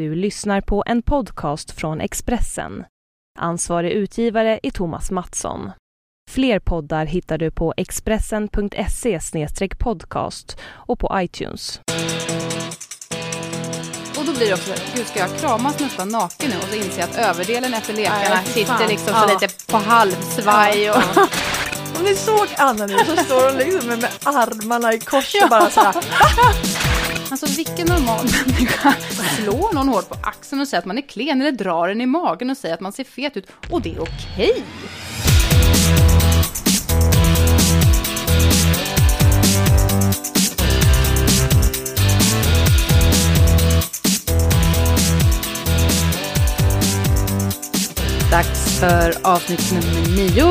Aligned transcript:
Du 0.00 0.14
lyssnar 0.14 0.60
på 0.60 0.82
en 0.86 1.02
podcast 1.02 1.70
från 1.70 2.00
Expressen. 2.00 2.84
Ansvarig 3.38 3.90
utgivare 3.92 4.60
är 4.62 4.70
Thomas 4.70 5.10
Mattsson. 5.10 5.70
Fler 6.30 6.58
poddar 6.58 7.06
hittar 7.06 7.38
du 7.38 7.50
på 7.50 7.74
expressen.se 7.76 9.18
podcast 9.78 10.58
och 10.64 10.98
på 10.98 11.10
iTunes. 11.20 11.80
Och 14.18 14.24
då 14.26 14.32
blir 14.32 14.46
det 14.46 14.54
också, 14.54 14.74
gud 14.94 15.06
ska 15.06 15.18
jag 15.18 15.36
kramas 15.38 15.80
nästan 15.80 16.08
naken 16.08 16.50
nu? 16.50 16.56
Och 16.56 16.62
så 16.62 16.76
inser 16.76 17.00
jag 17.00 17.10
att 17.10 17.16
överdelen 17.16 17.74
efter 17.74 17.94
lekarna 17.94 18.42
sitter 18.42 18.88
liksom 18.88 19.12
Ja. 19.12 19.28
så 19.28 19.34
lite 19.34 19.72
på 19.72 19.76
halvsvaj. 19.76 20.90
Och, 20.90 20.96
Om 21.98 22.04
ni 22.04 22.14
såg 22.14 22.46
Anna 22.58 22.86
nu 22.86 22.98
så 22.98 23.16
står 23.16 23.50
hon 23.50 23.58
liksom 23.58 23.88
med, 23.88 23.98
med 24.00 24.10
armarna 24.24 24.92
i 24.94 25.00
kors 25.00 25.34
och 25.42 25.50
bara 25.50 25.70
sådär. 25.70 25.94
Alltså 27.30 27.46
vilken 27.46 27.86
normal 27.86 28.26
människa 28.46 28.94
slår 29.36 29.74
någon 29.74 29.88
hårt 29.88 30.08
på 30.08 30.14
axeln 30.22 30.60
och 30.60 30.68
säger 30.68 30.78
att 30.78 30.86
man 30.86 30.98
är 30.98 31.08
klen 31.08 31.40
eller 31.40 31.52
drar 31.52 31.88
den 31.88 32.00
i 32.00 32.06
magen 32.06 32.50
och 32.50 32.56
säger 32.56 32.74
att 32.74 32.80
man 32.80 32.92
ser 32.92 33.04
fet 33.04 33.36
ut 33.36 33.46
och 33.70 33.82
det 33.82 33.94
är 33.94 34.02
okej. 34.02 34.64
Dags 48.30 48.78
för 48.80 49.26
avsnitt 49.26 49.72
nummer 49.72 50.16
nio 50.16 50.44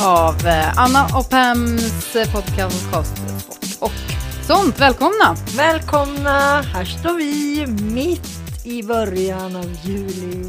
av 0.00 0.46
eh, 0.46 0.78
Anna 0.78 1.06
och 1.18 1.30
Pams 1.30 2.16
podcast 2.32 2.88
Sport 2.88 3.06
och 3.78 4.09
sånt. 4.56 4.78
Välkomna! 4.80 5.36
Välkomna, 5.56 6.60
här 6.62 6.84
står 6.84 7.14
vi 7.14 7.66
mitt 7.94 8.66
i 8.66 8.82
början 8.82 9.56
av 9.56 9.66
juli. 9.84 10.44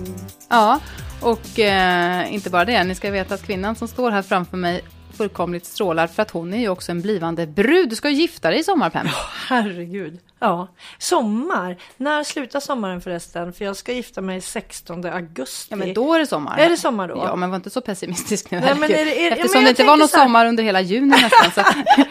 Ja, 0.50 0.80
och 1.22 1.60
eh, 1.60 2.34
inte 2.34 2.50
bara 2.50 2.66
det. 2.66 2.84
Ni 2.84 2.96
ska 2.96 3.12
veta 3.12 3.34
att 3.34 3.44
kvinnan 3.46 3.76
som 3.76 3.88
står 3.88 4.12
här 4.12 4.22
framför 4.22 4.58
mig 4.58 4.82
fullkomligt 5.18 5.66
strålar 5.66 6.08
för 6.08 6.22
att 6.22 6.32
hon 6.32 6.54
är 6.54 6.58
ju 6.58 6.70
också 6.70 6.92
en 6.92 7.02
blivande 7.02 7.48
brud. 7.48 7.90
Du 7.90 7.96
ska 7.96 8.10
gifta 8.10 8.50
dig 8.50 8.60
i 8.60 8.64
sommar, 8.64 8.90
Pam. 8.90 9.08
Herregud. 9.48 10.20
Ja, 10.40 10.68
sommar. 10.98 11.78
När 11.98 12.24
slutar 12.24 12.60
sommaren 12.60 13.02
förresten? 13.02 13.54
För 13.54 13.66
jag 13.66 13.76
ska 13.76 13.92
gifta 13.94 14.22
mig 14.22 14.42
16 14.42 15.06
augusti. 15.06 15.68
Ja, 15.70 15.76
men 15.76 15.94
då 15.94 16.14
är 16.14 16.20
det 16.20 16.28
sommar. 16.28 16.58
Är 16.58 16.70
det 16.70 16.78
sommar 16.78 17.08
då? 17.08 17.18
Ja, 17.26 17.36
men 17.36 17.50
var 17.50 17.56
inte 17.56 17.70
så 17.70 17.82
pessimistisk 17.82 18.52
nu. 18.52 18.60
Nej, 18.60 18.76
men 18.76 18.92
är 18.92 19.06
det- 19.06 19.28
är 19.28 19.32
Eftersom 19.32 19.52
men 19.54 19.64
det 19.64 19.70
inte 19.70 19.84
var 19.84 19.98
någon 19.98 20.08
här- 20.14 20.24
sommar 20.24 20.46
under 20.46 20.64
hela 20.64 20.82
juni 20.82 21.08
nästan. 21.22 21.52
Så, 21.66 21.72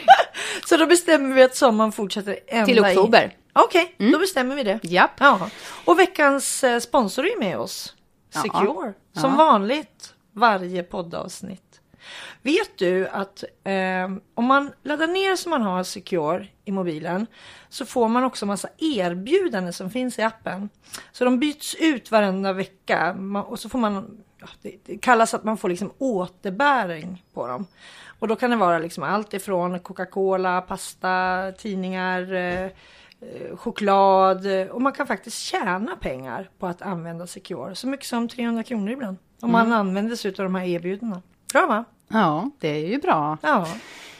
Så 0.71 0.77
då 0.77 0.87
bestämmer 0.87 1.35
vi 1.35 1.43
att 1.43 1.57
sommaren 1.57 1.93
fortsätter 1.93 2.39
ända 2.47 2.67
till 2.67 2.81
oktober. 2.81 3.25
In. 3.25 3.31
Okej, 3.53 3.95
då 4.13 4.19
bestämmer 4.19 4.57
vi 4.57 4.63
det. 4.63 4.79
Japp. 4.83 5.11
Ja. 5.19 5.51
Och 5.85 5.99
veckans 5.99 6.65
eh, 6.65 6.79
sponsor 6.79 7.27
är 7.27 7.39
med 7.39 7.59
oss. 7.59 7.97
Ja. 8.35 8.41
Secure. 8.43 8.93
Som 9.13 9.31
Ja. 9.31 9.37
vanligt 9.37 10.15
varje 10.33 10.83
poddavsnitt. 10.83 11.81
Vet 12.43 12.79
du 12.79 13.09
att 13.09 13.45
eh, 13.65 14.11
om 14.35 14.45
man 14.45 14.73
laddar 14.83 15.07
ner 15.07 15.37
som 15.37 15.51
man 15.51 15.63
har 15.63 15.83
Secure 15.83 16.49
i 16.65 16.73
mobilen 16.73 17.27
så 17.69 17.87
får 17.87 18.09
man 18.09 18.25
också 18.25 18.47
massa 18.47 18.69
erbjudanden 18.79 19.73
som 19.73 19.91
finns 19.91 20.19
i 20.19 20.23
appen. 20.23 20.69
Så 21.13 21.25
de 21.25 21.39
byts 21.39 21.75
ut 21.75 22.11
varenda 22.11 22.53
vecka 22.53 23.17
och 23.47 23.59
så 23.61 23.69
får 23.69 23.79
man, 23.79 24.21
ja, 24.41 24.47
det 24.63 24.99
kallas 24.99 25.35
att 25.35 25.45
man 25.45 25.57
får 25.57 25.69
liksom 25.69 25.93
återbäring 25.99 27.25
på 27.35 27.47
dem. 27.47 27.67
Och 28.21 28.29
då 28.29 28.37
kan 28.37 28.51
det 28.51 28.57
vara 28.57 28.79
liksom 28.79 29.03
allt 29.05 29.35
ifrån 29.35 29.79
Coca-Cola, 29.81 30.61
pasta, 30.61 31.53
tidningar, 31.59 32.33
eh, 32.35 32.65
eh, 32.65 33.57
choklad 33.57 34.61
eh, 34.61 34.67
och 34.67 34.83
man 34.83 34.93
kan 34.93 35.07
faktiskt 35.07 35.39
tjäna 35.39 35.97
pengar 35.97 36.51
på 36.59 36.67
att 36.67 36.83
använda 36.83 37.27
Secure. 37.27 37.75
Så 37.75 37.87
mycket 37.89 38.07
som 38.07 38.29
300 38.29 38.63
kronor 38.63 38.91
ibland. 38.91 39.17
Om 39.41 39.53
man 39.53 39.73
använder 39.73 40.17
sig 40.17 40.29
av 40.31 40.35
de 40.45 40.55
här 40.55 40.65
erbjudandena. 40.67 41.23
Bra 41.53 41.67
va? 41.67 41.85
Ja, 42.09 42.51
det 42.59 42.69
är 42.69 42.87
ju 42.89 42.99
bra. 42.99 43.39
Ja. 43.43 43.67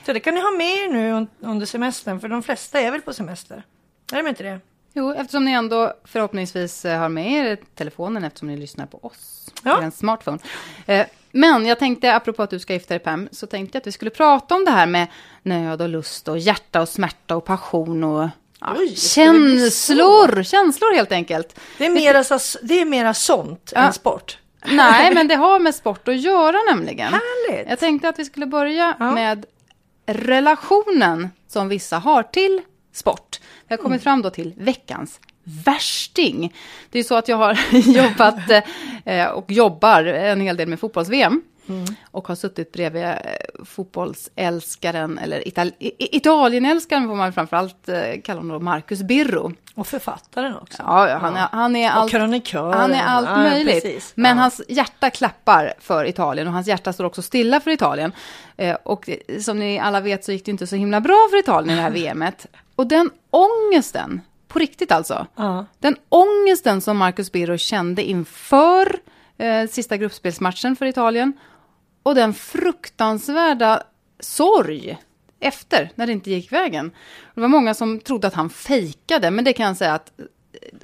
Så 0.07 0.13
det 0.13 0.21
kan 0.21 0.35
ni 0.35 0.41
ha 0.41 0.51
med 0.51 0.67
er 0.67 0.89
nu 0.93 1.13
un- 1.13 1.27
under 1.41 1.67
semestern 1.67 2.21
för 2.21 2.29
de 2.29 2.43
flesta 2.43 2.81
är 2.81 2.91
väl 2.91 3.01
på 3.01 3.13
semester? 3.13 3.63
Är 4.13 4.23
de 4.23 4.29
inte 4.29 4.43
det? 4.43 4.61
Jo, 4.93 5.11
eftersom 5.13 5.45
ni 5.45 5.53
ändå 5.53 5.93
förhoppningsvis 6.05 6.85
eh, 6.85 6.99
har 6.99 7.09
med 7.09 7.33
er 7.33 7.59
telefonen 7.75 8.25
eftersom 8.25 8.49
ni 8.49 8.57
lyssnar 8.57 8.87
på 8.87 8.99
oss. 9.05 9.51
Ja. 9.65 9.71
Ja. 9.71 9.83
En 9.83 9.93
smartphone. 9.93 10.39
Men 11.33 11.67
jag 11.67 11.79
tänkte, 11.79 12.15
apropå 12.15 12.43
att 12.43 12.51
du 12.51 12.59
ska 12.59 12.73
gifta 12.73 12.95
dig 12.95 12.99
Pam, 12.99 13.29
så 13.33 13.47
tänkte 13.47 13.77
jag 13.77 13.81
att 13.81 13.87
vi 13.87 13.93
skulle 13.93 14.11
prata 14.11 14.55
om 14.55 14.65
det 14.65 14.71
här 14.71 14.87
med 14.87 15.07
nöd 15.43 15.83
och 15.83 15.89
lust 15.89 16.29
och 16.29 16.39
hjärta 16.39 16.81
och 16.81 16.89
smärta 16.89 17.37
och 17.37 17.45
passion 17.45 18.05
och 18.05 18.29
ja, 18.61 18.75
Oj, 18.79 18.97
känslor. 18.97 20.43
Känslor 20.43 20.95
helt 20.97 21.13
enkelt. 21.13 21.61
Det 21.79 21.87
är 21.87 21.91
mera, 21.91 22.25
så, 22.25 22.59
det 22.63 22.81
är 22.81 22.85
mera 22.85 23.15
sånt 23.15 23.73
Ja. 23.75 23.81
än 23.81 23.93
sport. 23.93 24.39
Nej, 24.67 25.15
men 25.15 25.29
det 25.29 25.35
har 25.47 25.59
med 25.61 25.75
sport 25.75 26.09
att 26.09 26.21
göra 26.21 26.57
nämligen. 26.75 27.13
Härligt. 27.13 27.69
Jag 27.71 27.79
tänkte 27.79 28.09
att 28.09 28.19
vi 28.19 28.25
skulle 28.25 28.47
börja 28.47 28.97
Ja. 28.99 29.11
med 29.11 29.47
relationen 30.07 31.29
som 31.49 31.69
vissa 31.69 31.99
har 31.99 32.23
till 32.23 32.63
sport. 32.95 33.41
Vi 33.69 33.75
har 33.75 33.79
Mm. 33.79 33.83
kommit 33.85 34.03
fram 34.03 34.23
då 34.23 34.31
till 34.31 34.55
veckans 34.57 35.21
värsting. 35.45 36.55
Det 36.91 36.99
är 36.99 37.03
så 37.03 37.15
att 37.17 37.29
jag 37.29 37.37
har 37.37 37.59
jobbat 37.73 38.37
eh, 39.05 39.27
och 39.27 39.51
jobbar 39.53 40.05
en 40.05 40.41
hel 40.41 40.57
del 40.57 40.69
med 40.69 40.81
fotbolls-VM. 40.81 41.43
Mm. 41.69 41.85
Och 42.11 42.29
har 42.29 42.35
suttit 42.35 42.73
bredvid 42.73 43.05
eh, 43.05 43.15
fotbollsälskaren, 43.65 45.19
eller 45.19 45.41
Ital- 45.41 45.73
Italienälskaren 45.99 47.09
får 47.09 47.15
man 47.15 47.33
framförallt 47.33 47.89
eh, 47.89 48.21
kalla 48.25 48.41
honom 48.41 48.65
Marcus 48.65 49.03
Birro. 49.03 49.53
Och 49.75 49.87
författaren 49.87 50.57
också. 50.57 50.83
Ja, 50.87 51.19
han 51.21 51.37
är, 51.37 51.49
han 51.53 51.77
är 51.77 51.91
Och 51.91 51.97
allt, 51.97 52.11
krönikören. 52.11 52.73
han 52.81 52.93
är 52.95 53.03
allt 53.03 53.29
Ja, 53.29 53.37
möjligt. 53.37 53.75
precis. 53.83 54.13
Men 54.15 54.37
Ja. 54.37 54.43
hans 54.43 54.61
hjärta 54.69 55.11
klappar 55.11 55.75
för 55.81 56.05
Italien 56.05 56.47
och 56.47 56.53
hans 56.55 56.67
hjärta 56.67 56.93
står 56.93 57.05
också 57.05 57.23
stilla 57.23 57.61
för 57.61 57.71
Italien. 57.71 58.13
Och 58.83 59.11
som 59.41 59.59
ni 59.59 59.79
alla 59.79 60.01
vet 60.01 60.25
så 60.25 60.33
gick 60.33 60.45
det 60.45 60.51
inte 60.51 60.67
så 60.67 60.77
himla 60.77 61.01
bra 61.01 61.27
för 61.31 61.39
Italien 61.39 61.73
i 61.73 61.77
det 61.77 61.83
här 61.83 61.91
VMet. 62.15 62.47
Och 62.77 62.87
den 62.87 63.11
ångesten, 63.31 64.21
på 64.51 64.59
riktigt 64.59 64.93
alltså, 64.93 65.27
Ja. 65.37 65.67
den 65.79 65.97
ångesten 66.09 66.81
som 66.81 66.97
Marcus 66.99 67.33
Birro 67.33 67.59
kände 67.59 68.03
inför 68.05 68.97
eh, 69.39 69.69
sista 69.69 69.97
gruppspelsmatchen 69.97 70.77
för 70.77 70.87
Italien 70.87 71.33
och 72.03 72.15
den 72.15 72.35
fruktansvärda 72.35 73.83
sorg 74.21 74.99
efter, 75.41 75.91
när 75.95 76.07
det 76.07 76.13
inte 76.13 76.31
gick 76.31 76.53
vägen. 76.53 76.91
Det 77.35 77.41
var 77.41 77.49
många 77.49 77.75
som 77.75 78.01
trodde 78.01 78.27
att 78.27 78.35
han 78.35 78.51
fejkade, 78.51 79.31
men 79.31 79.45
det 79.45 79.53
kan 79.53 79.67
jag 79.67 79.77
säga 79.77 79.95
att 79.95 80.13
eh, 80.19 80.25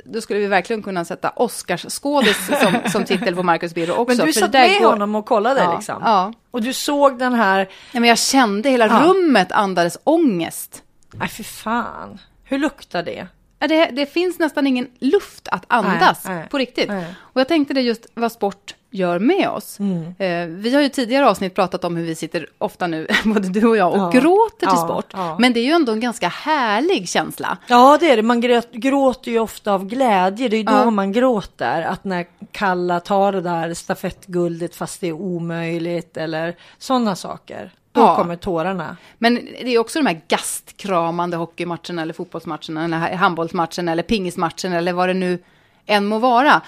då 0.04 0.20
skulle 0.20 0.40
vi 0.40 0.46
verkligen 0.46 0.82
kunna 0.82 1.04
sätta 1.04 1.30
Oscarsskådis 1.30 2.46
som, 2.60 2.90
som 2.92 3.04
titel 3.14 3.34
på 3.36 3.42
Marcus 3.42 3.74
Birro 3.74 3.92
också. 3.92 4.16
Men 4.16 4.26
du 4.26 4.32
satt 4.32 4.52
med 4.52 4.80
går- 4.80 4.90
honom 4.90 5.14
och 5.14 5.26
kollade 5.26 5.60
Ja, 5.60 5.76
liksom? 5.76 6.02
ja. 6.04 6.32
Och 6.50 6.62
du 6.62 6.72
såg 6.72 7.18
den 7.18 7.34
här, 7.34 7.68
Ja, 7.92 8.00
men 8.00 8.08
jag 8.08 8.18
kände 8.18 8.70
hela 8.70 8.86
Ja. 8.86 9.02
rummet 9.04 9.52
andades 9.52 9.98
ångest. 10.04 10.82
nej 11.12 11.28
för 11.28 11.42
fan. 11.44 12.18
Hur 12.44 12.58
luktar 12.58 13.02
det? 13.02 13.26
Det, 13.58 13.90
det 13.92 14.06
finns 14.06 14.38
nästan 14.38 14.66
ingen 14.66 14.88
luft 14.98 15.48
att 15.48 15.64
andas 15.68 16.24
Nej, 16.24 16.36
nej, 16.36 16.48
på 16.48 16.58
riktigt. 16.58 16.88
nej. 16.88 17.14
Och 17.20 17.40
jag 17.40 17.48
tänkte 17.48 17.74
det 17.74 17.80
just 17.80 18.06
vad 18.14 18.32
sport 18.32 18.74
gör 18.90 19.18
med 19.18 19.48
oss. 19.48 19.78
Mm. 19.80 20.14
Eh, 20.18 20.46
vi 20.56 20.74
har 20.74 20.82
ju 20.82 20.88
tidigare 20.88 21.28
avsnitt 21.28 21.54
pratat 21.54 21.84
om 21.84 21.96
hur 21.96 22.04
vi 22.04 22.14
sitter 22.14 22.46
ofta 22.58 22.86
nu, 22.86 23.06
både 23.24 23.48
du 23.48 23.66
och 23.66 23.76
jag, 23.76 23.92
och 23.92 23.98
Ja. 23.98 24.10
gråter 24.20 24.58
till 24.66 24.68
Ja, 24.70 24.84
sport. 24.84 25.06
ja. 25.12 25.36
Men 25.38 25.52
det 25.52 25.60
är 25.60 25.64
ju 25.64 25.70
ändå 25.70 25.92
en 25.92 26.00
ganska 26.00 26.28
härlig 26.28 27.08
känsla. 27.08 27.58
Ja 27.66 27.96
det 28.00 28.10
är 28.10 28.16
det, 28.16 28.22
man 28.22 28.40
grät, 28.40 28.72
gråter 28.72 29.30
ju 29.30 29.38
ofta 29.38 29.72
av 29.72 29.86
glädje. 29.86 30.48
Det 30.48 30.56
är 30.56 30.64
då 30.64 30.72
Ja. 30.72 30.90
man 30.90 31.12
gråter. 31.12 31.82
Att 31.82 32.04
när 32.04 32.26
Kalla 32.52 33.00
tar 33.00 33.32
det 33.32 33.40
där 33.40 33.74
stafettguldet 33.74 34.74
fast 34.76 35.00
det 35.00 35.08
är 35.08 35.12
omöjligt 35.12 36.16
eller 36.16 36.56
sådana 36.78 37.16
saker. 37.16 37.70
Då 37.96 38.02
Ja. 38.02 38.16
kommer 38.16 38.36
tårarna. 38.36 38.96
Men 39.18 39.34
det 39.34 39.68
är 39.74 39.78
också 39.78 39.98
de 39.98 40.06
här 40.06 40.20
gastkramande 40.28 41.36
hockeymatcherna 41.36 42.02
eller 42.02 42.12
fotbollsmatcherna 42.14 42.84
eller 42.84 43.16
handbollsmatchen 43.16 43.88
eller 43.88 44.02
pingismatchen 44.02 44.72
eller 44.72 44.92
vad 44.92 45.08
det 45.08 45.14
nu 45.14 45.38
än 45.86 46.06
må 46.06 46.18
vara. 46.18 46.60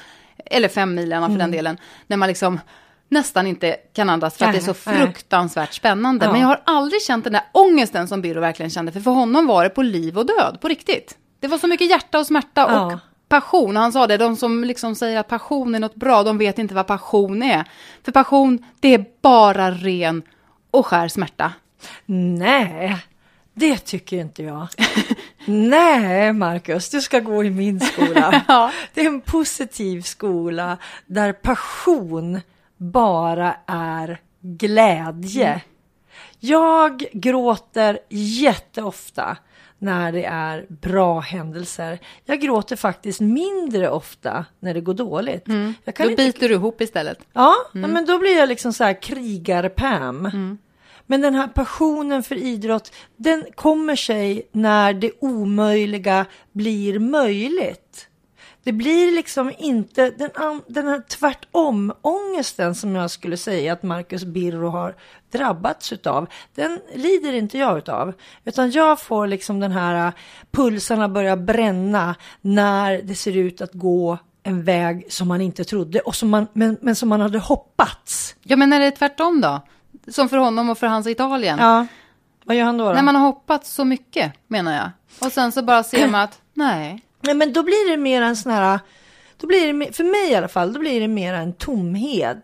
Eller 0.46 0.69
femmilarna 0.69 1.26
för 1.26 1.34
Mm. 1.34 1.38
den 1.38 1.50
delen. 1.50 1.78
När 2.06 2.16
man 2.16 2.28
liksom 2.28 2.60
nästan 3.08 3.46
inte 3.46 3.76
kan 3.94 4.10
andas 4.10 4.36
för 4.36 4.44
att 4.46 4.52
det 4.52 4.58
är 4.58 4.62
så 4.62 4.75
fruktansvärt 4.75 5.75
spännande. 5.75 6.26
Ja. 6.26 6.32
Men 6.32 6.40
jag 6.40 6.48
har 6.48 6.60
aldrig 6.64 7.02
känt 7.02 7.25
den 7.25 7.32
där 7.32 7.42
ångesten 7.52 8.08
som 8.08 8.22
Birro 8.22 8.40
verkligen 8.40 8.70
kände. 8.70 8.92
För 8.92 9.00
för 9.00 9.10
honom 9.10 9.46
var 9.46 9.64
det 9.64 9.70
på 9.70 9.82
liv 9.82 10.19
och 10.19 10.26
död, 10.26 10.58
på 10.60 10.69
riktigt. 10.69 11.16
Det 11.40 11.48
var 11.48 11.58
så 11.58 11.66
mycket 11.66 11.90
hjärta 11.90 12.19
och 12.19 12.26
smärta 12.26 12.66
och 12.66 12.92
Ja. 12.92 12.98
passion. 13.28 13.76
Han 13.76 13.92
sa 13.92 14.06
det, 14.06 14.16
de 14.16 14.36
som 14.36 14.64
liksom 14.64 14.94
säger 14.94 15.19
att 15.19 15.28
passion 15.28 15.74
är 15.74 15.81
något 15.81 15.94
bra, 15.94 16.22
de 16.22 16.38
vet 16.38 16.58
inte 16.58 16.74
vad 16.74 16.86
passion 16.86 17.42
är. 17.42 17.64
För 18.04 18.12
passion, 18.12 18.64
det 18.81 18.94
är 18.94 19.04
bara 19.22 19.70
ren 19.70 20.22
och 20.70 20.87
skär 20.87 21.09
smärta. 21.09 21.53
Nej, 22.06 22.97
det 23.55 23.79
tycker 23.79 24.17
inte 24.17 24.43
jag. 24.43 24.69
Nej, 25.47 26.32
Marcus, 26.32 26.91
du 26.91 27.00
ska 27.00 27.20
gå 27.20 27.44
i 27.44 27.50
min 27.50 27.81
skola. 27.81 28.44
Ja. 28.49 28.73
Det 28.94 29.00
är 29.00 29.06
en 29.06 29.20
positiv 29.20 30.03
skola 30.03 30.79
där 31.06 31.32
passion 31.32 32.41
bara 32.76 33.56
är 33.67 34.20
glädje. 34.41 35.61
Jag 36.41 37.05
gråter 37.12 37.99
jätteofta 38.09 39.37
när 39.78 40.12
det 40.12 40.25
är 40.25 40.66
bra 40.69 41.20
händelser. 41.20 41.98
Jag 42.25 42.40
gråter 42.40 42.76
faktiskt 42.76 43.20
mindre 43.20 43.90
ofta 43.90 44.44
när 44.60 44.75
det 44.75 44.80
går 44.80 44.94
dåligt. 44.94 45.44
Jag 45.84 45.94
kan 45.94 46.06
Då 46.06 46.10
inte 46.10 46.25
biter 46.25 46.48
du 46.48 46.54
ihop 46.54 46.80
istället. 46.80 47.19
Ja, 47.32 47.54
ja, 47.72 47.86
men 47.86 48.06
då 48.06 48.19
blir 48.19 48.38
jag 48.38 48.48
liksom 48.48 48.72
så 48.72 48.84
här 48.84 49.02
krigar-Pam. 49.02 50.58
Men 51.06 51.20
den 51.20 51.34
här 51.34 51.48
passionen 51.48 52.22
för 52.22 52.34
idrott, 52.34 52.92
den 53.16 53.44
kommer 53.54 53.96
sig 53.96 54.48
när 54.52 54.92
det 54.92 55.12
omöjliga 55.20 56.26
blir 56.52 56.98
möjligt. 56.98 58.07
Det 58.69 58.73
blir 58.73 59.12
liksom 59.12 59.53
inte 59.59 60.11
den, 60.11 60.31
den 60.67 60.87
här 60.87 61.03
tvärtom-ångesten 61.09 62.75
som 62.75 62.94
jag 62.94 63.11
skulle 63.11 63.37
säga 63.37 63.73
att 63.73 63.82
Marcus 63.82 64.25
Birro 64.25 64.69
har 64.69 64.97
drabbats 65.32 65.93
utav. 65.93 66.26
Den 66.55 66.81
lider 66.94 67.32
inte 67.32 67.59
jag 67.59 67.79
utav. 67.79 68.12
Utan 68.44 68.70
jag 68.70 69.00
får 69.00 69.26
liksom 69.26 69.61
den 69.61 69.73
här 69.73 70.06
äh, 70.06 70.12
pulsarna 70.50 71.09
börja 71.09 71.37
bränna 71.37 72.15
när 72.41 73.03
det 73.03 73.15
ser 73.15 73.37
ut 73.37 73.61
att 73.61 73.73
gå 73.73 74.19
en 74.43 74.65
väg 74.65 75.06
som 75.12 75.29
man 75.29 75.41
inte 75.41 75.65
trodde 75.65 76.00
och 76.00 76.15
som 76.15 76.29
man, 76.29 76.47
men, 76.53 76.76
men 76.81 76.94
som 76.94 77.09
man 77.09 77.20
hade 77.20 77.38
hoppats. 77.38 78.37
Ja, 78.43 78.56
men 78.56 78.70
när 78.70 78.81
det 78.81 78.87
är 78.87 78.91
tvärtom 78.91 79.41
då? 79.41 79.61
Som 80.09 80.29
för 80.29 80.37
honom 80.37 80.70
och 80.70 80.79
för 80.79 80.87
hans 80.87 81.06
Italien. 81.06 81.59
Ja, 81.59 81.87
vad 82.44 82.56
gör 82.56 82.65
han 82.65 82.79
då? 82.79 82.85
då? 82.85 82.93
När 82.93 83.03
man 83.03 83.17
har 83.17 83.23
hoppats 83.23 83.75
så 83.75 83.85
mycket, 83.85 84.32
menar 84.47 84.75
jag. 84.75 84.91
Och 85.26 85.32
sen 85.32 85.53
så 85.53 85.62
bara 85.62 85.82
ser 85.82 86.09
man 86.09 86.20
att, 86.20 86.41
nej. 86.55 87.05
Nej, 87.20 87.35
men 87.35 87.53
då 87.53 87.62
blir 87.62 87.91
det 87.91 87.97
mer 87.97 88.23
en 88.23 88.37
sån 88.37 88.53
här, 88.53 88.81
då 89.37 89.47
blir 89.47 89.73
det, 89.73 89.93
för 89.93 90.05
mig 90.05 90.31
i 90.31 90.35
alla 90.35 90.49
fall, 90.49 90.73
då 90.73 90.81
blir 90.81 91.00
det 91.00 91.09
mer 91.09 91.35
en 91.35 91.53
tomhet. 91.53 92.37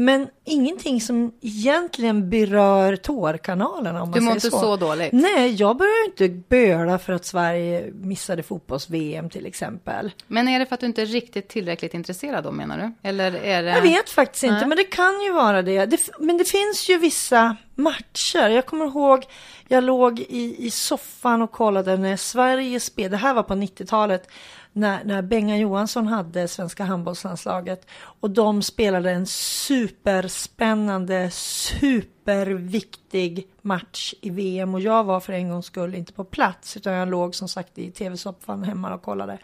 Men 0.00 0.28
ingenting 0.44 1.00
som 1.00 1.32
egentligen 1.40 2.30
berör 2.30 2.96
tårkanalerna 2.96 4.02
om 4.02 4.10
man 4.10 4.18
Du 4.18 4.24
mår 4.24 4.34
inte 4.34 4.50
så 4.50 4.76
dåligt. 4.76 5.12
Nej, 5.12 5.54
jag 5.54 5.76
börjar 5.76 6.06
inte 6.06 6.28
böla 6.28 6.98
för 6.98 7.12
att 7.12 7.24
Sverige 7.24 7.90
missade 7.92 8.42
fotbolls-VM 8.42 9.30
till 9.30 9.46
exempel. 9.46 10.10
Men 10.26 10.48
är 10.48 10.58
det 10.58 10.66
för 10.66 10.74
att 10.74 10.80
du 10.80 10.86
inte 10.86 11.02
är 11.02 11.06
riktigt 11.06 11.48
tillräckligt 11.48 11.94
intresserad 11.94 12.44
då, 12.44 12.50
menar 12.52 12.78
du? 12.78 13.08
Eller 13.08 13.34
är 13.34 13.62
det... 13.62 13.70
Jag 13.70 13.82
vet 13.82 14.10
faktiskt 14.10 14.44
inte, 14.44 14.56
Nej. 14.56 14.66
men 14.66 14.76
det 14.76 14.84
kan 14.84 15.20
ju 15.20 15.32
vara 15.32 15.62
det. 15.62 15.86
det. 15.86 16.10
Men 16.18 16.38
det 16.38 16.44
finns 16.44 16.88
ju 16.88 16.98
vissa 16.98 17.56
matcher. 17.74 18.48
Jag 18.48 18.66
kommer 18.66 18.86
ihåg, 18.86 19.24
jag 19.68 19.84
låg 19.84 20.20
i, 20.20 20.56
i 20.58 20.70
soffan 20.70 21.42
och 21.42 21.52
kollade 21.52 21.96
när 21.96 22.16
Sverige 22.16 22.80
spelade, 22.80 23.14
det 23.14 23.16
här 23.16 23.34
var 23.34 23.42
på 23.42 23.54
90-talet, 23.54 24.30
när, 24.78 25.04
när 25.04 25.22
Benga 25.22 25.56
Johansson 25.56 26.06
hade 26.06 26.48
svenska 26.48 26.84
handbollslandslaget. 26.84 27.86
Och 28.20 28.30
de 28.30 28.62
spelade 28.62 29.10
en 29.10 29.26
superspännande, 29.26 31.30
superviktig 31.30 33.48
match 33.62 34.14
i 34.20 34.30
VM. 34.30 34.74
Och 34.74 34.80
jag 34.80 35.04
var 35.04 35.20
för 35.20 35.32
en 35.32 35.50
gångs 35.50 35.66
skull 35.66 35.94
inte 35.94 36.12
på 36.12 36.24
plats, 36.24 36.76
utan 36.76 36.92
jag 36.92 37.08
låg 37.08 37.34
som 37.34 37.48
sagt 37.48 37.78
i 37.78 37.90
tv-soffan 37.90 38.64
hemma 38.64 38.94
och 38.94 39.02
kollade. 39.02 39.38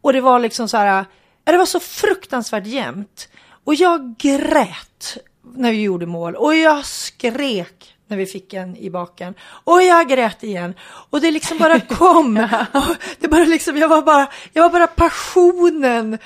Och 0.00 0.12
det 0.12 0.20
var 0.20 0.38
liksom 0.38 0.68
så 0.68 0.76
här, 0.76 1.04
det 1.44 1.58
var 1.58 1.66
så 1.66 1.80
fruktansvärt 1.80 2.66
jämnt. 2.66 3.28
Och 3.64 3.74
jag 3.74 4.14
grät 4.18 5.16
när 5.42 5.70
vi 5.70 5.82
gjorde 5.82 6.06
mål 6.06 6.34
och 6.34 6.56
jag 6.56 6.86
skrek 6.86 7.97
när 8.08 8.16
vi 8.16 8.26
fick 8.26 8.54
en 8.54 8.76
i 8.76 8.90
baken. 8.90 9.34
Och 9.64 9.82
jag 9.82 10.08
grät 10.08 10.42
igen. 10.44 10.74
Och 11.10 11.20
det 11.20 11.30
liksom 11.30 11.58
bara 11.58 11.80
kom. 11.88 12.48
Och 12.72 12.96
det 13.18 13.28
bara 13.28 13.44
liksom, 13.44 13.76
jag 13.76 13.88
var 13.88 14.02
bara, 14.02 14.28
jag 14.52 14.62
var 14.62 14.70
bara 14.70 14.86
passionen. 14.86 16.18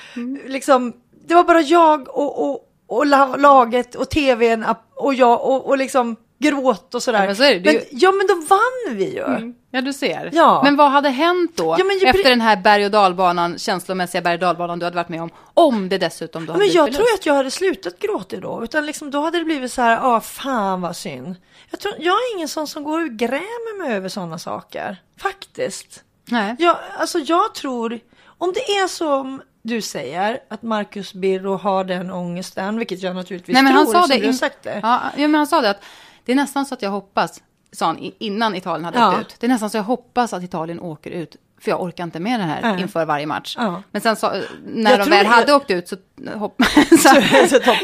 Liksom, 0.45 0.93
det 1.27 1.35
var 1.35 1.43
bara 1.43 1.61
jag 1.61 2.09
och, 2.17 2.49
och, 2.49 2.59
och 2.87 3.05
la- 3.05 3.35
laget 3.35 3.95
och 3.95 4.09
tvn 4.09 4.65
och 4.95 5.13
jag 5.13 5.41
och, 5.45 5.65
och 5.65 5.77
liksom 5.77 6.15
gråt 6.43 6.95
och 6.95 7.03
sådär. 7.03 7.19
Ja, 7.19 7.25
men 7.25 7.35
så 7.35 7.43
det. 7.43 7.59
Det 7.59 7.69
är 7.69 7.73
men, 7.73 7.73
ju- 7.73 7.87
ja 7.91 8.11
men 8.11 8.27
då 8.27 8.33
vann 8.35 8.97
vi 8.97 9.13
ju. 9.15 9.53
Ja, 9.71 9.81
du 9.81 9.93
ser. 9.93 10.29
Ja. 10.33 10.61
Men 10.63 10.75
vad 10.75 10.91
hade 10.91 11.09
hänt 11.09 11.51
då? 11.57 11.75
Ja, 11.79 11.83
men 11.83 11.97
ju- 11.99 12.05
efter 12.07 12.29
den 12.29 12.41
här 12.41 12.57
berg 12.57 12.85
och 12.85 12.91
dalbanan, 12.91 13.57
känslomässiga 13.59 14.21
berg 14.21 14.33
och 14.33 14.39
dalbanan 14.39 14.79
du 14.79 14.85
hade 14.85 14.95
varit 14.95 15.09
med 15.09 15.21
om. 15.21 15.29
Om 15.53 15.89
det 15.89 15.97
dessutom 15.97 16.45
då 16.45 16.53
hade 16.53 16.65
Men 16.65 16.73
jag 16.73 16.85
förlust. 16.85 16.97
tror 16.97 17.13
att 17.13 17.25
jag 17.25 17.33
hade 17.33 17.51
slutat 17.51 17.99
gråta 17.99 18.37
då. 18.37 18.63
Utan 18.63 18.85
liksom, 18.85 19.11
då 19.11 19.21
hade 19.21 19.37
det 19.39 19.45
blivit 19.45 19.71
så 19.71 19.81
här, 19.81 19.99
ah 20.15 20.21
fan 20.21 20.81
vad 20.81 20.95
synd. 20.95 21.35
Jag, 21.71 21.79
tror, 21.79 21.93
jag 21.99 22.13
är 22.13 22.35
ingen 22.35 22.47
sån 22.47 22.67
som 22.67 22.83
går 22.83 23.01
och 23.03 23.09
grämer 23.11 23.77
mig 23.83 23.95
över 23.95 24.09
sådana 24.09 24.39
saker. 24.39 24.97
Faktiskt. 25.21 26.03
Nej. 26.25 26.55
Jag, 26.59 26.77
alltså 26.99 27.19
jag 27.19 27.55
tror, 27.55 27.99
om 28.37 28.53
det 28.53 28.59
är 28.59 28.87
som 28.87 29.41
du 29.61 29.81
säger, 29.81 30.39
att 30.49 30.61
Marcus 30.63 31.13
Birro 31.13 31.55
har 31.57 31.83
den 31.83 32.11
ångesten, 32.11 32.77
vilket 32.77 33.01
jag 33.01 33.15
naturligtvis 33.15 33.53
Nej, 33.53 33.63
men 33.63 33.71
tror, 33.73 33.83
han 33.83 33.91
sa 33.93 34.07
som 34.07 34.19
det. 34.19 34.25
in- 34.25 34.33
sagt 34.33 34.63
det. 34.63 34.79
Ja, 34.83 35.01
ja, 35.17 35.27
men 35.27 35.35
han 35.35 35.47
sa 35.47 35.61
det 35.61 35.69
att 35.69 35.83
det 36.25 36.31
är 36.31 36.35
nästan 36.35 36.65
så 36.65 36.73
att 36.73 36.81
jag 36.81 36.89
hoppas, 36.89 37.41
sa 37.71 37.85
han 37.85 38.11
innan 38.19 38.55
Italien 38.55 38.85
hade 38.85 38.99
Ja. 38.99 39.11
åkt 39.13 39.21
ut. 39.21 39.35
Det 39.39 39.45
är 39.45 39.49
nästan 39.49 39.69
så 39.69 39.77
jag 39.77 39.83
hoppas 39.83 40.33
att 40.33 40.43
Italien 40.43 40.79
åker 40.79 41.11
ut. 41.11 41.35
För 41.61 41.71
jag 41.71 41.81
orkar 41.81 42.03
inte 42.03 42.19
med 42.19 42.39
det 42.39 42.43
här 42.43 42.61
Nej. 42.61 42.81
inför 42.81 43.05
varje 43.05 43.25
match. 43.25 43.55
Ja. 43.59 43.83
Men 43.91 44.01
sen 44.01 44.15
så, 44.15 44.31
när 44.65 44.91
Jag 44.91 44.99
de 44.99 45.09
väl 45.09 45.23
det- 45.25 45.29
hade 45.31 45.53
åkt 45.53 45.71
ut 45.71 45.87
så 45.87 45.95
toppen. 46.39 46.65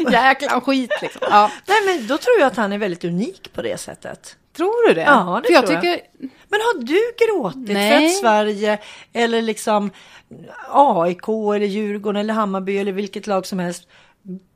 Jäkla 0.12 0.60
skit 0.60 0.90
liksom. 1.02 1.20
Ja. 1.30 1.50
Nej 1.66 1.76
men 1.86 2.06
då 2.06 2.18
tror 2.18 2.38
jag 2.40 2.46
att 2.46 2.56
han 2.56 2.72
är 2.72 2.78
väldigt 2.78 3.04
unik 3.04 3.52
på 3.54 3.62
det 3.62 3.80
sättet. 3.80 4.36
Tror 4.56 4.88
du 4.88 4.94
det? 4.94 5.00
Ja, 5.00 5.40
det 5.42 5.46
för 5.46 5.54
jag 5.54 5.66
tror 5.66 5.74
jag. 5.74 5.82
tycker, 5.82 6.06
Men 6.48 6.60
har 6.60 6.80
du 6.80 7.00
gråtit 7.26 7.66
för 7.66 7.74
Nej. 7.74 8.06
att 8.06 8.12
Sverige 8.16 8.78
eller 9.12 9.42
liksom 9.42 9.90
AIK 10.72 11.28
eller 11.28 11.66
Djurgården 11.66 12.20
eller 12.20 12.34
Hammarby 12.34 12.78
eller 12.78 12.92
vilket 12.92 13.26
lag 13.26 13.46
som 13.46 13.58
helst 13.58 13.88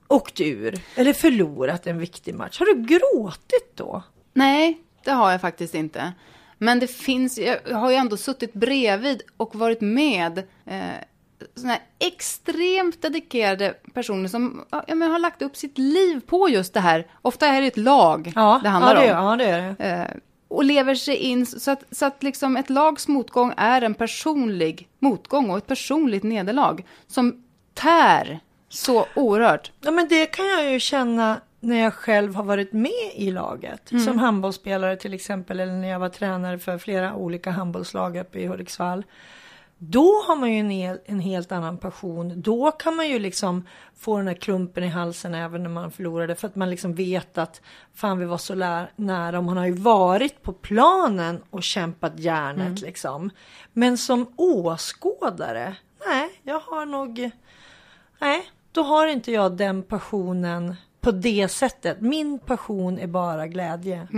åkt 0.09 0.41
ur 0.41 0.75
eller 0.95 1.12
förlorat 1.12 1.87
en 1.87 1.99
viktig 1.99 2.35
match? 2.35 2.59
Har 2.59 2.67
du 2.67 2.83
gråtit 2.83 3.77
då? 3.77 4.03
Nej, 4.33 4.81
det 5.05 5.11
har 5.11 5.31
jag 5.31 5.41
faktiskt 5.41 5.75
inte. 5.75 6.12
Men 6.59 6.79
det 6.79 6.87
finns, 6.87 7.39
jag 7.39 7.75
har 7.75 7.91
ju 7.91 7.97
ändå 7.97 8.17
suttit 8.17 8.53
bredvid 8.53 9.23
och 9.37 9.55
varit 9.55 9.81
med 9.81 10.39
eh, 10.67 10.81
såna 11.55 11.73
här 11.73 11.83
extremt 11.99 13.03
dedikerade 13.03 13.75
personer 13.95 14.29
som 14.29 14.65
ja, 14.71 14.95
men 14.95 15.11
har 15.11 15.19
lagt 15.19 15.43
upp 15.43 15.56
sitt 15.56 15.79
liv 15.79 16.21
på 16.27 16.49
just 16.49 16.75
det 16.75 16.81
här. 16.81 17.06
Ofta 17.23 17.47
är 17.47 17.61
det 17.61 17.67
ett 17.67 17.77
lag 17.77 18.33
det 18.62 18.69
handlar 18.69 18.95
ja, 18.95 19.01
det, 19.01 19.15
om. 19.15 19.25
Ja, 19.25 19.37
det 19.37 19.45
är 19.45 19.75
det. 19.79 19.85
Eh, 19.85 20.21
och 20.49 20.65
lever 20.65 20.95
sig 20.95 21.17
in 21.17 21.47
så 21.47 21.71
att, 21.71 21.85
så 21.91 22.06
att 22.06 22.23
liksom 22.23 22.56
ett 22.56 22.71
lags 22.71 23.09
motgång 23.09 23.53
är 23.56 23.83
en 23.83 23.95
personlig 23.95 24.89
motgång 24.99 25.51
och 25.51 25.59
ett 25.59 25.67
personligt 25.67 26.23
nederlag 26.23 26.85
som 27.06 27.45
tär 27.75 28.41
så 28.75 29.06
oerhört. 29.15 29.73
Ja, 29.81 29.91
men 29.91 30.09
det 30.09 30.26
kan 30.26 30.47
jag 30.47 30.73
ju 30.73 30.81
känna 30.81 31.41
när 31.61 31.81
jag 31.81 31.94
själv 31.94 32.35
har 32.35 32.44
varit 32.44 32.73
med 32.73 33.12
i 33.15 33.31
laget. 33.31 33.93
Mm. 33.93 34.05
Som 34.05 34.19
handbollsspelare 34.19 34.97
till 34.97 35.15
exempel, 35.15 35.61
eller 35.61 35.73
när 35.73 35.88
jag 35.88 35.99
var 35.99 36.09
tränare 36.09 36.59
för 36.59 36.79
flera 36.79 37.15
olika 37.15 37.50
handbollslag 37.50 38.17
uppe 38.17 38.38
i 38.38 38.47
Hudiksvall. 38.47 39.05
Då 39.79 40.23
har 40.26 40.37
man 40.37 40.53
ju 40.53 40.59
en, 40.59 40.71
hel, 40.71 40.99
en 41.05 41.21
helt 41.21 41.53
annan 41.53 41.79
passion. 41.79 42.43
Då 42.43 42.71
kan 42.71 42.97
man 42.97 43.09
ju 43.09 43.19
liksom 43.19 43.67
få 43.97 44.17
den 44.17 44.29
här 44.29 44.34
klumpen 44.34 44.84
i 44.84 44.89
halsen 44.89 45.34
även 45.34 45.63
när 45.63 45.70
man 45.70 45.91
förlorade. 45.91 46.34
För 46.34 46.49
att 46.49 46.56
man 46.56 46.70
liksom 46.70 46.94
vet 46.94 47.39
att 47.39 47.60
fan 47.94 48.19
vi 48.19 48.25
var 48.25 48.39
så 48.39 48.55
lär, 48.55 48.93
nära. 48.96 49.39
Och 49.39 49.44
man 49.44 49.56
har 49.56 49.67
ju 49.67 49.72
varit 49.72 50.43
på 50.43 50.53
planen 50.53 51.43
och 51.51 51.63
kämpat 51.63 52.19
järnet 52.19 52.81
liksom. 52.81 53.31
Men 53.72 53.99
som 53.99 54.32
åskådare, 54.37 55.77
nej, 56.06 56.31
jag 56.43 56.60
har 56.60 56.87
nog... 56.87 57.31
Nej, 58.19 58.51
då 58.75 58.83
har 58.83 59.07
inte 59.07 59.33
jag 59.33 59.57
den 59.57 59.83
passionen 59.83 60.77
på 61.01 61.11
det 61.11 61.49
sättet. 61.49 62.01
Min 62.01 62.39
passion 62.39 62.99
är 62.99 63.07
bara 63.07 63.47
glädje. 63.47 64.09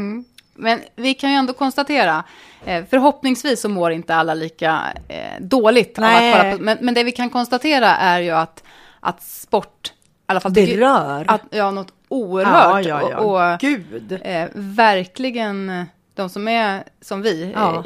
Men 0.54 0.80
vi 0.96 1.14
kan 1.14 1.30
ju 1.30 1.36
ändå 1.36 1.52
konstatera, 1.52 2.24
eh, 2.64 2.84
förhoppningsvis 2.90 3.60
så 3.60 3.68
mår 3.68 3.90
inte 3.92 4.14
alla 4.14 4.34
lika 4.34 4.80
eh, 5.08 5.40
dåligt. 5.40 5.96
Nej. 5.98 6.52
på, 6.56 6.62
men, 6.62 6.78
men 6.80 6.94
det 6.94 7.04
vi 7.04 7.12
kan 7.12 7.30
konstatera 7.30 7.96
är 7.96 8.20
ju 8.20 8.30
att, 8.30 8.62
att 9.00 9.22
sport, 9.22 9.88
i 9.88 9.92
alla 10.26 10.40
fall 10.40 10.52
Det 10.52 10.76
rör. 10.80 11.24
Att, 11.28 11.42
ja, 11.50 11.70
något 11.70 11.92
oerhört. 12.08 12.86
ja, 12.86 13.00
ja, 13.02 13.10
ja. 13.10 13.18
Och, 13.18 13.52
och 13.54 13.60
Gud. 13.60 14.20
eh, 14.22 14.48
verkligen, 14.54 15.70
eh, 15.70 15.84
de 16.14 16.28
som 16.28 16.48
är 16.48 16.84
som 17.00 17.22
vi, 17.22 17.52
Ja. 17.54 17.84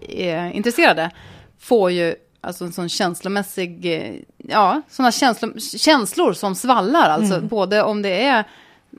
eh, 0.00 0.30
är 0.36 0.50
intresserade, 0.52 1.10
får 1.58 1.90
ju 1.90 2.14
alltså 2.40 2.64
en 2.64 2.72
sån 2.72 2.88
känslomässig, 2.88 3.86
eh, 3.94 4.14
ja, 4.48 4.82
sådana 4.88 5.12
känslor, 5.12 5.58
känslor 5.78 6.32
som 6.32 6.54
svallar, 6.54 7.10
alltså 7.10 7.34
Mm. 7.34 7.48
både 7.48 7.82
om 7.82 8.02
det 8.02 8.22
är 8.24 8.44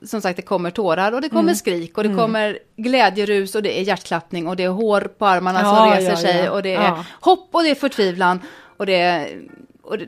som 0.04 0.20
sagt, 0.20 0.36
det 0.36 0.42
kommer 0.42 0.70
tårar 0.70 1.12
och 1.12 1.20
det 1.20 1.28
kommer 1.28 1.42
Mm. 1.42 1.54
skrik 1.54 1.98
och 1.98 2.04
det 2.04 2.14
kommer 2.14 2.58
glädjerus 2.76 3.54
och 3.54 3.62
det 3.62 3.78
är 3.78 3.82
hjärtklappning 3.82 4.48
och 4.48 4.56
det 4.56 4.64
är 4.64 4.68
hår 4.68 5.00
på 5.18 5.26
armarna 5.26 5.60
Ja, 5.62 5.76
som 5.76 5.90
reser 5.90 6.10
ja, 6.10 6.16
sig 6.16 6.44
ja. 6.44 6.50
och 6.50 6.62
det 6.62 6.74
är 6.74 6.92
hopp 7.20 7.48
och 7.54 7.62
det 7.62 7.70
är 7.70 7.74
förtvivlan 7.74 8.40
och 8.76 8.86
det 8.86 8.96
är 9.00 9.42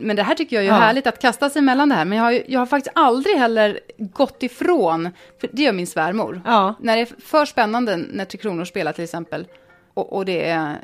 men 0.01 0.15
det 0.15 0.23
här 0.23 0.35
tycker 0.35 0.55
jag 0.55 0.65
är 0.65 0.69
Ja. 0.69 0.73
härligt 0.75 1.07
att 1.07 1.21
kasta 1.21 1.49
sig 1.49 1.61
mellan 1.61 1.89
det 1.89 1.95
här. 1.95 2.05
Men 2.05 2.17
jag 2.17 2.25
har, 2.25 2.41
jag 2.47 2.59
har 2.59 2.65
faktiskt 2.65 2.95
aldrig 2.95 3.37
heller 3.37 3.79
gått 3.97 4.43
ifrån, 4.43 5.09
för 5.41 5.49
det 5.53 5.61
gör 5.63 5.71
min 5.73 5.87
svärmor. 5.87 6.41
Ja. 6.45 6.73
När 6.79 6.95
det 6.95 7.01
är 7.01 7.21
för 7.25 7.45
spännande 7.45 7.97
när 7.97 8.25
Tre 8.25 8.37
Kronor 8.39 8.65
spelar 8.65 8.91
till 8.91 9.03
exempel, 9.03 9.47
och, 9.93 10.13
och 10.13 10.25
det 10.25 10.49
är 10.49 10.77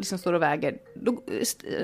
liksom 0.00 0.18
står 0.18 0.32
och 0.32 0.42
väger, 0.42 0.76
då, 0.94 1.16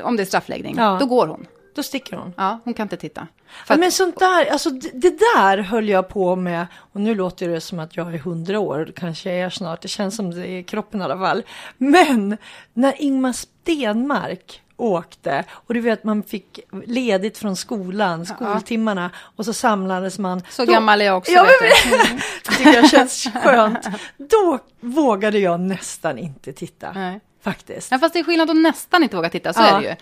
om 0.02 0.16
det 0.16 0.22
är 0.22 0.24
straffläggning, 0.24 0.74
Ja. 0.78 0.96
då 1.00 1.06
går 1.06 1.26
hon. 1.26 1.46
Då 1.74 1.82
sticker 1.82 2.16
hon. 2.16 2.32
Ja, 2.36 2.60
hon 2.64 2.74
kan 2.74 2.84
inte 2.84 2.96
titta. 2.96 3.26
Ja, 3.68 3.76
men 3.76 3.92
sånt 3.92 4.18
där, 4.18 4.46
alltså 4.52 4.70
det, 4.70 4.90
det 4.94 5.10
där 5.34 5.58
höll 5.58 5.88
jag 5.88 6.08
på 6.08 6.36
med. 6.36 6.66
Och 6.92 7.00
nu 7.00 7.14
låter 7.14 7.48
det 7.48 7.60
som 7.60 7.78
att 7.78 7.96
jag 7.96 8.14
är 8.14 8.18
hundra 8.18 8.60
år, 8.60 8.92
kanske 8.96 9.32
jag 9.32 9.38
är 9.46 9.50
snart. 9.50 9.82
Det 9.82 9.88
känns 9.88 10.16
som 10.16 10.30
det 10.30 10.48
är 10.48 10.62
kroppen 10.62 11.00
i 11.00 11.04
alla 11.04 11.18
fall. 11.18 11.42
Men 11.76 12.36
när 12.74 13.02
Ingmar 13.02 13.32
Stenmark 13.32 14.62
åkte 14.76 15.44
och 15.50 15.74
du 15.74 15.80
vet 15.80 16.04
man 16.04 16.22
fick 16.22 16.60
ledigt 16.86 17.38
från 17.38 17.56
skolan, 17.56 18.26
skoltimmarna 18.26 19.10
och 19.36 19.44
så 19.44 19.52
samlades 19.52 20.18
man. 20.18 20.42
så 20.50 20.64
Då- 20.64 20.72
gammal 20.72 21.00
är 21.00 21.04
jag 21.04 21.16
också. 21.18 21.32
Ja, 21.32 21.42
vet 21.42 21.90
men, 22.08 22.16
det 22.44 22.50
tycker 22.56 22.72
jag 22.74 22.90
känns 22.90 23.28
skönt. 23.42 23.86
Då 24.16 24.58
vågade 24.80 25.38
jag 25.38 25.60
nästan 25.60 26.18
inte 26.18 26.52
titta. 26.52 26.92
Nej. 26.92 27.20
Faktiskt. 27.50 27.90
Ja, 27.92 27.98
fast 27.98 28.12
det 28.12 28.18
är 28.20 28.24
skillnad 28.24 28.50
att 28.50 28.56
nästan 28.56 29.02
inte 29.02 29.16
våga 29.16 29.30
titta, 29.30 29.52
så 29.52 29.60
Ja. 29.60 29.66
är 29.66 29.80
det 29.82 29.88
ju. 29.88 29.94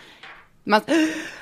Man, 0.67 0.81
Ja, 0.87 0.95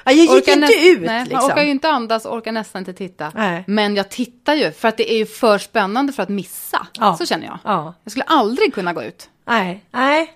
jag 0.04 0.14
gick 0.14 0.30
orkar 0.30 0.52
inte 0.52 0.72
ut 0.88 1.00
nej, 1.00 1.20
liksom. 1.20 1.38
Man 1.38 1.50
orkar 1.50 1.62
ju 1.62 1.70
inte 1.70 1.88
andas, 1.90 2.26
orkar 2.26 2.52
nästan 2.52 2.80
inte 2.80 2.92
titta. 2.92 3.32
Nej. 3.34 3.64
Men 3.66 3.96
jag 3.96 4.08
tittar 4.10 4.54
ju, 4.54 4.72
för 4.72 4.88
att 4.88 4.96
det 4.96 5.12
är 5.12 5.16
ju 5.16 5.26
för 5.26 5.58
spännande 5.58 6.12
för 6.12 6.22
att 6.22 6.28
missa. 6.28 6.86
Ja. 6.92 7.16
Så 7.16 7.26
känner 7.26 7.46
jag. 7.46 7.58
Ja. 7.64 7.94
Jag 8.04 8.10
skulle 8.10 8.24
aldrig 8.24 8.74
kunna 8.74 8.92
gå 8.92 9.02
ut. 9.02 9.28
Nej, 9.46 9.84
nej. 9.90 10.32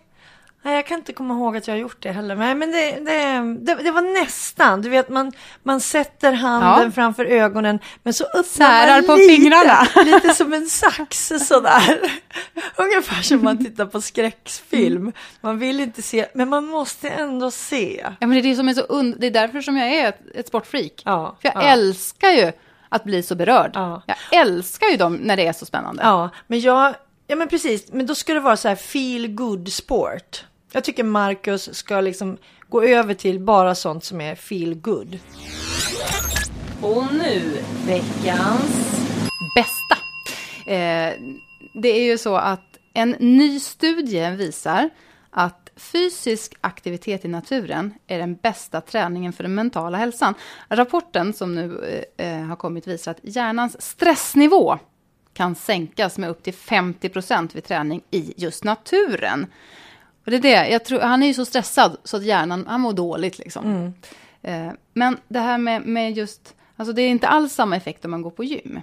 Nej, 0.66 0.75
jag 0.75 0.87
kan 0.87 0.99
inte 0.99 1.12
komma 1.12 1.35
ihåg 1.35 1.56
att 1.56 1.66
jag 1.68 1.75
har 1.75 1.78
gjort 1.78 2.02
det 2.02 2.12
heller. 2.12 2.37
Nej, 2.37 2.54
men 2.54 2.70
det, 2.70 2.90
det, 2.90 3.75
det, 3.75 3.82
det 3.82 3.90
var 3.90 4.20
nästan. 4.23 4.82
Du 4.82 4.88
vet, 4.88 5.08
man, 5.08 5.32
man 5.62 5.80
sätter 5.80 6.32
handen 6.32 6.85
Ja. 6.85 6.90
framför 6.90 7.25
ögonen, 7.25 7.78
men 8.02 8.14
så 8.14 8.25
öppnar 8.25 8.42
Särar 8.42 8.96
man 8.96 9.06
på 9.06 9.14
lite, 9.14 9.35
fingrarna. 9.35 9.87
lite 10.04 10.35
som 10.35 10.52
en 10.52 10.66
sax 10.66 11.28
sådär. 11.49 12.00
Ungefär 12.76 13.23
som 13.23 13.44
man 13.44 13.58
tittar 13.64 13.87
på 13.87 14.00
skräckfilm. 14.00 15.12
Man 15.40 15.58
vill 15.58 15.80
inte 15.80 16.02
se, 16.02 16.26
men 16.35 16.49
man 16.49 16.64
måste 16.66 17.08
ändå 17.08 17.50
se. 17.50 18.00
Ja, 18.20 18.26
men 18.26 18.30
det 18.30 18.38
är 18.38 18.42
det 18.42 18.56
som 18.56 18.68
är 18.68 18.75
så 18.75 18.82
und- 18.82 19.16
Det 19.18 19.26
är 19.26 19.30
därför 19.30 19.61
som 19.61 19.76
jag 19.76 19.88
är 19.94 20.08
ett, 20.08 20.20
ett 20.35 20.49
sportfreak. 20.49 21.02
Ja, 21.04 21.37
För 21.42 21.49
jag 21.54 21.62
ja. 21.64 21.68
älskar 21.68 22.28
ju 22.30 22.52
att 22.88 23.04
bli 23.04 23.23
så 23.23 23.35
berörd. 23.35 23.70
Ja. 23.75 24.02
Jag 24.06 24.40
älskar 24.40 24.87
ju 24.87 24.96
dem 24.96 25.14
när 25.14 25.37
det 25.37 25.46
är 25.46 25.52
så 25.52 25.66
spännande. 25.66 26.02
Ja, 26.02 26.30
men 26.46 26.61
jag, 26.61 26.94
ja 27.26 27.37
men 27.37 27.49
precis, 27.49 27.92
men 27.92 28.06
då 28.06 28.14
ska 28.14 28.35
det 28.35 28.40
vara 28.40 28.56
så 28.56 28.68
här 28.68 28.76
feel 28.76 29.26
good 29.35 29.73
sport. 29.73 30.44
Jag 30.76 30.85
tycker 30.85 31.04
Marcus 31.04 31.75
ska 31.75 32.00
liksom 32.00 32.37
gå 32.68 32.83
över 32.83 33.14
till 33.14 33.40
bara 33.40 33.75
sånt 33.75 34.04
som 34.04 34.21
är 34.21 34.35
feel 34.35 34.75
good. 34.75 35.18
Och 36.83 37.04
nu 37.12 37.59
veckans... 37.87 39.00
bästa. 39.54 39.97
Eh, 40.73 41.14
det 41.75 41.88
är 41.88 42.04
ju 42.04 42.18
så 42.18 42.37
att 42.37 42.78
en 42.95 43.11
ny 43.11 43.61
studie 43.61 44.30
visar 44.30 44.90
att 45.30 45.71
fysisk 45.76 46.54
aktivitet 46.61 47.25
i 47.25 47.28
naturen 47.28 47.95
är 48.06 48.18
den 48.18 48.35
bästa 48.35 48.80
träningen 48.80 49.33
för 49.33 49.42
den 49.42 49.54
mentala 49.54 49.99
hälsan. 49.99 50.35
Rapporten 50.68 51.33
som 51.33 51.54
nu 51.54 51.85
eh, 52.16 52.26
eh 52.26 52.47
har 52.47 52.56
kommit 52.56 52.87
visar 52.87 53.11
att 53.11 53.21
hjärnans 53.23 53.83
stressnivå 53.83 54.78
kan 55.33 55.54
sänkas 55.54 56.18
med 56.18 56.30
upp 56.30 56.42
till 56.42 56.54
50 56.54 57.09
procent 57.09 57.54
vid 57.54 57.64
träning 57.64 58.02
i 58.11 58.35
just 58.37 58.64
naturen. 58.64 59.47
Och 60.26 60.30
det 60.30 60.37
är 60.37 60.40
det, 60.40 60.68
jag 60.68 60.85
tror, 60.85 61.00
han 61.00 61.23
är 61.23 61.26
ju 61.26 61.35
så 61.35 61.45
stressad 61.45 61.97
så 62.04 62.16
att 62.16 62.23
hjärnan, 62.25 62.64
han 62.68 62.80
mår 62.80 62.92
dåligt 62.92 63.38
liksom. 63.38 63.92
Eh, 64.42 64.71
men 64.92 65.16
det 65.28 65.40
här 65.40 65.59
med, 65.59 65.83
med 65.87 66.16
just, 66.16 66.54
alltså 66.76 66.92
det 66.92 67.02
är 67.02 67.09
inte 67.09 67.28
alls 67.28 67.52
samma 67.54 67.76
effekt 67.76 68.04
om 68.04 68.11
man 68.11 68.23
går 68.23 68.30
på 68.30 68.45
gym. 68.45 68.80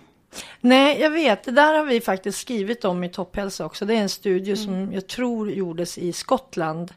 Nej, 0.61 1.01
jag 1.01 1.09
vet, 1.09 1.43
det 1.43 1.51
där 1.51 1.73
har 1.77 1.85
vi 1.85 2.01
faktiskt 2.01 2.39
skrivit 2.39 2.85
om 2.85 3.03
i 3.03 3.09
Topphälsa 3.09 3.65
också. 3.65 3.85
Det 3.85 3.93
är 3.95 4.01
en 4.01 4.09
studie 4.09 4.55
som 4.55 4.93
jag 4.93 5.07
tror 5.07 5.51
gjordes 5.51 5.97
i 5.97 6.13
Skottland. 6.13 6.91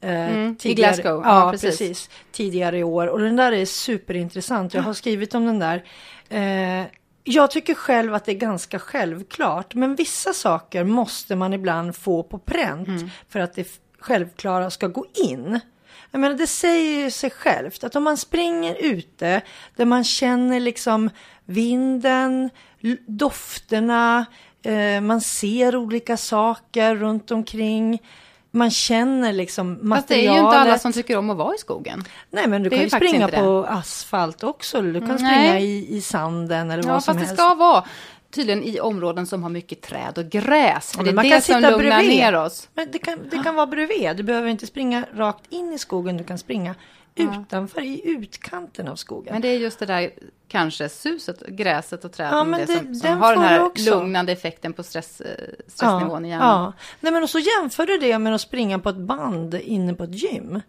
eh, 0.00 0.10
Mm, 0.10 0.52
i 0.52 0.56
tidigare- 0.56 0.92
Glasgow. 0.94 1.22
Ja, 1.24 1.44
Ja, 1.46 1.50
precis. 1.52 1.78
precis. 1.78 2.10
Tidigare 2.32 2.78
i 2.78 2.84
år. 2.84 3.06
Och 3.06 3.20
den 3.20 3.36
där 3.36 3.52
är 3.52 3.64
superintressant. 3.66 4.74
Jag 4.74 4.82
har 4.82 4.94
skrivit 4.94 5.34
om 5.34 5.46
den 5.46 5.58
där. 5.58 5.84
Eh, 6.28 6.86
jag 7.24 7.50
tycker 7.50 7.74
själv 7.74 8.14
att 8.14 8.24
det 8.24 8.32
är 8.32 8.36
ganska 8.36 8.78
självklart. 8.78 9.74
Men 9.74 9.94
vissa 9.94 10.32
saker 10.32 10.84
måste 10.84 11.36
man 11.36 11.52
ibland 11.52 11.96
få 11.96 12.22
på 12.22 12.38
pränt. 12.38 12.88
Mm. 12.88 13.10
För 13.28 13.40
att 13.40 13.54
det 13.54 13.68
självklara 14.02 14.70
ska 14.70 14.86
gå 14.86 15.06
in. 15.14 15.60
Jag 16.10 16.20
menar, 16.20 16.34
det 16.36 16.46
säger 16.46 17.04
ju 17.04 17.10
sig 17.10 17.30
självt 17.30 17.84
att 17.84 17.96
om 17.96 18.04
man 18.04 18.16
springer 18.16 18.74
ute 18.80 19.40
där 19.76 19.84
man 19.84 20.04
känner 20.04 20.60
liksom 20.60 21.10
vinden, 21.44 22.50
dofterna, 23.06 24.26
eh, 24.62 25.00
man 25.00 25.20
ser 25.20 25.76
olika 25.76 26.16
saker 26.16 26.94
runt 26.94 27.30
omkring. 27.30 28.02
Man 28.50 28.70
känner 28.70 29.32
liksom 29.32 29.74
Fast 29.76 29.84
materialet. 29.84 30.08
det 30.26 30.28
är 30.30 30.34
ju 30.40 30.44
inte 30.44 30.58
alla 30.58 30.78
som 30.78 30.92
tycker 30.92 31.16
om 31.18 31.30
att 31.30 31.36
vara 31.36 31.54
i 31.54 31.58
skogen. 31.58 32.04
Nej 32.30 32.46
men 32.48 32.62
du 32.62 32.68
Det 32.70 32.76
kan 32.76 32.84
ju 32.84 32.90
springa 32.90 33.26
det. 33.26 33.36
på 33.36 33.66
asfalt 33.68 34.42
också. 34.44 34.80
Du 34.82 34.92
kan 35.00 35.02
Mm, 35.10 35.18
springa 35.18 35.30
nej. 35.52 35.64
i, 35.64 35.96
i 35.96 36.00
sanden 36.00 36.70
eller 36.70 36.84
Ja, 36.86 36.92
vad 36.92 37.04
som 37.04 37.14
fast 37.14 37.20
det 37.24 37.26
helst. 37.26 37.42
ska 37.42 37.54
vara 37.54 37.84
tydligen 38.32 38.62
i 38.62 38.80
områden 38.80 39.26
som 39.26 39.42
har 39.42 39.50
mycket 39.50 39.80
träd 39.82 40.18
och 40.18 40.24
gräs. 40.30 40.92
För 40.92 40.98
Ja, 40.98 41.04
det 41.04 41.10
är 41.10 41.14
kan 41.14 41.24
det 41.30 41.40
som 41.40 41.54
sitta 41.56 41.70
lugnar 41.70 41.78
bredvid. 41.98 42.08
ner 42.16 42.34
oss. 42.36 42.68
Men 42.74 42.88
det 42.90 42.98
kan, 42.98 43.18
det 43.30 43.38
kan 43.38 43.54
vara 43.54 43.66
bredvid. 43.66 44.16
Du 44.16 44.22
behöver 44.22 44.48
inte 44.48 44.66
springa 44.66 45.04
rakt 45.14 45.44
in 45.52 45.72
i 45.72 45.78
skogen. 45.78 46.16
Du 46.16 46.24
kan 46.24 46.38
springa 46.38 46.74
utanför 47.14 47.80
i 47.80 48.00
utkanten 48.04 48.88
av 48.88 48.96
skogen. 48.96 49.32
Men 49.32 49.42
det 49.42 49.48
är 49.48 49.58
just 49.58 49.78
det 49.78 49.86
där 49.86 50.10
kanske 50.48 50.88
suset, 50.88 51.46
gräset 51.48 52.04
och 52.04 52.12
träden, 52.12 52.36
Ja, 52.38 52.44
men 52.44 52.60
det, 52.60 52.66
det- 52.66 52.76
som, 52.78 52.86
den 52.86 52.94
som 52.96 53.20
har 53.20 53.32
den 53.34 53.42
här 53.44 53.62
också. 53.62 53.90
lugnande 53.90 54.32
effekten 54.32 54.72
på 54.72 54.82
stress, 54.82 55.20
eh, 55.20 55.26
stressnivån 55.66 56.24
i 56.24 56.28
hjärnan. 56.28 56.62
Ja. 56.64 56.72
Nej, 57.00 57.12
men 57.12 57.22
och 57.22 57.30
så 57.30 57.38
jämför 57.38 57.86
du 57.86 57.98
det 57.98 58.18
med 58.18 58.34
att 58.34 58.40
springa 58.40 58.78
på 58.78 58.88
ett 58.88 58.96
band 58.96 59.54
inne 59.54 59.94
på 59.94 60.04
ett 60.04 60.22
gym. 60.22 60.60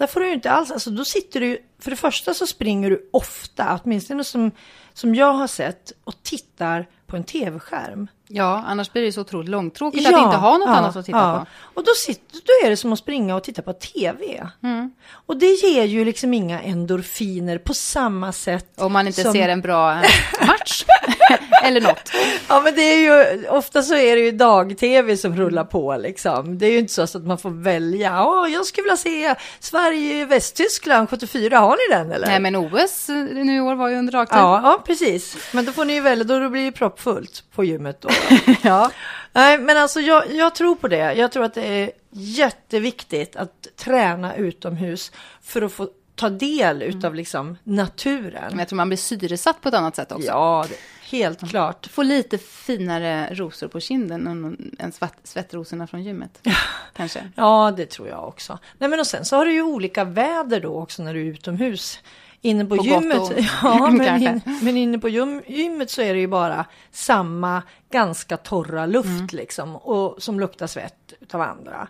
Där 0.00 0.06
får 0.06 0.20
du 0.20 0.26
ju 0.26 0.32
inte 0.32 0.50
alls, 0.50 0.70
alltså 0.70 0.90
då 0.90 1.04
sitter 1.04 1.40
du 1.40 1.58
för 1.78 1.90
det 1.90 1.96
första 1.96 2.34
så 2.34 2.46
springer 2.46 2.90
du 2.90 3.08
ofta, 3.12 3.80
åtminstone 3.84 4.24
som, 4.24 4.50
som 4.94 5.14
jag 5.14 5.32
har 5.32 5.46
sett, 5.46 5.92
och 6.04 6.22
tittar 6.22 6.86
på 7.06 7.16
en 7.16 7.24
tv-skärm. 7.24 8.08
Ja, 8.28 8.64
annars 8.66 8.92
blir 8.92 9.02
det 9.02 9.12
så 9.12 9.20
otroligt 9.20 9.48
långtråkigt 9.48 10.06
att 10.06 10.12
inte 10.12 10.36
ha 10.36 10.58
något 10.58 10.68
ja, 10.68 10.74
annat 10.74 10.96
att 10.96 11.06
titta 11.06 11.18
ja. 11.18 11.46
på. 11.74 11.80
Och 11.80 11.84
då, 11.84 11.92
sitter, 11.96 12.32
då 12.32 12.66
är 12.66 12.70
det 12.70 12.76
som 12.76 12.92
att 12.92 12.98
springa 12.98 13.36
och 13.36 13.44
titta 13.44 13.62
på 13.62 13.72
tv. 13.72 14.48
Mm. 14.62 14.92
Och 15.12 15.36
det 15.36 15.46
ger 15.46 15.84
ju 15.84 16.04
liksom 16.04 16.34
inga 16.34 16.60
endorfiner 16.60 17.58
på 17.58 17.74
samma 17.74 18.32
sätt. 18.32 18.80
Om 18.80 18.92
man 18.92 19.06
inte 19.06 19.22
som- 19.22 19.32
ser 19.32 19.48
en 19.48 19.60
bra 19.60 20.02
match 20.60 20.84
eller 21.64 21.80
något. 21.80 22.10
Ja 22.48 22.60
men 22.60 22.74
det 22.74 22.82
är 22.82 22.98
ju, 22.98 23.48
ofta 23.48 23.82
så 23.82 23.94
är 23.94 24.16
det 24.16 24.22
ju 24.22 24.30
dag-tv 24.30 25.16
som 25.16 25.36
rullar 25.36 25.64
på 25.64 25.96
liksom. 25.96 26.58
Det 26.58 26.66
är 26.66 26.70
ju 26.70 26.78
inte 26.78 26.92
så 26.92 27.02
att 27.02 27.26
man 27.26 27.38
får 27.38 27.50
välja. 27.50 28.24
Åh, 28.24 28.52
jag 28.52 28.66
skulle 28.66 28.82
vilja 28.82 28.96
se 28.96 29.34
Sverige-Västtyskland 29.60 31.10
74, 31.10 31.58
har 31.58 31.76
ni 31.76 31.96
den 31.96 32.12
eller? 32.12 32.26
Nej, 32.26 32.40
men 32.40 32.56
OS 32.56 33.08
nu 33.08 33.56
i 33.56 33.60
år 33.60 33.74
var 33.74 33.88
ju 33.88 33.96
under 33.96 34.12
dagtid. 34.12 34.38
Ja, 34.38 34.60
ja, 34.64 34.82
precis. 34.86 35.36
Men 35.52 35.64
då 35.64 35.72
får 35.72 35.84
ni 35.84 35.94
ju 35.94 36.00
välja, 36.00 36.24
då 36.24 36.48
blir 36.48 36.64
det 36.64 36.72
proppfullt 36.72 37.44
på 37.54 37.64
gymmet 37.64 38.00
då. 38.00 38.08
ja. 38.62 38.90
Nej, 39.32 39.58
men 39.58 39.76
alltså 39.76 40.00
jag, 40.00 40.32
jag 40.32 40.54
tror 40.54 40.74
på 40.74 40.88
det. 40.88 41.14
Jag 41.14 41.32
tror 41.32 41.44
att 41.44 41.54
det 41.54 41.66
är 41.66 41.90
jätteviktigt 42.12 43.36
att 43.36 43.76
träna 43.76 44.34
utomhus 44.34 45.12
för 45.42 45.62
att 45.62 45.72
få 45.72 45.88
ta 46.20 46.30
del 46.30 46.82
utav 46.82 47.14
liksom 47.14 47.56
naturen. 47.64 48.44
Men 48.50 48.58
jag 48.58 48.68
tror 48.68 48.76
man 48.76 48.88
blir 48.88 48.96
syresatt 48.96 49.60
på 49.60 49.68
ett 49.68 49.74
annat 49.74 49.96
sätt 49.96 50.12
också. 50.12 50.26
Ja, 50.28 50.66
det, 50.68 50.76
helt 51.16 51.50
klart. 51.50 51.86
Få 51.86 52.02
lite 52.02 52.38
finare 52.38 53.34
rosor 53.34 53.68
på 53.68 53.80
kinden 53.80 54.26
än, 54.26 54.74
än 54.78 54.92
svett, 54.92 55.14
svettrosorna 55.24 55.86
från 55.86 56.02
gymmet. 56.02 56.48
Kanske. 56.96 57.30
Ja, 57.36 57.72
det 57.76 57.86
tror 57.86 58.08
jag 58.08 58.28
också. 58.28 58.58
Nej, 58.78 58.90
men 58.90 59.00
och 59.00 59.06
sen 59.06 59.24
så 59.24 59.36
har 59.36 59.46
du 59.46 59.52
ju 59.52 59.62
olika 59.62 60.04
väder 60.04 60.60
då 60.60 60.82
också 60.82 61.02
när 61.02 61.14
du 61.14 61.20
är 61.20 61.24
utomhus. 61.24 61.98
Inne 62.42 62.64
på, 62.64 62.76
På 62.76 62.84
gymmet, 62.84 63.32
ja, 63.62 63.90
men, 63.90 64.22
in, 64.22 64.40
men 64.62 64.76
inne 64.76 64.98
på 64.98 65.08
gym, 65.08 65.42
gymmet 65.46 65.90
så 65.90 66.02
är 66.02 66.14
det 66.14 66.20
ju 66.20 66.26
bara 66.26 66.64
samma 66.90 67.62
ganska 67.90 68.36
torra 68.36 68.86
luft 68.86 69.06
Mm. 69.08 69.28
liksom 69.32 69.76
och 69.76 70.22
som 70.22 70.40
luktar 70.40 70.66
svett 70.66 71.12
utav 71.20 71.40
andra. 71.40 71.88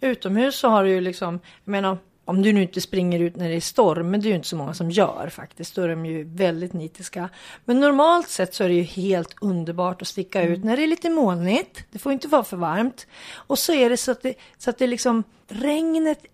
Utomhus 0.00 0.58
så 0.58 0.68
har 0.68 0.84
du 0.84 0.90
ju 0.90 1.00
liksom, 1.00 1.40
jag 1.64 1.72
menar, 1.72 1.98
om 2.30 2.42
du 2.42 2.52
nu 2.52 2.62
inte 2.62 2.80
springer 2.80 3.18
ut 3.20 3.36
när 3.36 3.48
det 3.48 3.54
är 3.54 3.60
storm, 3.60 4.10
men 4.10 4.20
det 4.20 4.26
är 4.26 4.30
ju 4.30 4.36
inte 4.36 4.48
så 4.48 4.56
många 4.56 4.74
som 4.74 4.90
gör 4.90 5.28
faktiskt, 5.32 5.74
då 5.74 5.82
är 5.82 5.88
de 5.88 6.06
ju 6.06 6.24
väldigt 6.24 6.72
nitiska. 6.72 7.28
Men 7.64 7.80
normalt 7.80 8.28
sett 8.28 8.54
så 8.54 8.64
är 8.64 8.68
det 8.68 8.74
ju 8.74 8.82
helt 8.82 9.34
underbart 9.40 10.02
att 10.02 10.08
sticka 10.08 10.40
Mm. 10.42 10.52
ut 10.52 10.64
när 10.64 10.76
det 10.76 10.82
är 10.82 10.86
lite 10.86 11.10
molnigt, 11.10 11.84
det 11.90 11.98
får 11.98 12.12
inte 12.12 12.28
vara 12.28 12.44
för 12.44 12.56
varmt. 12.56 13.06
Och 13.34 13.58
så 13.58 13.72
är 13.72 13.90
det 13.90 13.96
så 13.96 14.10
att 14.10 14.22
det, 14.22 14.34
så 14.58 14.70
att 14.70 14.78
det 14.78 14.86
liksom, 14.86 15.24
regnet 15.48 16.24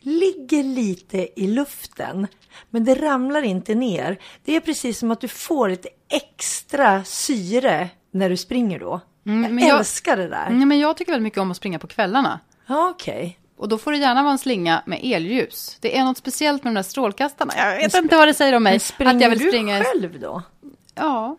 ligger 0.00 0.62
lite 0.62 1.40
i 1.40 1.46
luften, 1.46 2.26
men 2.70 2.84
det 2.84 2.94
ramlar 2.94 3.42
inte 3.42 3.74
ner. 3.74 4.18
Det 4.44 4.56
är 4.56 4.60
precis 4.60 4.98
som 4.98 5.10
att 5.10 5.20
du 5.20 5.28
får 5.28 5.68
lite 5.68 5.88
extra 6.08 7.04
syre 7.04 7.88
när 8.10 8.30
du 8.30 8.36
springer 8.36 8.78
då. 8.80 9.00
Mm, 9.26 9.58
jag 9.58 9.68
jag- 9.68 9.78
älskar 9.78 10.16
det 10.16 10.28
där. 10.28 10.50
Nej, 10.50 10.66
men 10.66 10.78
jag 10.78 10.96
tycker 10.96 11.12
väldigt 11.12 11.22
mycket 11.22 11.38
om 11.38 11.50
att 11.50 11.56
springa 11.56 11.78
på 11.78 11.86
kvällarna. 11.86 12.40
Ja, 12.66 12.88
Okej. 12.94 13.38
Och 13.56 13.68
då 13.68 13.78
får 13.78 13.92
det 13.92 13.98
gärna 13.98 14.22
vara 14.22 14.32
en 14.32 14.38
slinga 14.38 14.82
med 14.86 15.00
elljus. 15.02 15.76
Det 15.80 15.98
är 15.98 16.04
något 16.04 16.18
speciellt 16.18 16.64
med 16.64 16.70
de 16.70 16.74
där 16.74 16.82
strålkastarna. 16.82 17.52
Jag 17.56 17.76
vet 17.76 17.94
inte 17.94 18.16
vad 18.16 18.28
det 18.28 18.34
säger 18.34 18.52
om 18.56 18.62
mig. 18.62 18.72
Men 18.72 18.80
springer 18.80 19.14
Att 19.14 19.20
jag 19.20 19.30
vill 19.30 19.38
du 19.38 19.48
springa. 19.48 19.78
i- 19.78 19.82
själv 19.84 20.20
då? 20.20 20.42
Ja, 20.94 21.36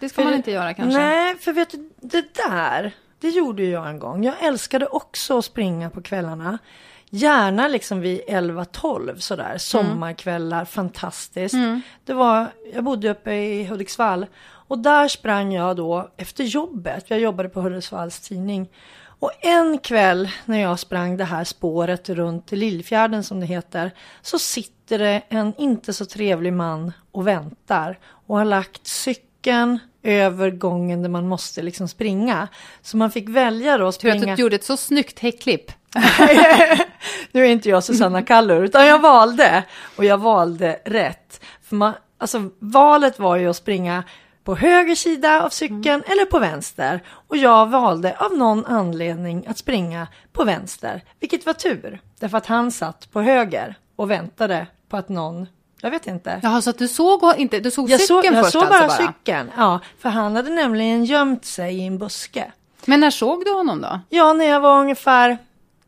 det 0.00 0.08
ska 0.08 0.14
För 0.16 0.22
man 0.22 0.30
det- 0.32 0.36
inte 0.36 0.50
göra 0.50 0.74
kanske. 0.74 0.98
Nej, 1.00 1.36
för 1.36 1.52
vet 1.52 1.70
du, 1.70 1.90
det 2.00 2.24
där, 2.48 2.92
det 3.20 3.28
gjorde 3.28 3.64
jag 3.64 3.88
en 3.88 3.98
gång. 3.98 4.24
Jag 4.24 4.34
älskade 4.42 4.86
också 4.86 5.38
att 5.38 5.44
springa 5.44 5.90
på 5.90 6.02
kvällarna. 6.02 6.58
Gärna 7.10 7.68
liksom 7.68 8.00
vid 8.00 8.20
11-12 8.28 9.18
sådär, 9.18 9.58
sommarkvällar, 9.58 10.64
fantastiskt. 10.64 11.54
Det 12.04 12.12
var, 12.12 12.46
jag 12.74 12.84
bodde 12.84 13.10
uppe 13.10 13.32
i 13.32 13.64
Hudiksvall 13.64 14.26
och 14.68 14.78
där 14.78 15.08
sprang 15.08 15.52
jag 15.54 15.76
då 15.76 16.10
efter 16.16 16.44
jobbet. 16.44 17.04
Jag 17.08 17.20
jobbade 17.20 17.48
på 17.48 17.60
Hudiksvalls 17.60 18.20
tidning. 18.20 18.68
Och 19.18 19.30
en 19.40 19.78
kväll 19.78 20.28
när 20.44 20.60
jag 20.60 20.78
sprang 20.78 21.16
det 21.16 21.24
här 21.24 21.44
spåret 21.44 22.08
runt 22.08 22.52
Lillfjärden 22.52 23.24
som 23.24 23.40
det 23.40 23.46
heter 23.46 23.90
så 24.22 24.38
sitter 24.38 24.98
det 24.98 25.22
en 25.28 25.54
inte 25.58 25.92
så 25.92 26.06
trevlig 26.06 26.52
man 26.52 26.92
och 27.12 27.26
väntar 27.26 27.98
och 28.26 28.38
har 28.38 28.44
lagt 28.44 28.86
cykeln 28.86 29.78
över 30.02 30.50
gången 30.50 31.02
där 31.02 31.08
man 31.08 31.28
måste 31.28 31.62
liksom 31.62 31.88
springa. 31.88 32.48
Så 32.82 32.96
man 32.96 33.10
fick 33.10 33.28
välja 33.28 33.78
då 33.78 33.86
att 33.86 34.00
Tur 34.00 34.08
att 34.10 34.16
springa. 34.16 34.36
du 34.36 34.42
gjorde 34.42 34.56
ett 34.56 34.64
så 34.64 34.76
snyggt 34.76 35.18
häckklipp. 35.18 35.72
nu 37.32 37.44
är 37.46 37.50
inte 37.50 37.68
jag 37.68 37.84
Susanna 37.84 38.22
Kallur, 38.22 38.64
utan 38.64 38.86
jag 38.86 38.98
valde. 38.98 39.64
Och 39.96 40.04
jag 40.04 40.18
valde 40.18 40.80
rätt. 40.84 41.44
För 41.62 41.76
man, 41.76 41.94
alltså, 42.18 42.50
valet 42.58 43.18
var 43.18 43.36
ju 43.36 43.50
att 43.50 43.56
springa 43.56 44.04
på 44.44 44.54
höger 44.54 44.94
sida 44.94 45.44
av 45.44 45.48
cykeln 45.48 46.02
eller 46.06 46.24
på 46.24 46.38
vänster. 46.38 47.02
Och 47.28 47.36
jag 47.36 47.66
valde 47.66 48.16
av 48.18 48.36
någon 48.36 48.66
anledning 48.66 49.46
att 49.46 49.58
springa 49.58 50.06
på 50.32 50.44
vänster. 50.44 51.04
Vilket 51.20 51.46
var 51.46 51.52
tur, 51.52 52.00
därför 52.20 52.38
att 52.38 52.46
han 52.46 52.70
satt 52.70 53.10
på 53.12 53.22
höger 53.22 53.74
och 53.96 54.10
väntade 54.10 54.66
på 54.88 54.96
att 54.96 55.08
någon, 55.08 55.46
jag 55.80 55.90
vet 55.90 56.06
inte. 56.06 56.40
Jaha, 56.42 56.62
så 56.62 56.70
att 56.70 56.78
du 56.78 56.88
såg 56.88 57.22
inte, 57.36 57.60
du 57.60 57.70
såg 57.70 57.90
Jag 57.90 58.00
cykeln 58.00 58.22
såg, 58.22 58.24
jag 58.24 58.44
först 58.44 58.52
såg 58.52 58.62
alltså 58.62 58.78
bara, 58.78 58.88
bara? 58.88 59.12
cykeln, 59.14 59.50
ja. 59.56 59.80
För 59.98 60.08
han 60.08 60.36
hade 60.36 60.50
nämligen 60.50 61.04
gömt 61.04 61.44
sig 61.44 61.74
i 61.74 61.86
en 61.86 61.98
buske. 61.98 62.52
Men 62.84 63.00
när 63.00 63.10
såg 63.10 63.44
du 63.44 63.52
honom 63.52 63.80
då? 63.80 64.00
Ja, 64.08 64.32
när 64.32 64.44
jag 64.44 64.60
var 64.60 64.80
ungefär 64.80 65.38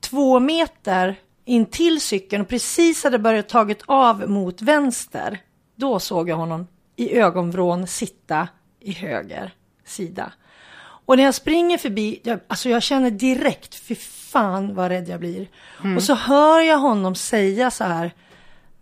två 0.00 0.40
meter 0.40 1.16
in 1.44 1.66
till 1.66 2.00
cykeln 2.00 2.42
och 2.42 2.48
precis 2.48 3.04
hade 3.04 3.18
börjat 3.18 3.48
tagit 3.48 3.82
av 3.86 4.30
mot 4.30 4.62
vänster. 4.62 5.40
Då 5.76 6.00
såg 6.00 6.28
jag 6.28 6.36
honom 6.36 6.66
i 6.96 7.18
ögonvrån 7.18 7.86
sitta 7.86 8.48
i 8.80 8.92
höger 8.92 9.54
sida. 9.84 10.32
Och 10.78 11.16
när 11.16 11.24
jag 11.24 11.34
springer 11.34 11.78
förbi, 11.78 12.20
jag, 12.22 12.40
alltså 12.48 12.68
jag 12.68 12.82
känner 12.82 13.10
direkt, 13.10 13.74
fy 13.74 13.94
fan 13.94 14.74
vad 14.74 14.88
rädd 14.88 15.08
jag 15.08 15.20
blir. 15.20 15.48
Och 15.96 16.02
så 16.02 16.14
hör 16.14 16.60
jag 16.60 16.78
honom 16.78 17.14
säga 17.14 17.70
så 17.70 17.84
här, 17.84 18.10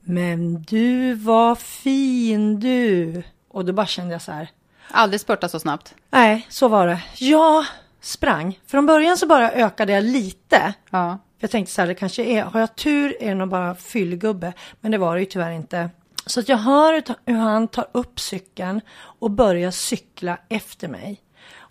men 0.01 0.63
du 0.63 1.15
var 1.15 1.55
fin 1.55 2.61
du. 2.61 3.23
Och 3.49 3.65
då 3.65 3.73
bara 3.73 3.87
kände 3.87 4.13
jag 4.13 4.23
så 4.23 4.33
här, 4.33 4.49
Aldrig 4.91 5.21
spurta 5.21 5.49
så 5.49 5.61
snabbt. 5.61 5.95
nej, 6.11 6.47
så 6.51 6.69
var 6.69 6.87
det. 6.87 7.03
Jag 7.19 7.65
sprang. 8.01 8.61
Från 8.67 8.87
början 8.87 9.17
så 9.17 9.27
bara 9.27 9.51
ökade 9.53 9.93
jag 9.93 10.05
lite. 10.05 10.75
Ja. 10.91 11.19
Jag 11.39 11.51
tänkte 11.51 11.75
så 11.75 11.81
här, 11.83 11.89
det 11.89 11.95
kanske 11.95 12.25
är, 12.25 12.43
har 12.43 12.61
jag 12.61 12.77
tur 12.77 13.17
är 13.23 13.29
det 13.29 13.35
nog 13.35 13.49
bara 13.49 13.75
fyllgubbe. 13.75 14.53
Men 14.81 14.91
det 14.93 14.99
var 14.99 15.15
det 15.15 15.21
ju 15.21 15.27
tyvärr 15.27 15.51
inte. 15.51 15.91
Så 16.27 16.41
att 16.41 16.49
jag 16.49 16.57
hör 16.57 17.03
hur 17.27 17.39
han 17.39 17.69
tar 17.69 17.87
upp 17.93 18.21
cykeln 18.21 18.81
och 19.19 19.31
börjar 19.31 19.71
cykla 19.71 20.39
efter 20.49 20.89
mig. 20.89 21.21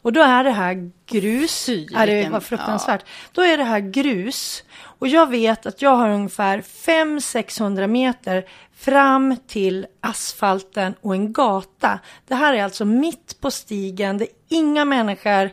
Och 0.03 0.13
då 0.13 0.21
är 0.21 0.43
det 0.43 0.51
här 0.51 0.91
grus. 1.05 1.69
Är 1.69 2.07
det 2.07 2.29
var 2.29 2.39
fruktansvärt. 2.39 3.05
Då 3.31 3.41
är 3.41 3.57
det 3.57 3.63
här 3.63 3.79
grus. 3.79 4.63
Och 4.99 5.07
jag 5.07 5.29
vet 5.29 5.65
att 5.65 5.81
jag 5.81 5.95
har 5.95 6.09
ungefär 6.09 6.61
500-600 6.61 7.87
meter 7.87 8.45
fram 8.75 9.37
till 9.47 9.87
asfalten 9.99 10.95
och 11.01 11.13
en 11.15 11.33
gata. 11.33 11.99
Det 12.27 12.35
här 12.35 12.53
är 12.53 12.63
alltså 12.63 12.85
mitt 12.85 13.41
på 13.41 13.51
stigen. 13.51 14.17
Det 14.17 14.23
är 14.25 14.31
inga 14.49 14.85
människor 14.85 15.51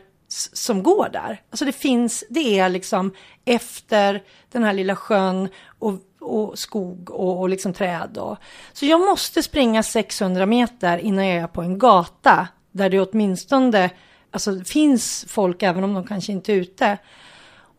som 0.53 0.83
går 0.83 1.09
där. 1.13 1.41
Alltså 1.49 1.65
det 1.65 1.71
finns, 1.71 2.23
det 2.29 2.59
är 2.59 2.69
liksom 2.69 3.13
efter 3.45 4.23
den 4.51 4.63
här 4.63 4.73
lilla 4.73 4.95
sjön 4.95 5.49
och, 5.79 5.93
och 6.21 6.59
skog 6.59 7.09
och, 7.11 7.39
och 7.39 7.49
liksom 7.49 7.73
träd. 7.73 8.17
Och. 8.17 8.37
Så 8.73 8.85
jag 8.85 8.99
måste 8.99 9.43
springa 9.43 9.83
600 9.83 10.45
meter 10.45 10.97
innan 10.97 11.27
jag 11.27 11.37
är 11.43 11.47
på 11.47 11.61
en 11.61 11.79
gata 11.79 12.47
där 12.71 12.89
det 12.89 12.99
åtminstone 12.99 13.89
alltså, 14.31 14.59
finns 14.63 15.25
folk 15.27 15.63
även 15.63 15.83
om 15.83 15.93
de 15.93 16.07
kanske 16.07 16.31
inte 16.31 16.51
är 16.53 16.55
ute. 16.55 16.97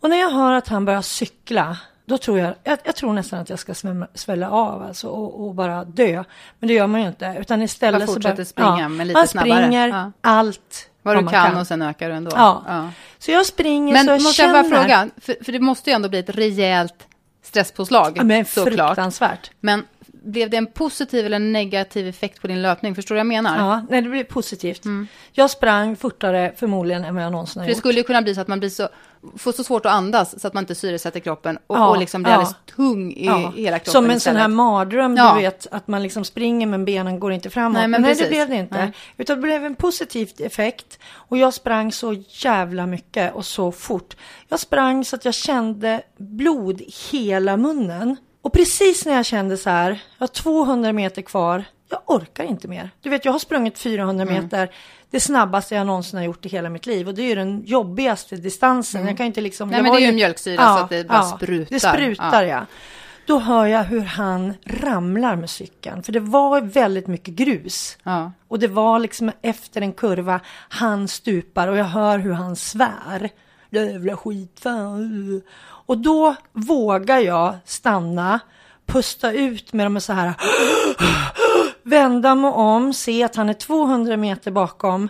Och 0.01 0.11
när 0.11 0.17
jag 0.17 0.31
hör 0.31 0.53
att 0.53 0.69
han 0.69 0.85
börjar 0.85 1.03
cykla, 1.03 1.77
då 2.07 2.19
tror 2.19 2.39
jag, 2.39 2.55
jag, 2.65 2.79
jag 2.85 2.97
tror 2.97 3.13
nästan 3.13 3.41
att 3.41 3.51
jag 3.51 3.59
ska 3.59 3.75
svälla, 3.75 4.07
svälla 4.15 4.51
av 4.51 4.83
alltså, 4.83 5.09
och, 5.09 5.47
och 5.47 5.55
bara 5.55 5.85
dö. 5.85 6.25
Men 6.59 6.69
det 6.69 6.75
gör 6.75 6.87
man 6.87 7.01
ju 7.01 7.09
inte, 7.09 7.37
utan 7.41 7.63
istället 7.63 8.09
så 8.09 8.15
fortsätter 8.15 8.37
bara- 8.37 8.45
springa, 8.45 8.89
men 8.89 9.07
lite 9.07 9.21
man 9.21 9.29
snabbare. 9.29 9.63
springer 9.63 9.89
Ja. 9.89 10.13
allt 10.21 10.89
Vad 11.03 11.17
du 11.17 11.21
man 11.21 11.33
kan, 11.33 11.57
och 11.57 11.67
sen 11.67 11.83
ökar 11.83 12.09
du 12.09 12.15
ändå. 12.15 12.31
Ja. 12.35 12.91
Så 13.19 13.31
jag 13.31 13.47
springer 13.47 13.93
Men 13.93 14.05
så 14.05 14.11
jag 14.11 14.23
måste 14.23 14.43
känner... 14.43 14.55
jag 14.57 14.71
bara 14.71 14.81
fråga, 14.83 15.09
för, 15.21 15.45
för 15.45 15.53
det 15.53 15.61
måste 15.61 15.91
ju 15.91 15.95
ändå 15.95 16.09
bli 16.09 16.19
ett 16.19 16.31
rejält 16.31 17.07
stresspåslag. 17.43 18.13
Ja, 18.17 18.25
men 18.25 18.45
såklart. 18.45 18.89
fruktansvärt. 18.89 19.51
Men 19.61 19.85
blev 20.25 20.51
det 20.51 20.57
en 20.57 20.67
positiv 20.67 21.27
eller 21.27 21.37
en 21.37 21.53
negativ 21.53 22.09
effekt 22.09 22.41
på 22.41 22.47
din 22.47 22.63
löpning? 22.63 22.95
Förstår 22.95 23.15
du 23.15 23.17
vad 23.17 23.21
jag 23.21 23.43
menar? 23.43 23.59
Ja, 23.59 23.87
nej, 23.91 24.03
det 24.03 24.09
blir 24.09 24.25
positivt. 24.25 24.83
Jag 25.33 25.51
sprang 25.51 25.97
fortare 25.97 26.53
förmodligen 26.57 27.05
än 27.05 27.15
vad 27.15 27.25
jag 27.25 27.33
någonsin 27.33 27.61
har 27.61 27.65
För 27.65 27.69
det 27.69 27.73
gjort. 27.73 27.79
skulle 27.79 27.99
ju 27.99 28.05
kunna 28.05 28.23
bli 28.23 28.35
så 28.35 28.41
att 28.41 28.49
man 28.49 28.59
blir 28.59 28.71
så, 28.71 28.89
får 29.37 29.53
så 29.53 29.65
svårt 29.65 29.87
att 29.87 29.93
andas 29.93 30.41
så 30.41 30.47
att 30.47 30.55
man 30.55 30.63
inte 30.63 30.75
syresätter 30.75 31.21
kroppen 31.21 31.59
och, 31.67 31.77
Ja, 31.77 31.89
och 31.89 31.99
liksom 31.99 32.23
blir 32.23 32.33
ja. 32.33 32.37
alldeles 32.39 32.57
tung 32.77 33.13
i 33.13 33.27
Ja, 33.27 33.53
hela 33.57 33.79
kroppen 33.79 33.93
Som 33.93 34.05
en 34.05 34.11
sån 34.11 34.17
istället. 34.17 34.41
här 34.41 34.49
mardröm, 34.49 35.17
Ja. 35.17 35.35
du 35.35 35.41
vet, 35.41 35.67
att 35.71 35.89
man 35.89 36.03
liksom 36.03 36.25
springer 36.25 36.67
men 36.67 36.85
benen 36.85 37.21
går 37.21 37.33
inte 37.33 37.51
framåt. 37.51 37.73
Nej, 37.73 37.83
men 37.89 37.91
men 38.03 38.11
nej, 38.11 38.15
det 38.23 38.29
blev 38.29 38.49
det 38.49 38.57
inte. 38.57 38.75
Nej. 38.79 38.93
Utan 39.17 39.37
det 39.37 39.43
blev 39.43 39.65
en 39.65 39.75
positiv 39.75 40.31
effekt. 40.39 40.99
Och 41.15 41.39
jag 41.39 41.55
sprang 41.55 41.93
så 41.93 42.13
jävla 42.29 42.87
mycket 42.87 43.35
och 43.35 43.45
så 43.47 43.73
fort. 43.73 44.17
Jag 44.49 44.61
sprang 44.61 45.05
så 45.05 45.17
att 45.17 45.25
jag 45.25 45.35
kände 45.35 46.03
blod 46.17 46.81
i 46.81 46.93
hela 47.13 47.57
munnen. 47.57 48.17
Och 48.43 48.53
precis 48.53 49.07
när 49.07 49.13
jag 49.15 49.27
kände 49.27 49.57
så 49.57 49.71
här, 49.71 49.91
jag 49.91 50.23
har 50.23 50.27
200 50.27 50.93
meter 50.93 51.23
kvar, 51.23 51.65
jag 51.91 52.01
orkar 52.07 52.45
inte 52.45 52.69
mer. 52.69 52.91
Du 53.01 53.11
vet, 53.11 53.25
jag 53.25 53.33
har 53.33 53.39
sprungit 53.39 53.79
400 53.79 54.23
Mm. 54.23 54.69
Det 55.13 55.21
snabbaste 55.21 55.75
jag 55.75 55.87
någonsin 55.87 56.19
har 56.19 56.25
gjort 56.25 56.47
i 56.47 56.49
hela 56.49 56.69
mitt 56.69 56.87
liv. 56.87 57.09
Och 57.09 57.15
det 57.15 57.23
är 57.23 57.27
ju 57.27 57.35
den 57.35 57.63
jobbigaste 57.67 58.37
distansen. 58.37 59.07
Jag 59.07 59.17
kan 59.17 59.27
ju 59.27 59.29
inte 59.29 59.41
liksom... 59.41 59.69
Mm. 59.69 59.83
Nej, 59.83 59.93
men 59.93 60.01
det 60.01 60.07
är 60.07 60.11
ju 60.11 60.17
mjölksyra 60.17 60.77
så 60.77 60.83
att 60.85 60.91
det 60.91 61.09
bara 61.09 61.23
sprutar. 61.23 61.75
Det 61.75 61.81
sprutar 61.81 62.43
Ja. 62.43 62.49
ja. 62.49 62.67
Då 63.27 63.39
hör 63.39 63.67
jag 63.67 63.85
hur 63.85 64.01
han 64.01 64.55
ramlar 64.65 65.37
med 65.37 65.51
cykeln. 65.51 66.03
För 66.03 66.13
det 66.13 66.21
var 66.21 66.61
väldigt 66.61 67.07
mycket 67.07 67.35
grus. 67.35 67.99
Ja. 68.03 68.33
Och 68.49 68.59
det 68.59 68.69
var 68.69 68.99
liksom 68.99 69.33
efter 69.43 69.81
en 69.81 69.93
kurva, 69.93 70.41
han 70.69 71.09
stupar 71.09 71.69
och 71.69 71.77
jag 71.77 71.85
hör 71.85 72.19
hur 72.19 72.33
han 72.33 72.57
svär. 72.57 73.31
Jävla 73.71 74.17
skit, 74.17 74.61
fan. 74.63 75.43
Och 75.87 75.99
då 75.99 76.35
vågar 76.53 77.19
jag 77.19 77.55
stanna, 77.65 78.41
pusta 78.87 79.33
ut 79.33 79.73
med 79.73 79.87
dem 79.87 80.01
så 80.01 80.13
här. 80.13 80.35
Vända 81.83 82.35
mig 82.35 82.51
om, 82.51 82.93
se 82.93 83.23
att 83.23 83.37
han 83.37 83.49
är 83.49 83.55
200 83.55 84.17
meter 84.17 84.51
bakom. 84.51 85.09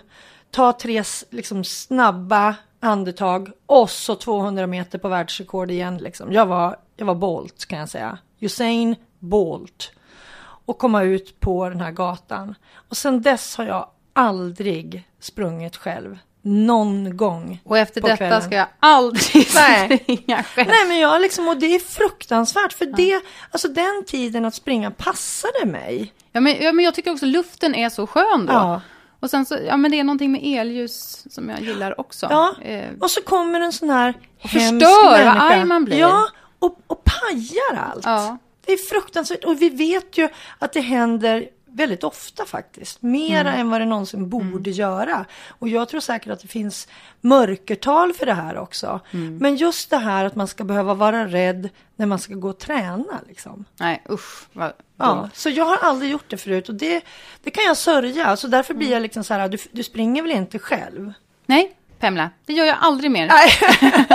Ta 0.51 0.73
tre 0.73 1.03
liksom, 1.31 1.65
snabba 1.65 2.55
andetag 2.81 3.51
och 3.67 3.91
så 3.91 4.15
200 4.15 4.67
meter 4.67 4.99
på 4.99 5.09
världsrekord 5.09 5.71
igen. 5.71 5.99
Liksom. 5.99 6.33
Jag, 6.33 6.47
var, 6.47 6.77
jag 6.97 7.07
var 7.07 7.15
Bolt 7.15 7.67
kan 7.67 7.79
jag 7.79 7.89
säga. 7.89 8.19
Usain 8.41 8.97
Bolt. 9.19 9.93
Och 10.65 10.79
komma 10.79 11.03
ut 11.03 11.41
på 11.41 11.69
den 11.69 11.81
här 11.81 11.93
gatan. 11.93 12.55
Och 12.75 12.97
sen 12.97 13.23
dess 13.23 13.57
har 13.57 13.65
jag 13.65 13.89
aldrig 14.13 15.09
sprungit 15.21 15.77
själv. 15.77 16.19
Någon 16.43 17.17
gång. 17.17 17.61
Och 17.65 17.79
efter 17.79 18.01
på 18.01 18.07
detta 18.07 18.17
kvällen. 18.17 18.43
ska 18.43 18.55
jag 18.55 18.67
aldrig 18.81 19.47
Nej. 19.55 19.99
springa 19.99 20.43
själv. 20.43 20.69
Nej 20.69 20.87
men 20.89 20.99
jag 20.99 21.21
liksom, 21.21 21.49
och 21.49 21.57
det 21.57 21.75
är 21.75 21.79
fruktansvärt 21.79 22.73
för 22.73 22.87
det, 22.87 23.21
alltså 23.51 23.69
den 23.69 24.05
tiden 24.07 24.45
att 24.45 24.55
springa 24.55 24.91
passade 24.91 25.67
mig. 25.67 26.13
Ja, 26.33 26.41
men, 26.41 26.57
ja, 26.63 26.73
men 26.73 26.85
jag 26.85 26.95
tycker 26.95 27.13
också 27.13 27.27
luften 27.27 27.75
är 27.75 27.89
så 27.89 28.07
skön 28.07 28.47
då. 28.47 28.53
Ja. 28.53 28.81
Och 29.21 29.31
sen 29.31 29.47
så, 29.47 29.59
ja 29.67 29.77
men 29.77 29.91
det 29.91 29.99
är 29.99 30.05
någonting 30.05 30.33
med 30.33 30.41
elljus 30.61 31.27
som 31.31 31.49
jag 31.49 31.61
gillar 31.61 32.01
också. 32.01 32.27
Ja, 32.31 32.55
Eh, 32.63 32.85
och 33.01 33.11
så 33.11 33.23
kommer 33.23 33.61
en 33.61 33.73
sån 33.73 33.91
här 33.91 34.15
hemsk 34.39 34.87
förstör, 34.87 35.25
vad 35.25 35.37
arg 35.37 35.65
man 35.65 35.85
blir. 35.85 35.99
Ja, 35.99 36.29
och, 36.59 36.79
och 36.87 37.05
pajar 37.05 37.91
allt. 37.93 38.05
Ja. 38.05 38.39
Det 38.67 38.73
är 38.73 38.77
fruktansvärt 38.91 39.45
och 39.45 39.63
vi 39.63 39.69
vet 39.69 40.19
ju 40.19 40.29
att 40.59 40.73
det 40.73 40.81
händer 40.81 41.49
väldigt 41.73 42.05
ofta 42.05 42.45
faktiskt. 42.45 43.03
Mera 43.03 43.49
Mm. 43.49 43.61
än 43.61 43.71
vad 43.71 43.81
det 43.81 43.85
någonsin 43.85 44.29
borde 44.29 44.71
göra. 44.71 45.25
Och 45.49 45.69
jag 45.69 45.89
tror 45.89 46.01
säkert 46.01 46.33
att 46.33 46.41
det 46.41 46.49
finns 46.49 46.89
mörkertal 47.21 48.13
för 48.13 48.27
det 48.27 48.35
här 48.35 48.59
också. 48.59 49.01
Mm. 49.11 49.37
Men 49.37 49.57
just 49.57 49.91
det 49.91 49.97
här 49.99 50.25
att 50.25 50.35
man 50.37 50.49
ska 50.49 50.65
behöva 50.65 50.95
vara 50.95 51.27
rädd 51.27 51.69
när 51.97 52.07
man 52.07 52.19
ska 52.19 52.35
gå 52.35 52.49
och 52.49 52.59
träna 52.59 53.21
liksom. 53.29 53.65
nej 53.77 54.03
usch 54.11 54.45
vad 54.53 54.73
Ja, 54.97 55.29
så 55.35 55.51
jag 55.51 55.65
har 55.65 55.77
aldrig 55.77 56.11
gjort 56.11 56.25
det 56.31 56.37
förut 56.37 56.69
och 56.69 56.75
det, 56.75 57.05
det 57.43 57.51
kan 57.51 57.65
jag 57.65 57.77
sörja. 57.77 58.37
Så 58.37 58.47
därför 58.47 58.75
blir 58.75 58.91
jag 58.93 59.03
liksom 59.03 59.25
så 59.25 59.35
här, 59.35 59.49
du, 59.49 59.59
du 59.73 59.83
springer 59.83 60.23
väl 60.23 60.31
inte 60.33 60.59
själv? 60.59 61.13
Nej, 61.47 61.77
Pamela, 61.99 62.31
det 62.47 62.53
gör 62.53 62.65
jag 62.65 62.77
aldrig 62.81 63.11
mer. 63.11 63.31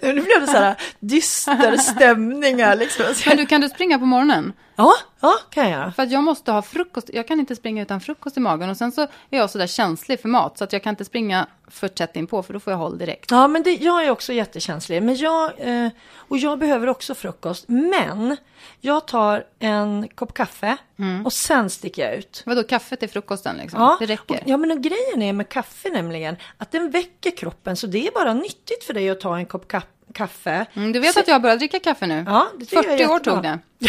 Nu 0.02 0.12
blev 0.12 0.40
det 0.40 0.46
så 0.46 0.56
här 0.56 0.76
dyster 1.00 1.76
stämningar 1.76 2.76
liksom. 2.76 3.04
Men 3.26 3.36
du, 3.36 3.46
kan 3.46 3.60
du 3.60 3.68
springa 3.68 3.98
på 3.98 4.06
morgonen? 4.06 4.52
Ja, 4.80 4.92
ja 5.20 5.34
kan 5.50 5.70
jag. 5.70 5.94
För 5.96 6.02
att 6.02 6.10
jag 6.10 6.22
måste 6.24 6.52
ha 6.52 6.62
frukost. 6.62 7.10
Jag 7.12 7.28
kan 7.28 7.40
inte 7.40 7.56
springa 7.56 7.82
utan 7.82 8.00
frukost 8.00 8.36
i 8.36 8.40
magen. 8.40 8.70
Och 8.70 8.76
sen 8.76 8.92
så 8.92 9.00
är 9.02 9.08
jag 9.38 9.50
sådär 9.50 9.66
känslig 9.66 10.20
för 10.20 10.28
mat. 10.28 10.58
Så 10.58 10.64
att 10.64 10.72
jag 10.72 10.82
kan 10.82 10.90
inte 10.90 11.04
springa 11.04 11.46
för 11.68 11.88
tätt 11.88 12.16
inpå. 12.16 12.42
För 12.42 12.52
då 12.52 12.60
får 12.60 12.70
jag 12.72 12.78
håll 12.78 12.98
direkt. 12.98 13.30
Ja, 13.30 13.48
men 13.48 13.62
det, 13.62 13.70
jag 13.74 14.04
är 14.04 14.10
också 14.10 14.32
jättekänslig. 14.32 15.02
Men 15.02 15.16
jag, 15.16 15.52
eh, 15.58 15.88
och 16.16 16.38
jag 16.38 16.58
behöver 16.58 16.86
också 16.88 17.14
frukost. 17.14 17.64
Men 17.68 18.36
jag 18.80 19.06
tar 19.06 19.44
en 19.58 20.08
kopp 20.08 20.34
kaffe 20.34 20.76
och 21.24 21.32
sen 21.32 21.70
sticker 21.70 22.02
jag 22.06 22.14
ut. 22.14 22.42
Vadå, 22.46 22.62
kaffe 22.62 22.96
till 22.96 23.08
frukosten 23.10 23.56
liksom? 23.56 23.80
Ja, 23.80 23.96
Det 24.00 24.06
räcker? 24.06 24.34
och- 24.34 24.40
ja, 24.46 24.56
men 24.56 24.70
och 24.70 24.80
grejen 24.82 25.22
är 25.22 25.32
med 25.32 25.48
kaffe 25.48 25.88
nämligen 25.88 26.36
att 26.56 26.70
den 26.72 26.90
väcker 26.90 27.30
kroppen. 27.36 27.76
Så 27.76 27.86
det 27.86 28.06
är 28.06 28.12
bara 28.12 28.34
nyttigt 28.34 28.84
för 28.84 28.94
dig 28.94 29.10
att 29.10 29.20
ta 29.20 29.36
en 29.36 29.46
kopp 29.46 29.72
ka- 29.72 29.82
kaffe. 30.14 30.66
Mm, 30.74 30.92
du 30.92 31.00
vet 31.00 31.16
att 31.16 31.28
jag 31.28 31.34
har 31.34 31.40
börjat 31.40 31.58
dricka 31.58 31.80
kaffe 31.80 32.06
nu? 32.06 32.24
Ja, 32.26 32.46
det 32.58 32.64
tycker 32.64 32.76
jag 32.76 33.00
är 33.00 33.06
40 33.06 33.06
år 33.06 33.18
tog 33.18 33.42
det. 33.42 33.58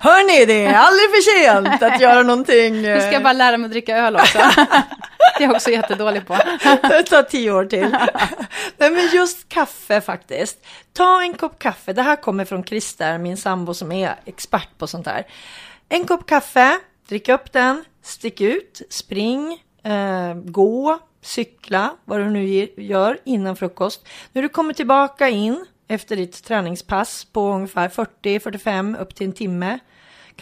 Hörni, 0.00 0.46
det 0.46 0.66
är 0.66 0.74
aldrig 0.74 1.10
för 1.10 1.42
sent 1.42 1.82
att 1.82 2.00
göra 2.00 2.22
någonting. 2.22 2.82
Nu 2.82 3.00
ska 3.00 3.12
jag 3.12 3.22
bara 3.22 3.32
lära 3.32 3.56
mig 3.56 3.64
att 3.66 3.72
dricka 3.72 3.96
öl 3.96 4.16
också. 4.16 4.38
det 5.38 5.44
är 5.44 5.46
jag 5.46 5.50
också 5.50 5.70
jättedålig 5.70 6.26
på. 6.26 6.34
Det 6.82 7.02
tar 7.02 7.22
tio 7.22 7.52
år 7.52 7.64
till. 7.64 7.96
Nej, 8.76 8.90
men 8.90 9.08
just 9.12 9.48
kaffe 9.48 10.00
faktiskt. 10.00 10.66
Ta 10.92 11.22
en 11.22 11.34
kopp 11.34 11.58
kaffe. 11.58 11.92
Det 11.92 12.02
här 12.02 12.16
kommer 12.16 12.44
från 12.44 12.64
Christer, 12.64 13.18
min 13.18 13.36
sambo 13.36 13.74
som 13.74 13.92
är 13.92 14.14
expert 14.24 14.78
på 14.78 14.86
sånt 14.86 15.06
här. 15.06 15.26
En 15.88 16.04
kopp 16.04 16.26
kaffe, 16.26 16.78
drick 17.08 17.28
upp 17.28 17.52
den, 17.52 17.84
stick 18.02 18.40
ut, 18.40 18.82
spring, 18.90 19.62
eh, 19.84 20.34
gå, 20.34 20.98
cykla, 21.22 21.96
vad 22.04 22.20
du 22.20 22.30
nu 22.30 22.68
gör 22.76 23.18
innan 23.24 23.56
frukost. 23.56 24.08
När 24.32 24.42
du 24.42 24.48
kommer 24.48 24.74
tillbaka 24.74 25.28
in 25.28 25.66
efter 25.88 26.16
ditt 26.16 26.44
träningspass 26.44 27.24
på 27.24 27.48
ungefär 27.48 27.88
40-45 27.88 29.00
upp 29.00 29.14
till 29.14 29.26
en 29.26 29.32
timme, 29.32 29.78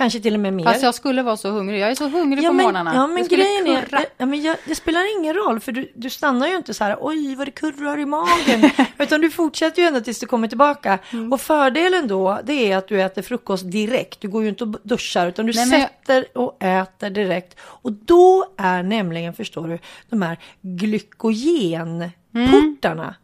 kanske 0.01 0.21
till 0.21 0.35
och 0.35 0.41
med 0.41 0.53
mer. 0.53 0.65
Fast 0.65 0.83
jag 0.83 0.95
skulle 0.95 1.23
vara 1.23 1.37
så 1.37 1.51
hungrig. 1.51 1.81
Jag 1.81 1.91
är 1.91 1.95
så 1.95 2.09
hungrig 2.09 2.47
på 2.47 2.53
men, 2.53 2.65
morgnarna. 2.65 2.95
Ja, 2.95 3.07
men 3.07 3.25
skulle 3.25 3.45
grejen 3.45 3.67
är, 3.67 3.83
kurra. 3.83 4.03
ja, 4.19 4.27
men 4.27 4.43
jag, 4.43 4.57
det 4.67 4.75
spelar 4.75 5.19
ingen 5.21 5.35
roll 5.35 5.61
för 5.61 5.73
du, 5.73 5.93
du 5.95 6.11
stannar 6.11 6.49
ju 6.49 6.57
inte 6.57 6.75
så 6.75 6.85
här, 6.85 6.97
oj 7.01 7.35
vad 7.35 7.47
det 7.47 7.51
kurrar 7.51 7.99
i 7.99 8.07
magen, 8.07 8.71
utan 8.99 9.21
du 9.21 9.31
fortsätter 9.31 9.83
ju 9.83 9.89
ända 9.89 10.01
tills 10.01 10.19
du 10.19 10.27
kommer 10.27 10.49
tillbaka. 10.49 10.99
Mm. 11.13 11.33
Och 11.33 11.41
fördelen 11.41 12.09
då, 12.09 12.41
det 12.45 12.73
är 12.73 12.77
att 12.77 12.89
du 12.89 13.03
äter 13.03 13.23
frukost 13.23 13.71
direkt, 13.71 14.21
du 14.21 14.29
går 14.29 14.43
ju 14.43 14.49
inte 14.49 14.65
och 14.65 14.75
duschar, 14.83 15.27
utan 15.27 15.47
du 15.47 15.53
Nej, 15.53 15.67
men 15.67 15.81
jag- 15.81 15.89
sätter 15.89 16.39
och 16.39 16.63
äter 16.63 17.11
direkt. 17.11 17.57
Och 17.61 17.93
då 17.93 18.47
är 18.57 18.83
nämligen, 18.83 19.35
förstår 19.35 19.69
du, 19.69 19.79
de 20.11 20.23
här 20.23 20.39
glykogenportarna 20.63 22.13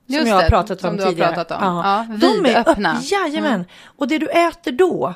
som 0.06 0.14
Mm. 0.14 0.20
Just 0.20 0.28
jag 0.28 0.34
har 0.34 0.48
pratat 0.48 0.80
som 0.80 0.90
om 0.90 0.98
tidigare. 0.98 1.34
pratat 1.34 1.62
om. 1.62 1.66
Ja, 1.76 2.06
de 2.20 2.46
är 2.50 2.68
öppna. 2.68 2.98
Jajamän. 3.02 3.64
Och 3.96 4.08
det 4.08 4.18
du 4.18 4.26
äter 4.28 4.72
då, 4.72 5.14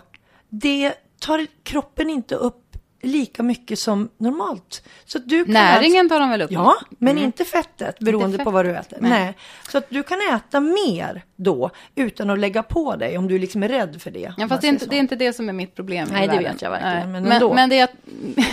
det 0.49 0.93
tar 1.21 1.47
kroppen 1.63 2.11
inte 2.11 2.35
upp 2.35 2.71
lika 3.03 3.43
mycket 3.43 3.79
som 3.79 4.11
normalt. 4.19 4.83
Så 5.05 5.19
du 5.19 5.45
kan 5.45 5.53
Näringen 5.53 6.09
tar 6.09 6.21
de 6.21 6.31
väl 6.31 6.43
upp? 6.43 6.51
Ja, 6.51 6.75
men 6.99 7.19
inte 7.19 7.45
fettet 7.45 7.99
beroende 7.99 8.37
fett. 8.37 8.45
på 8.45 8.51
vad 8.51 8.65
du 8.65 8.77
äter. 8.77 8.99
Nej. 9.01 9.11
Nej. 9.11 9.37
Så 9.69 9.79
att 9.79 9.87
du 9.89 10.03
kan 10.03 10.19
äta 10.35 10.61
mer 10.61 11.25
då 11.37 11.71
utan 11.95 12.31
att 12.31 12.39
lägga 12.39 12.63
på 12.63 12.97
dig 12.97 13.19
om 13.19 13.29
du 13.29 13.39
liksom 13.39 13.63
är 13.63 13.69
rädd 13.69 14.03
för 14.03 14.11
det. 14.11 14.35
Ja, 14.39 14.49
fast 14.49 14.61
det 14.61 14.67
är, 14.67 14.69
inte, 14.69 14.87
det 14.87 14.97
är 14.97 15.01
inte 15.01 15.17
det 15.17 15.33
som 15.33 15.49
är 15.49 15.53
mitt 15.53 15.75
problem 15.75 16.09
Nej, 16.13 16.29
det 16.29 16.39
vet 16.39 16.63
jag 16.63 16.71
verkligen, 16.71 17.13
men 17.13 17.23
men, 17.23 17.55
men 17.55 17.69
det 17.69 17.79
är 17.79 17.85
att 17.85 17.95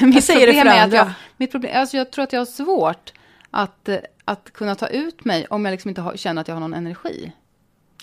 mitt 0.01 0.27
problem 0.27 0.67
är 0.67 0.85
att 0.85 0.93
jag, 0.93 1.11
mitt 1.37 1.51
problem, 1.51 1.71
alltså 1.75 1.97
jag 1.97 2.11
tror 2.11 2.23
att 2.23 2.33
jag 2.33 2.39
har 2.39 2.45
svårt 2.45 3.13
att, 3.51 3.89
att 4.25 4.53
kunna 4.53 4.75
ta 4.75 4.87
ut 4.87 5.25
mig 5.25 5.45
om 5.49 5.65
jag 5.65 5.71
liksom 5.71 5.89
inte 5.89 6.01
har, 6.01 6.15
känner 6.15 6.41
att 6.41 6.47
jag 6.47 6.55
har 6.55 6.59
någon 6.59 6.73
energi. 6.73 7.31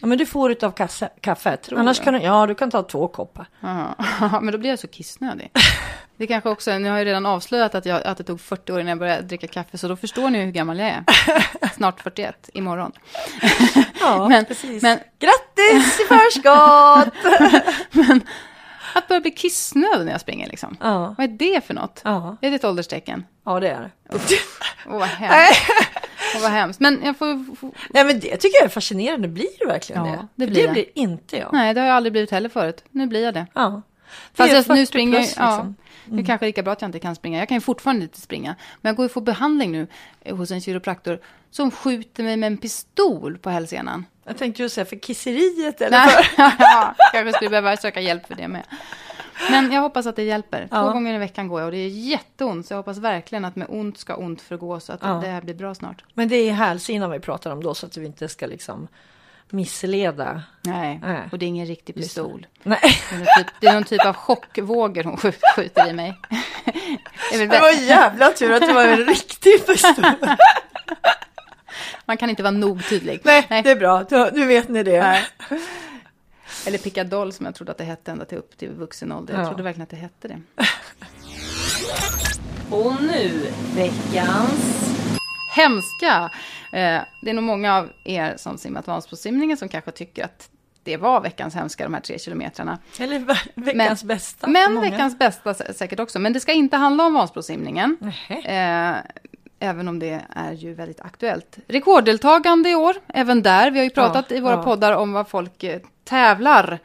Ja, 0.04 0.08
men 0.08 0.18
du 0.18 0.26
får 0.26 0.50
utav 0.52 0.70
kaffe, 0.70 1.08
kaffet. 1.20 1.68
Annars 1.76 2.00
kan 2.00 2.14
du, 2.14 2.20
ja, 2.20 2.46
du 2.46 2.54
kan 2.54 2.70
ta 2.70 2.82
två 2.82 3.08
koppar. 3.08 3.46
Ja, 3.60 3.94
men 4.42 4.52
då 4.52 4.58
blir 4.58 4.70
jag 4.70 4.78
så 4.78 4.86
kissnödig. 4.88 5.50
Det 6.16 6.26
kanske 6.26 6.48
också, 6.50 6.78
nu 6.78 6.90
har 6.90 6.98
jag 6.98 7.06
redan 7.06 7.26
avslöjat 7.26 7.74
att, 7.74 7.86
jag, 7.86 8.02
att 8.02 8.18
det 8.18 8.24
tog 8.24 8.40
40 8.40 8.72
år 8.72 8.80
innan 8.80 8.88
jag 8.88 8.98
började 8.98 9.22
dricka 9.22 9.46
kaffe, 9.46 9.78
så 9.78 9.88
då 9.88 9.96
förstår 9.96 10.30
ni 10.30 10.44
hur 10.44 10.50
gammal 10.52 10.78
jag 10.78 10.88
är. 10.88 11.04
Snart 11.74 12.00
41, 12.00 12.50
imorgon. 12.54 12.92
Ja, 14.00 14.28
Men- 14.28 14.44
precis. 14.44 14.82
men- 14.82 14.98
Grattis 15.18 16.00
i 16.00 16.04
förskott! 16.08 17.14
Att 18.94 19.08
börja 19.08 19.20
bli 19.20 19.30
kissnödig 19.30 20.04
när 20.04 20.12
jag 20.12 20.20
springer 20.20 20.48
liksom. 20.48 20.76
ja. 20.80 21.14
Vad 21.18 21.24
är 21.24 21.28
det 21.38 21.66
för 21.66 21.74
något? 21.74 22.00
Ja. 22.04 22.36
Är 22.40 22.50
det 22.50 22.56
ett 22.56 22.64
ålderstecken? 22.64 23.24
ja, 23.44 23.60
det 23.60 23.68
är 23.68 23.80
det. 23.80 23.90
Åh, 24.86 24.98
vad 24.98 25.08
hemskt. 25.08 25.60
Vad 26.42 26.50
hemskt. 26.50 26.80
Men 26.80 27.00
jag 27.04 27.16
får... 27.18 27.54
får- 27.56 27.72
Nej, 27.90 28.04
men 28.04 28.20
det 28.20 28.36
tycker 28.36 28.56
jag 28.58 28.64
är 28.64 28.68
fascinerande. 28.68 29.28
Blir 29.28 29.48
du 29.60 29.66
verkligen 29.66 30.04
Ja, 30.04 30.12
det? 30.12 30.26
det 30.34 30.46
blir 30.46 30.54
det 30.54 30.60
jag. 30.62 30.72
blir 30.72 30.84
inte 30.94 31.36
jag. 31.36 31.52
Nej, 31.52 31.74
det 31.74 31.80
har 31.80 31.88
jag 31.88 31.96
aldrig 31.96 32.12
blivit 32.12 32.30
heller 32.30 32.48
förut. 32.48 32.84
Nu 32.90 33.06
blir 33.06 33.24
jag 33.24 33.34
det. 33.34 33.46
Ja. 33.54 33.82
Fast 34.34 34.36
Det 34.36 34.42
är 34.42 34.48
jag, 34.56 34.68
nu 34.68 34.74
40 34.74 34.86
springer 34.86 35.18
plus, 35.18 35.34
ja, 35.36 35.46
liksom. 35.56 35.74
Det 36.04 36.22
är 36.22 36.26
kanske 36.26 36.46
lika 36.46 36.62
bra 36.62 36.72
att 36.72 36.80
jag 36.80 36.88
inte 36.88 36.98
kan 36.98 37.14
springa. 37.14 37.38
Jag 37.38 37.48
kan 37.48 37.56
ju 37.56 37.60
fortfarande 37.60 38.02
inte 38.02 38.20
springa. 38.20 38.54
Men 38.80 38.90
jag 38.90 38.96
går 38.96 39.04
ju 39.04 39.08
få 39.08 39.20
behandling 39.20 39.72
nu 39.72 39.86
eh, 40.20 40.36
hos 40.36 40.50
en 40.50 40.60
kiropraktor 40.60 41.18
som 41.50 41.70
skjuter 41.70 42.22
mig 42.22 42.36
med 42.36 42.46
en 42.46 42.56
pistol 42.56 43.38
på 43.38 43.50
hälsenan. 43.50 44.06
Jag 44.26 44.38
tänkte 44.38 44.62
ju 44.62 44.68
säga 44.68 44.84
för 44.84 44.96
kisseriet 44.96 45.80
eller 45.80 45.98
Nej, 45.98 46.08
för... 46.08 46.24
ja, 46.58 46.94
kanske 47.12 47.32
skulle 47.32 47.50
behöva 47.50 47.76
söka 47.76 48.00
hjälp 48.00 48.26
för 48.26 48.34
det 48.34 48.48
med. 48.48 48.62
Men 49.50 49.72
jag 49.72 49.80
hoppas 49.80 50.06
att 50.06 50.16
det 50.16 50.22
hjälper. 50.22 50.60
Två 50.60 50.76
Ja. 50.76 50.82
gånger 50.92 51.14
i 51.14 51.18
veckan 51.18 51.48
går 51.48 51.60
jag 51.60 51.66
och 51.66 51.72
det 51.72 51.78
är 51.78 51.88
jätteont. 51.88 52.66
Så 52.66 52.72
jag 52.72 52.78
hoppas 52.78 52.98
verkligen 52.98 53.44
att 53.44 53.56
med 53.56 53.66
ont 53.70 53.98
ska 53.98 54.14
ont 54.14 54.42
förgå 54.42 54.80
så 54.80 54.92
att 54.92 55.00
Ja. 55.02 55.08
det 55.24 55.28
här 55.28 55.40
blir 55.42 55.54
bra 55.54 55.74
snart. 55.74 56.04
Men 56.14 56.28
det 56.28 56.36
är 56.36 56.52
hälsenan 56.52 57.10
vi 57.10 57.20
pratar 57.20 57.50
om 57.50 57.62
då 57.62 57.74
så 57.74 57.86
att 57.86 57.96
vi 57.96 58.06
inte 58.06 58.28
ska 58.28 58.46
liksom 58.46 58.88
missleda. 59.50 60.42
Nej, 60.62 61.00
Nej. 61.02 61.20
och 61.32 61.38
det 61.38 61.46
är 61.46 61.48
ingen 61.48 61.66
riktig 61.66 61.94
pistol. 61.94 62.46
Nej, 62.62 62.78
Det 63.10 63.14
är 63.16 63.18
någon 63.18 63.26
typ, 63.38 63.46
det 63.60 63.66
är 63.66 63.74
någon 63.74 63.84
typ 63.84 64.06
av 64.06 64.14
chockvågor 64.16 65.04
hon 65.04 65.16
skjut, 65.16 65.40
skjuter 65.56 65.88
i 65.88 65.92
mig. 65.92 66.18
Det 67.32 67.46
var 67.60 67.70
jävla 67.70 68.30
tur 68.30 68.52
att 68.52 68.60
det 68.60 68.72
var 68.72 68.84
en 68.84 69.04
riktig 69.06 69.66
pistol. 69.66 70.04
Man 72.04 72.16
kan 72.16 72.30
inte 72.30 72.42
vara 72.42 72.50
nog 72.50 72.88
tydlig. 72.88 73.20
Nej, 73.24 73.46
det 73.48 73.70
är 73.70 73.76
bra. 73.76 74.04
Nu 74.32 74.46
vet 74.46 74.68
ni 74.68 74.82
det. 74.82 75.00
Nej. 75.02 75.22
Eller 76.66 76.78
pickadoll 76.78 77.32
som 77.32 77.46
jag 77.46 77.54
trodde 77.54 77.72
att 77.72 77.78
det 77.78 77.84
hette 77.84 78.10
ända 78.10 78.24
till 78.24 78.38
upp 78.38 78.58
till 78.58 78.70
vuxen 78.70 79.12
ålder. 79.12 79.34
Jag 79.34 79.42
Ja. 79.42 79.46
trodde 79.48 79.62
verkligen 79.62 79.82
att 79.82 79.90
det 79.90 79.96
hette 79.96 80.28
det. 80.28 80.40
Och 82.70 83.02
nu 83.02 83.46
veckans... 83.76 84.90
Hemska! 85.56 86.30
Eh, 86.72 87.00
det 87.22 87.30
är 87.30 87.34
nog 87.34 87.44
många 87.44 87.76
av 87.76 87.90
er 88.04 88.34
som 88.36 88.58
simmat 88.58 88.86
Vansbrosimningen 88.86 89.56
som 89.56 89.68
kanske 89.68 89.90
tycker 89.90 90.24
att 90.24 90.48
det 90.82 90.96
var 90.96 91.20
veckans 91.20 91.54
hemska, 91.54 91.84
de 91.84 91.94
här 91.94 92.00
tre 92.00 92.18
kilometrarna. 92.18 92.78
Eller 93.00 93.18
ve- 93.18 93.34
veckans 93.54 94.04
Men- 94.04 94.08
bästa. 94.08 94.46
Men 94.46 94.80
veckans 94.80 95.18
bästa 95.18 95.52
sä- 95.52 95.72
säkert 95.72 96.00
också. 96.00 96.18
Men 96.18 96.32
det 96.32 96.40
ska 96.40 96.52
inte 96.52 96.76
handla 96.76 97.06
om 97.06 97.14
Vansbrosimningen. 97.14 97.96
Eh, 98.44 98.94
även 99.58 99.88
om 99.88 99.98
det 99.98 100.20
är 100.28 100.52
ju 100.52 100.74
väldigt 100.74 101.00
aktuellt. 101.00 101.58
Rekorddeltagande 101.66 102.70
i 102.70 102.74
år, 102.74 102.96
även 103.06 103.42
där. 103.42 103.70
Vi 103.70 103.78
har 103.78 103.84
ju 103.84 103.90
pratat 103.90 104.26
Ja, 104.28 104.36
i 104.36 104.40
våra 104.40 104.52
ja. 104.52 104.62
poddar 104.62 104.92
om 104.92 105.12
vad 105.12 105.28
folk 105.28 105.64
eh, 105.64 105.80
tävlar 106.04 106.78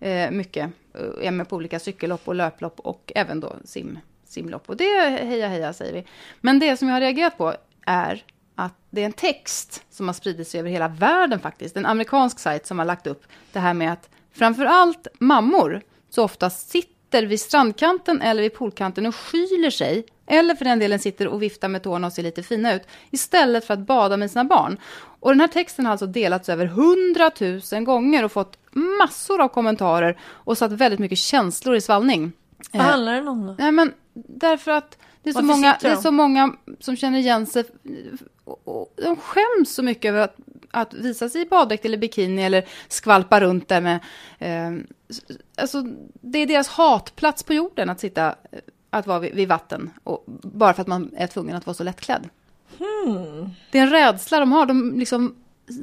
eh, 0.00 0.30
mycket. 0.30 0.70
Eh, 0.94 1.26
är 1.26 1.30
med 1.30 1.48
på 1.48 1.56
olika 1.56 1.78
cykellopp 1.78 2.28
och 2.28 2.34
löplopp 2.34 2.80
och 2.80 3.12
även 3.14 3.40
då 3.40 3.56
sim, 3.64 3.98
simlopp. 4.24 4.68
Och 4.68 4.76
det 4.76 5.08
heja 5.08 5.48
heja 5.48 5.72
säger 5.72 5.92
vi. 5.92 6.04
Men 6.40 6.58
det 6.58 6.76
som 6.76 6.88
jag 6.88 6.94
har 6.94 7.00
reagerat 7.00 7.38
på 7.38 7.54
är 7.86 8.24
att 8.54 8.74
det 8.90 9.00
är 9.00 9.06
en 9.06 9.12
text 9.12 9.82
som 9.90 10.08
har 10.08 10.14
spridit 10.14 10.48
sig 10.48 10.60
över 10.60 10.70
hela 10.70 10.88
världen 10.88 11.40
faktiskt. 11.40 11.76
En 11.76 11.86
amerikansk 11.86 12.38
sajt 12.38 12.66
som 12.66 12.78
har 12.78 12.86
lagt 12.86 13.06
upp 13.06 13.22
det 13.52 13.58
här 13.58 13.74
med 13.74 13.92
att 13.92 14.08
framför 14.32 14.64
allt 14.64 15.06
mammor 15.18 15.82
så 16.10 16.24
ofta 16.24 16.50
sitter 16.50 17.22
vid 17.22 17.40
strandkanten 17.40 18.22
eller 18.22 18.42
vid 18.42 18.54
poolkanten 18.54 19.06
och 19.06 19.14
skyler 19.14 19.70
sig. 19.70 20.06
Eller 20.26 20.54
för 20.54 20.64
den 20.64 20.78
delen 20.78 20.98
sitter 20.98 21.28
och 21.28 21.42
viftar 21.42 21.68
med 21.68 21.82
tårna 21.82 22.06
och 22.06 22.12
ser 22.12 22.22
lite 22.22 22.42
fina 22.42 22.74
ut. 22.74 22.82
Istället 23.10 23.64
för 23.64 23.74
att 23.74 23.80
bada 23.80 24.16
med 24.16 24.30
sina 24.30 24.44
barn. 24.44 24.78
Och 25.20 25.30
den 25.30 25.40
här 25.40 25.48
texten 25.48 25.84
har 25.84 25.92
alltså 25.92 26.06
delats 26.06 26.48
över 26.48 26.66
100 26.66 27.30
000 27.72 27.84
gånger 27.84 28.24
och 28.24 28.32
fått 28.32 28.58
massor 29.00 29.40
av 29.40 29.48
kommentarer 29.48 30.18
och 30.22 30.58
satt 30.58 30.72
väldigt 30.72 31.00
mycket 31.00 31.18
känslor 31.18 31.76
i 31.76 31.80
svallning. 31.80 32.32
Vad 32.72 32.82
Eh, 32.82 32.88
handlar 32.88 33.14
den 33.14 33.28
om 33.28 33.46
då? 33.46 33.56
Nej, 33.58 33.72
men 33.72 33.92
därför 34.14 34.70
att 34.70 34.98
det 35.22 35.30
är, 35.30 35.32
så 35.32 35.42
Varför 35.42 35.54
många, 35.54 35.78
det 35.80 35.88
är 35.88 35.96
så 35.96 36.10
många 36.10 36.52
som 36.80 36.96
känner 36.96 37.18
igen 37.18 37.46
sig. 37.46 37.64
Och, 38.44 38.94
de 38.96 39.16
skäms 39.16 39.74
så 39.74 39.82
mycket 39.82 40.08
över 40.08 40.20
att, 40.20 40.36
att 40.70 40.94
visa 40.94 41.28
sig 41.28 41.42
i 41.42 41.46
baddräkt 41.46 41.84
eller 41.84 41.98
bikini 41.98 42.42
eller 42.42 42.64
skvalpa 42.88 43.40
runt 43.40 43.68
där 43.68 43.80
med... 43.80 44.00
Eh, 44.38 44.84
alltså, 45.56 45.82
det 46.20 46.38
är 46.38 46.46
deras 46.46 46.68
hatplats 46.68 47.42
på 47.42 47.54
jorden 47.54 47.90
att 47.90 48.00
sitta, 48.00 48.26
eh, 48.26 48.58
att 48.98 49.06
vara 49.06 49.18
vid, 49.18 49.34
vid 49.34 49.48
vatten. 49.48 49.90
Och, 50.04 50.24
bara 50.42 50.74
för 50.74 50.82
att 50.82 50.88
man 50.88 51.10
är 51.16 51.26
tvungen 51.26 51.56
att 51.56 51.66
vara 51.66 51.74
så 51.74 51.84
lättklädd. 51.84 52.28
Hmm. 52.78 53.50
Det 53.70 53.78
är 53.78 53.82
en 53.82 53.90
rädsla 53.90 54.40
de 54.40 54.52
har. 54.52 54.66
De 54.66 54.98
liksom 54.98 55.34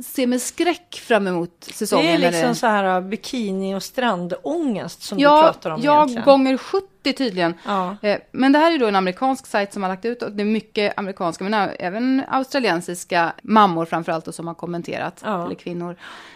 ser 0.05 0.27
med 0.27 0.41
skräck 0.41 1.01
fram 1.07 1.27
emot 1.27 1.51
säsongen. 1.73 2.05
Det 2.21 2.27
är 2.27 2.31
liksom 2.31 2.55
så 2.55 2.67
här 2.67 3.01
uh, 3.01 3.07
bikini 3.07 3.75
och 3.75 3.83
strandångest 3.83 5.03
som 5.03 5.17
du 5.17 5.23
Ja, 5.23 5.41
pratar 5.43 5.71
om 5.71 5.81
jag 5.81 5.95
egentligen. 5.95 6.25
gånger 6.25 6.57
70 6.57 7.13
tydligen. 7.13 7.53
Ja. 7.65 7.95
Eh, 8.01 8.17
Men 8.31 8.51
det 8.51 8.59
här 8.59 8.71
är 8.71 8.77
då 8.79 8.87
en 8.87 8.95
amerikansk 8.95 9.47
sajt 9.47 9.73
som 9.73 9.83
har 9.83 9.89
lagt 9.89 10.05
ut 10.05 10.21
och 10.23 10.31
det 10.31 10.43
är 10.43 10.45
mycket 10.45 10.93
amerikanska, 10.97 11.43
men 11.43 11.69
även 11.79 12.23
australiensiska 12.27 13.33
mammor 13.43 13.85
framförallt 13.85 14.27
och 14.27 14.35
som 14.35 14.47
har 14.47 14.53
kommenterat, 14.53 15.21
Ja. 15.23 15.45
eller 15.45 15.55
kvinnor. 15.55 15.95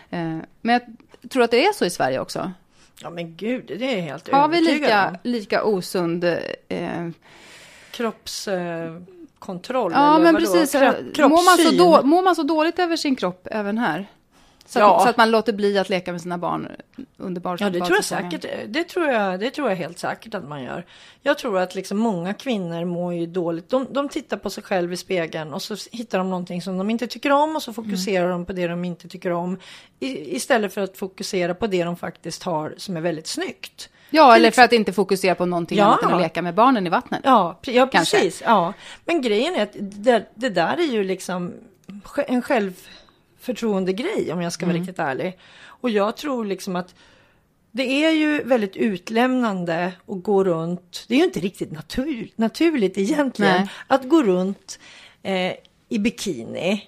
Eh, 0.10 0.20
Men 0.62 0.80
jag 1.22 1.30
tror 1.32 1.44
att 1.44 1.52
det 1.52 1.66
är 1.66 1.74
så 1.74 1.86
i 1.86 1.90
Sverige 1.90 2.20
också. 2.20 2.52
Ja 3.02 3.10
men 3.10 3.36
gud, 3.36 3.66
det 3.80 3.98
är 3.98 4.02
helt 4.02 4.32
Har 4.32 4.48
vi 4.48 4.62
lika, 4.62 5.08
om. 5.08 5.18
lika 5.24 5.64
osund... 5.64 6.24
Eh, 6.68 7.08
Kroppskontroll 7.92 9.92
ja, 9.92 10.16
eller 10.16 10.24
men 10.24 10.34
vadå? 10.34 10.46
precis. 10.46 10.72
Kropp, 11.16 11.32
mår, 11.32 11.46
man 11.46 11.58
så 11.72 11.78
då, 11.78 12.02
mår 12.08 12.22
man 12.22 12.36
så 12.36 12.44
dåligt 12.44 12.80
över 12.80 12.96
sin 12.96 13.16
kropp 13.16 13.48
även 13.52 13.78
här? 13.78 14.08
Så, 14.68 14.80
Ja. 14.80 14.96
att, 14.98 15.04
så 15.04 15.10
att 15.10 15.18
man 15.18 15.32
låter 15.32 15.54
bli 15.54 15.78
att 15.78 15.90
leka 15.90 16.12
med 16.12 16.22
sina 16.22 16.38
barn 16.38 16.68
under 17.18 17.42
bar- 17.42 17.58
Ja, 17.60 17.70
det 17.70 17.80
tror 17.80 17.96
jag 17.98 18.04
säkert. 18.06 18.46
Det 18.68 18.84
tror 18.84 19.08
jag, 19.08 19.40
det 19.40 19.52
tror 19.52 19.70
jag 19.70 19.76
helt 19.76 20.00
säkert 20.00 20.34
att 20.34 20.48
man 20.48 20.64
gör. 20.64 20.86
Jag 21.22 21.38
tror 21.38 21.60
att 21.60 21.76
liksom 21.76 21.98
många 21.98 22.34
kvinnor 22.34 22.86
mår 22.86 23.14
ju 23.14 23.26
dåligt. 23.26 23.70
De, 23.70 23.88
de 23.92 24.10
tittar 24.10 24.38
på 24.38 24.50
sig 24.50 24.64
själv 24.64 24.94
i 24.94 24.98
spegeln 24.98 25.54
och 25.54 25.62
så 25.62 25.76
hittar 25.92 26.18
de 26.18 26.30
någonting 26.30 26.62
som 26.62 26.78
de 26.78 26.90
inte 26.90 27.08
tycker 27.08 27.32
om 27.32 27.56
och 27.56 27.64
så 27.64 27.74
fokuserar 27.74 28.30
de 28.30 28.46
på 28.46 28.54
det 28.54 28.68
de 28.68 28.86
inte 28.86 29.08
tycker 29.08 29.32
om. 29.32 29.60
I, 30.00 30.36
istället 30.36 30.74
för 30.74 30.82
att 30.82 30.98
fokusera 30.98 31.54
på 31.56 31.68
det 31.68 31.84
de 31.84 31.96
faktiskt 31.98 32.44
har 32.44 32.74
som 32.78 32.98
är 32.98 33.02
väldigt 33.02 33.28
snyggt. 33.28 33.90
Ja, 34.10 34.36
eller 34.36 34.52
för 34.52 34.62
att 34.62 34.74
inte 34.74 34.94
fokusera 34.94 35.36
på 35.36 35.46
någonting 35.46 35.78
Ja. 35.78 35.86
annat 35.86 36.04
än 36.04 36.14
att 36.14 36.22
leka 36.22 36.42
med 36.42 36.56
barnen 36.56 36.88
i 36.88 36.90
vattnet. 36.90 37.22
Ja, 37.24 37.60
ja 37.66 37.88
Kanske. 37.88 38.18
precis. 38.18 38.42
Ja. 38.46 38.74
Men 39.06 39.22
grejen 39.22 39.56
är 39.56 39.64
att 39.64 39.76
det, 39.80 40.26
det 40.36 40.50
där 40.50 40.78
är 40.78 40.92
ju 40.92 41.04
liksom 41.04 41.54
en 42.28 42.42
självförtroende-grej 43.46 44.34
om 44.34 44.42
jag 44.42 44.54
ska 44.54 44.66
vara 44.66 44.78
riktigt 44.78 45.00
ärlig. 45.00 45.38
Och 45.66 45.90
jag 45.90 46.18
tror 46.18 46.46
liksom 46.46 46.76
att 46.76 46.96
det 47.72 48.06
är 48.06 48.12
ju 48.12 48.44
väldigt 48.44 48.76
utlämnande 48.76 49.94
att 50.08 50.24
gå 50.24 50.44
runt. 50.44 51.06
Det 51.08 51.14
är 51.14 51.18
ju 51.18 51.24
inte 51.24 51.40
riktigt 51.40 51.72
natur, 51.72 52.30
naturligt 52.36 52.98
egentligen 52.98 53.62
Nej. 53.62 53.70
att 53.88 54.10
gå 54.10 54.24
runt 54.24 54.80
eh, 55.24 55.54
i 55.90 56.00
bikini 56.00 56.84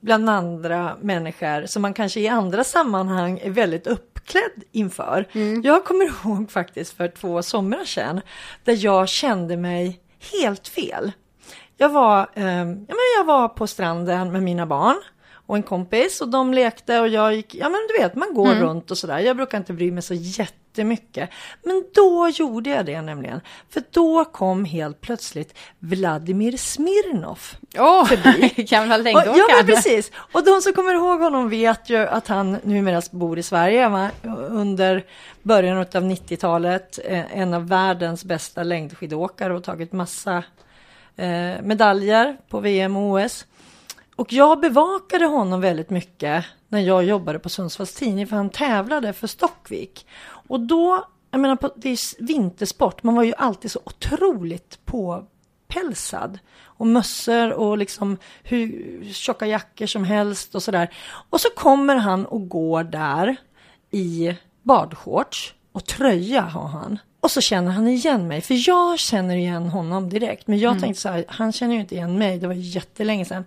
bland 0.00 0.30
andra 0.30 0.96
människor 1.00 1.66
som 1.66 1.82
man 1.82 1.94
kanske 1.94 2.20
i 2.20 2.28
andra 2.28 2.64
sammanhang 2.64 3.40
är 3.42 3.50
väldigt 3.50 3.86
uppklädd 3.86 4.64
inför. 4.72 5.26
Jag 5.62 5.84
kommer 5.84 6.04
ihåg 6.24 6.50
faktiskt 6.50 6.96
för 6.96 7.08
två 7.08 7.42
somrar 7.42 7.84
sedan 7.84 8.20
där 8.64 8.84
jag 8.84 9.08
kände 9.08 9.56
mig 9.56 10.00
helt 10.32 10.68
fel. 10.68 11.12
Jag 11.76 11.88
var, 11.88 12.20
eh, 12.34 12.44
ja, 12.44 12.64
men 12.64 13.08
jag 13.18 13.24
var 13.24 13.48
på 13.48 13.66
stranden 13.66 14.32
med 14.32 14.42
mina 14.42 14.66
barn 14.66 14.96
och 15.48 15.56
en 15.56 15.62
kompis 15.62 16.20
och 16.20 16.28
de 16.28 16.54
lekte 16.54 17.00
och 17.00 17.08
jag 17.08 17.34
gick, 17.34 17.54
ja 17.54 17.68
men 17.68 17.80
du 17.94 18.02
vet 18.02 18.14
man 18.14 18.34
går 18.34 18.54
runt 18.54 18.90
och 18.90 18.98
sådär. 18.98 19.18
Jag 19.18 19.36
brukar 19.36 19.58
inte 19.58 19.72
bry 19.72 19.90
mig 19.92 20.02
så 20.02 20.14
jättemycket. 20.14 21.30
Men 21.62 21.84
då 21.94 22.28
gjorde 22.28 22.70
jag 22.70 22.86
det 22.86 23.02
nämligen. 23.02 23.40
För 23.70 23.82
då 23.90 24.24
kom 24.24 24.64
helt 24.64 25.00
plötsligt 25.00 25.58
Vladimir 25.78 26.56
Smirnov 26.56 27.38
Åh, 27.78 28.10
gamla 28.56 28.94
och, 28.96 29.02
längdåkaren. 29.02 29.36
ja, 29.38 29.44
men 29.56 29.66
precis. 29.66 30.10
Och 30.32 30.44
de 30.44 30.60
som 30.62 30.72
kommer 30.72 30.94
ihåg 30.94 31.20
honom 31.20 31.48
vet 31.48 31.90
ju 31.90 31.96
att 31.96 32.28
han 32.28 32.56
numera 32.62 33.02
bor 33.10 33.38
i 33.38 33.42
Sverige. 33.42 33.88
Va? 33.88 34.10
Under 34.50 35.04
början 35.42 35.78
av 35.78 35.86
90-talet. 35.86 36.98
eh, 37.04 37.38
En 37.40 37.54
av 37.54 37.68
världens 37.68 38.24
bästa 38.24 38.62
längdskidåkare 38.62 39.54
och 39.54 39.64
tagit 39.64 39.92
massa 39.92 40.42
eh, 41.16 41.62
medaljer 41.62 42.36
på 42.48 42.60
VM 42.60 42.96
och 42.96 43.02
OS. 43.20 43.46
Och 44.18 44.32
jag 44.32 44.60
bevakade 44.60 45.26
honom 45.26 45.60
väldigt 45.60 45.90
mycket 45.90 46.44
när 46.68 46.80
jag 46.80 47.04
jobbade 47.04 47.38
på 47.38 47.48
Sundsvalls 47.48 47.94
Tidning 47.94 48.26
för 48.26 48.36
han 48.36 48.50
tävlade 48.50 49.12
för 49.12 49.26
Stockvik. 49.26 50.06
Och 50.26 50.60
då, 50.60 51.04
jag 51.30 51.40
menar 51.40 51.58
det 51.76 51.88
är 51.88 52.22
vintersport, 52.22 53.02
man 53.02 53.14
var 53.14 53.22
ju 53.22 53.34
alltid 53.34 53.70
så 53.70 53.80
otroligt 53.84 54.78
påpälsad. 54.84 56.38
Och 56.62 56.86
mössor 56.86 57.52
och 57.52 57.78
liksom 57.78 58.16
hur 58.42 59.04
tjocka 59.12 59.46
jackor 59.46 59.86
som 59.86 60.04
helst 60.04 60.54
och 60.54 60.62
sådär. 60.62 60.94
Och 61.30 61.40
så 61.40 61.48
kommer 61.56 61.96
han 61.96 62.26
och 62.26 62.48
går 62.48 62.84
där 62.84 63.36
i 63.90 64.36
badshorts 64.62 65.54
och 65.72 65.84
tröja 65.84 66.40
har 66.40 66.68
han. 66.68 66.98
Och 67.20 67.30
så 67.30 67.40
känner 67.40 67.70
han 67.70 67.88
igen 67.88 68.28
mig, 68.28 68.40
för 68.40 68.68
jag 68.68 68.98
känner 68.98 69.36
igen 69.36 69.68
honom 69.68 70.08
direkt. 70.08 70.46
Men 70.46 70.58
jag 70.58 70.80
tänkte 70.80 71.00
så 71.00 71.08
här, 71.08 71.24
han 71.28 71.52
känner 71.52 71.74
ju 71.74 71.80
inte 71.80 71.94
igen 71.94 72.18
mig, 72.18 72.38
det 72.38 72.46
var 72.46 72.54
jättelänge 72.54 73.24
sedan. 73.24 73.44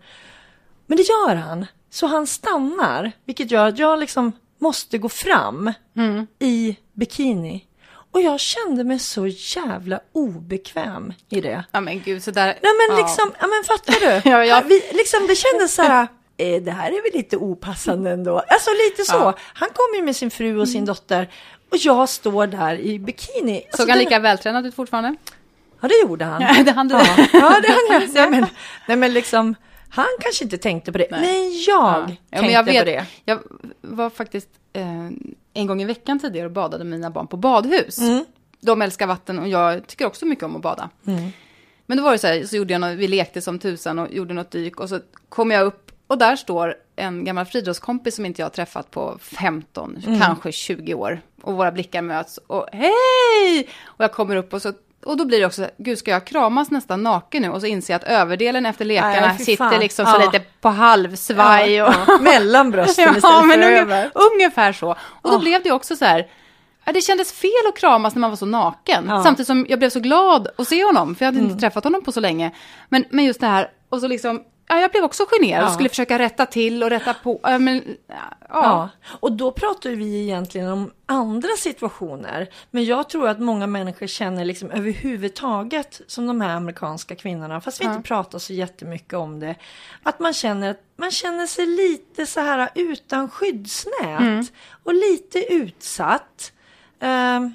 Men 0.92 0.98
det 0.98 1.04
gör 1.04 1.36
han. 1.36 1.66
Så 1.90 2.08
han 2.08 2.28
stannar, 2.28 3.12
vilket 3.26 3.52
gör 3.52 3.68
att 3.68 3.80
jag 3.80 4.00
liksom 4.00 4.32
måste 4.60 4.98
gå 4.98 5.10
fram 5.10 5.74
i 6.40 6.78
bikini. 6.94 7.66
Och 8.12 8.22
jag 8.22 8.40
kände 8.40 8.84
mig 8.84 9.00
så 9.00 9.28
jävla 9.28 10.00
obekväm 10.12 11.14
i 11.30 11.42
det. 11.42 11.64
Ja 11.72 11.82
men 11.82 12.02
gud, 12.02 12.24
så 12.24 12.32
där. 12.32 12.46
Nej 12.46 12.56
men 12.62 12.98
ja. 12.98 13.04
liksom, 13.04 13.32
ja 13.40 13.48
men 13.48 13.64
fattar 13.64 14.00
du? 14.00 14.30
Ja, 14.30 14.46
ja. 14.46 14.64
Vi, 14.66 14.84
liksom, 14.92 15.28
det 15.28 15.36
kändes 15.36 15.76
så 15.76 15.82
här, 15.82 16.08
eh, 16.38 16.62
det 16.62 16.72
här 16.72 16.88
är 16.88 17.12
väl 17.12 17.14
lite 17.14 17.38
opassande 17.38 18.12
ändå. 18.12 18.40
Alltså 18.40 18.70
lite 18.90 19.04
så. 19.04 19.16
Ja. 19.16 19.22
Mm. 19.22 19.36
Han 19.54 19.70
kom 19.70 19.96
ju 19.96 20.02
med 20.02 20.16
sin 20.16 20.32
fru 20.32 20.60
och 20.60 20.70
sin 20.70 20.86
dotter. 20.86 21.30
Och 21.72 21.78
jag 21.78 22.10
står 22.10 22.48
där 22.48 22.80
i 22.80 23.00
bikini. 23.00 23.64
Alltså, 23.64 23.78
Såg 23.78 23.90
han 23.90 23.98
den- 23.98 24.06
lika 24.06 24.20
vältränad 24.20 24.66
ut 24.66 24.76
fortfarande? 24.76 25.16
Ja, 25.82 25.88
det 25.88 26.02
gjorde 26.02 26.26
han. 26.26 26.42
Ja, 26.58 26.64
det 26.64 26.72
hann 26.72 26.88
du 26.88 26.96
ja, 26.96 27.60
det 27.62 27.72
hann 27.72 27.86
jag. 27.90 28.10
Nej 28.14 28.30
men, 28.30 28.46
nej, 28.88 28.98
men 28.98 29.14
liksom, 29.14 29.56
han 29.92 30.06
kanske 30.20 30.44
inte 30.44 30.58
tänkte 30.58 30.92
på 30.92 30.98
det. 30.98 31.08
Nej. 31.12 31.22
Men 31.22 31.52
jag 31.68 31.88
Ja, 31.88 32.06
tänkte 32.08 32.42
men 32.42 32.52
jag 32.52 32.64
vet, 32.64 32.80
på 32.80 32.86
det. 32.86 33.06
Jag 33.26 33.40
var 33.82 34.10
faktiskt 34.10 34.50
eh, 34.74 35.08
en 35.54 35.68
gång 35.68 35.82
i 35.82 35.86
veckan 35.86 36.20
tidigare 36.20 36.46
och 36.48 36.52
badade 36.54 36.84
mina 36.84 37.10
barn 37.10 37.28
på 37.28 37.38
badhus. 37.38 37.98
Mm. 38.00 38.26
De 38.60 38.82
älskar 38.82 39.08
vatten 39.08 39.40
och 39.40 39.48
jag 39.48 39.88
tycker 39.88 40.06
också 40.06 40.26
mycket 40.26 40.44
om 40.44 40.56
att 40.56 40.62
bada. 40.62 40.90
Men 41.86 41.98
då 41.98 42.04
var 42.04 42.12
det 42.12 42.18
så 42.18 42.28
här, 42.28 42.44
så 42.44 42.56
gjorde 42.56 42.74
jag 42.74 42.82
något, 42.82 42.98
vi 42.98 43.08
lekte 43.08 43.42
som 43.42 43.60
tusan 43.60 44.00
och 44.00 44.14
gjorde 44.14 44.34
något 44.34 44.52
dyk 44.52 44.80
och 44.80 44.90
så 44.90 45.00
kom 45.30 45.52
jag 45.52 45.66
upp 45.68 45.92
och 46.08 46.18
där 46.18 46.36
står 46.36 46.76
en 46.96 47.26
gammal 47.26 47.46
friidrottskompis 47.46 48.16
som 48.16 48.26
inte 48.26 48.42
jag 48.42 48.46
har 48.46 48.52
träffat 48.52 48.92
på 48.92 49.18
15, 49.22 50.04
Mm. 50.08 50.20
kanske 50.20 50.52
20 50.52 50.94
år. 50.94 51.22
Och 51.42 51.54
våra 51.54 51.72
blickar 51.72 52.02
möts 52.02 52.38
och 52.48 52.68
hej! 52.74 53.70
Och 53.84 54.04
jag 54.04 54.12
kommer 54.12 54.36
upp 54.36 54.54
och 54.54 54.62
så 54.62 54.74
och 55.06 55.18
då 55.18 55.26
blir 55.26 55.40
det 55.40 55.46
också, 55.46 55.70
gud 55.78 55.98
ska 55.98 56.12
jag 56.12 56.26
kramas 56.26 56.72
nästan 56.72 57.04
naken 57.04 57.42
nu? 57.42 57.50
Och 57.50 57.62
så 57.62 57.68
inser 57.68 57.94
jag 57.94 58.02
att 58.02 58.08
överdelen 58.08 58.66
efter 58.66 58.86
lekarna 58.86 59.28
Nej, 59.28 59.40
sitter 59.46 59.80
liksom 59.80 60.06
så 60.06 60.12
Ja. 60.20 60.26
lite 60.26 60.40
på 60.62 60.70
halvsvaj. 60.70 61.74
Ja, 61.74 61.88
och, 61.88 61.94
ja. 62.08 62.18
Mellan 62.22 62.72
brösten 62.72 63.06
ja, 63.16 63.22
för 63.22 63.48
men 63.48 63.64
unge, 63.64 63.82
över. 63.82 64.12
ungefär 64.34 64.74
så. 64.74 64.90
Och 65.02 65.30
då 65.32 65.36
Ah. 65.36 65.40
blev 65.40 65.64
det 65.64 65.72
också 65.72 65.96
så 65.96 66.06
här, 66.06 66.28
det 66.94 67.02
kändes 67.02 67.32
fel 67.34 67.52
att 67.70 67.78
kramas 67.80 68.16
när 68.16 68.20
man 68.20 68.30
var 68.30 68.38
så 68.38 68.46
naken. 68.46 69.10
Mm. 69.10 69.24
Samtidigt 69.24 69.48
som 69.48 69.66
jag 69.70 69.80
blev 69.80 69.90
så 69.90 70.00
glad 70.00 70.48
att 70.58 70.68
se 70.68 70.84
honom, 70.84 71.16
för 71.16 71.26
jag 71.26 71.32
hade 71.34 71.44
inte 71.46 71.60
träffat 71.60 71.84
honom 71.84 72.04
på 72.04 72.12
så 72.12 72.20
länge. 72.20 72.52
Men, 72.90 73.06
men 73.10 73.26
just 73.26 73.40
det 73.40 73.48
här, 73.48 73.70
och 73.90 74.00
så 74.02 74.08
liksom, 74.08 74.42
ja, 74.76 74.80
jag 74.82 74.92
blev 74.92 75.04
också 75.04 75.26
generad 75.30 75.64
och 75.64 75.70
Ja. 75.70 75.74
skulle 75.74 75.90
försöka 75.90 76.20
rätta 76.20 76.46
till 76.46 76.84
och 76.84 76.90
rätta 76.90 77.14
på. 77.14 77.40
Ja, 77.44 77.60
men, 77.60 77.84
ja. 78.08 78.16
Ja, 78.50 78.90
och 79.20 79.32
då 79.32 79.52
pratar 79.52 79.90
vi 79.90 80.22
egentligen 80.24 80.68
om 80.68 80.92
andra 81.06 81.50
situationer. 81.58 82.50
Men 82.72 82.86
jag 82.86 83.10
tror 83.10 83.28
att 83.30 83.40
många 83.40 83.68
människor 83.68 84.08
känner 84.08 84.46
liksom 84.46 84.72
överhuvudtaget 84.72 86.02
som 86.08 86.28
de 86.28 86.42
här 86.42 86.56
amerikanska 86.56 87.16
kvinnorna, 87.16 87.62
fast 87.62 87.82
vi 87.82 87.86
Ja. 87.86 87.92
inte 87.96 88.08
pratar 88.08 88.40
så 88.40 88.54
jättemycket 88.54 89.14
om 89.14 89.40
det. 89.40 89.56
Att 90.04 90.20
man 90.20 90.34
känner, 90.34 90.76
man 90.98 91.12
känner 91.12 91.48
sig 91.48 91.66
lite 91.66 92.26
så 92.26 92.40
här 92.40 92.70
utan 92.76 93.30
skyddsnät 93.30 94.20
Mm. 94.20 94.46
och 94.84 94.94
lite 94.94 95.54
utsatt. 95.54 96.52
Ehm, 97.00 97.54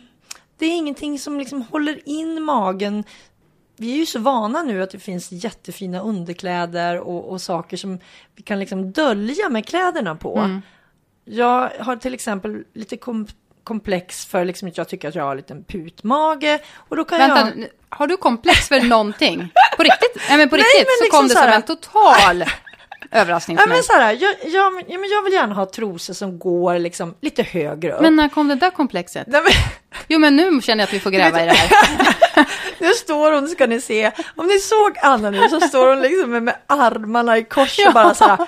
det 0.59 0.67
är 0.67 0.71
ingenting 0.77 1.19
som 1.19 1.39
liksom 1.39 1.63
håller 1.63 2.09
in 2.09 2.43
magen 2.43 3.05
vi 3.77 3.93
är 3.93 3.97
ju 3.97 4.07
så 4.07 4.19
vana 4.19 4.63
nu 4.63 4.83
att 4.83 4.91
det 4.91 4.99
finns 4.99 5.33
jättefina 5.33 6.01
underkläder 6.01 7.01
och, 7.01 7.31
och 7.33 7.41
saker 7.41 7.77
som 7.77 7.99
vi 8.37 8.43
kan 8.43 8.61
liksom 8.61 8.93
dölja 8.93 9.49
med 9.49 9.67
kläderna 9.67 10.15
på. 10.15 10.39
Mm. 10.39 10.63
Jag 11.25 11.71
har 11.81 11.97
till 11.97 12.15
exempel 12.15 12.65
lite 12.73 12.97
kom 12.97 13.27
komplex 13.65 14.27
för 14.27 14.45
liksom 14.45 14.69
att 14.69 14.79
jag 14.79 14.89
tycker 14.89 15.09
att 15.09 15.15
jag 15.15 15.25
har 15.25 15.31
en 15.31 15.37
liten 15.37 15.65
putmage. 15.65 16.61
Och 16.77 16.97
då 16.97 17.05
kan 17.05 17.19
Vänta, 17.19 17.53
jag... 17.57 17.69
har 17.89 18.07
du 18.07 18.17
komplex 18.17 18.69
för 18.69 18.81
någonting? 18.81 19.53
På 19.77 19.83
riktigt? 19.83 20.23
Nej, 20.29 20.39
men 20.39 20.49
på 20.49 20.57
Nej, 20.57 20.65
riktigt 20.65 20.87
men 20.87 20.97
så 20.99 21.05
liksom 21.05 21.19
kom 21.19 21.29
det 21.29 21.35
som 21.35 21.53
en 21.53 21.63
total 21.63 22.45
överraskning 23.17 23.57
Ja, 23.57 23.63
för 23.63 23.69
mig. 23.69 23.77
men 23.77 23.85
så 23.85 23.93
här, 23.93 24.13
jag, 24.21 24.35
jag, 24.45 24.73
ja, 24.89 24.99
men 24.99 25.09
jag 25.11 25.23
vill 25.23 25.33
gärna 25.33 25.55
ha 25.55 25.67
trosor 25.67 26.15
som 26.15 26.39
går 26.39 26.79
liksom 26.79 27.15
lite 27.23 27.43
högre 27.43 27.93
upp. 27.93 28.01
Men 28.01 28.17
när 28.17 28.29
kom 28.29 28.49
det 28.49 28.55
där 28.55 28.71
komplexet? 28.71 29.27
Nej, 29.27 29.41
men, 29.43 29.53
Jo, 30.09 30.19
men 30.19 30.37
nu 30.37 30.61
känner 30.63 30.83
jag 30.83 30.89
att 30.89 30.95
vi 30.95 31.01
får 31.01 31.11
gräva 31.11 31.43
i 31.43 31.47
det 31.47 31.53
här. 31.53 31.71
nu 32.79 32.93
står 32.93 33.33
hon, 33.33 33.49
ska 33.49 33.67
ni 33.67 33.81
se. 33.81 34.11
Om 34.37 34.47
ni 34.47 34.59
såg 34.59 34.99
Anna 35.03 35.31
nu 35.31 35.49
så 35.49 35.61
står 35.61 35.89
hon 35.89 36.01
liksom 36.03 36.31
med, 36.31 36.43
med 36.43 36.57
armarna 36.67 37.39
i 37.39 37.45
kors 37.45 37.79
och 37.87 37.93
bara 37.93 38.15
så 38.15 38.25
här. 38.25 38.37
"Va?" 38.37 38.47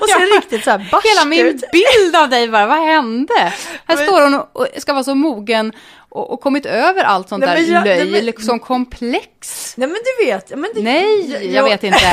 Och 0.00 0.08
ser 0.08 0.36
riktigt 0.36 0.64
så 0.64 0.70
här 0.70 0.88
barsk 0.92 1.06
Hela 1.08 1.24
min 1.24 1.46
ut. 1.46 1.70
bild 1.72 2.16
av 2.16 2.28
dig 2.28 2.48
bara, 2.48 2.66
vad 2.66 2.78
hände? 2.78 3.34
Här 3.38 3.52
Men- 3.86 3.96
står 4.06 4.22
hon 4.22 4.34
och 4.52 4.66
ska 4.78 4.92
vara 4.92 5.04
så 5.04 5.14
mogen 5.14 5.72
och, 6.10 6.30
och 6.32 6.40
kommit 6.40 6.66
över 6.66 7.04
allt 7.04 7.28
sånt 7.28 7.44
Nej, 7.44 7.64
där 7.66 7.72
jag- 7.74 7.84
nej, 7.84 7.98
löj, 7.98 8.10
men- 8.12 8.24
liksom 8.26 8.58
komplex. 8.60 9.74
Nej 9.76 9.88
men 9.88 9.98
du 10.18 10.26
vet. 10.26 10.50
ja, 10.50 10.56
Men 10.56 10.70
det, 10.74 10.82
Nej, 10.82 11.52
jag 11.54 11.62
vet 11.64 11.84
inte. 11.84 11.98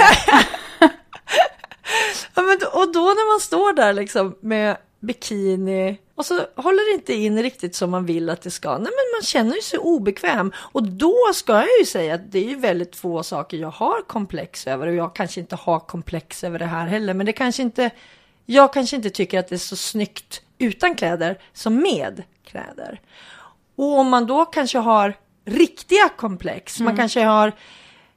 Ja, 2.35 2.41
men, 2.41 2.57
och 2.73 2.93
då 2.93 2.99
när 2.99 3.33
man 3.33 3.39
står 3.39 3.73
där 3.73 3.93
liksom 3.93 4.35
med 4.41 4.77
bikini 4.99 5.97
och 6.15 6.25
så 6.25 6.33
håller 6.55 6.91
det 6.91 6.95
inte 6.95 7.13
in 7.13 7.43
riktigt 7.43 7.75
som 7.75 7.91
man 7.91 8.05
vill 8.05 8.29
att 8.29 8.41
det 8.41 8.51
ska. 8.51 8.69
Nej 8.69 8.79
men 8.79 9.17
man 9.17 9.23
känner 9.23 9.55
ju 9.55 9.61
sig 9.61 9.79
obekväm. 9.79 10.51
Och 10.57 10.83
då 10.83 11.15
ska 11.33 11.53
jag 11.53 11.79
ju 11.79 11.85
säga 11.85 12.15
att 12.15 12.31
det 12.31 12.39
är 12.39 12.49
ju 12.49 12.55
väldigt 12.55 12.95
få 12.95 13.23
saker 13.23 13.57
jag 13.57 13.69
har 13.69 14.01
komplex 14.01 14.67
över. 14.67 14.87
Och 14.87 14.93
jag 14.93 15.15
kanske 15.15 15.39
inte 15.39 15.55
har 15.55 15.79
komplex 15.79 16.43
över 16.43 16.59
det 16.59 16.65
här 16.65 16.87
heller. 16.87 17.13
Men 17.13 17.25
det 17.25 17.33
kanske 17.33 17.61
inte, 17.61 17.89
jag 18.45 18.73
kanske 18.73 18.95
inte 18.95 19.09
tycker 19.09 19.39
att 19.39 19.47
det 19.47 19.55
är 19.55 19.57
så 19.57 19.75
snyggt 19.75 20.41
utan 20.57 20.95
kläder 20.95 21.39
som 21.53 21.75
med 21.75 22.23
kläder. 22.45 23.01
Och 23.75 23.97
om 23.97 24.09
man 24.09 24.25
då 24.25 24.45
kanske 24.45 24.77
har 24.77 25.13
riktiga 25.45 26.09
komplex, 26.09 26.79
man 26.79 26.97
kanske 26.97 27.23
har 27.23 27.53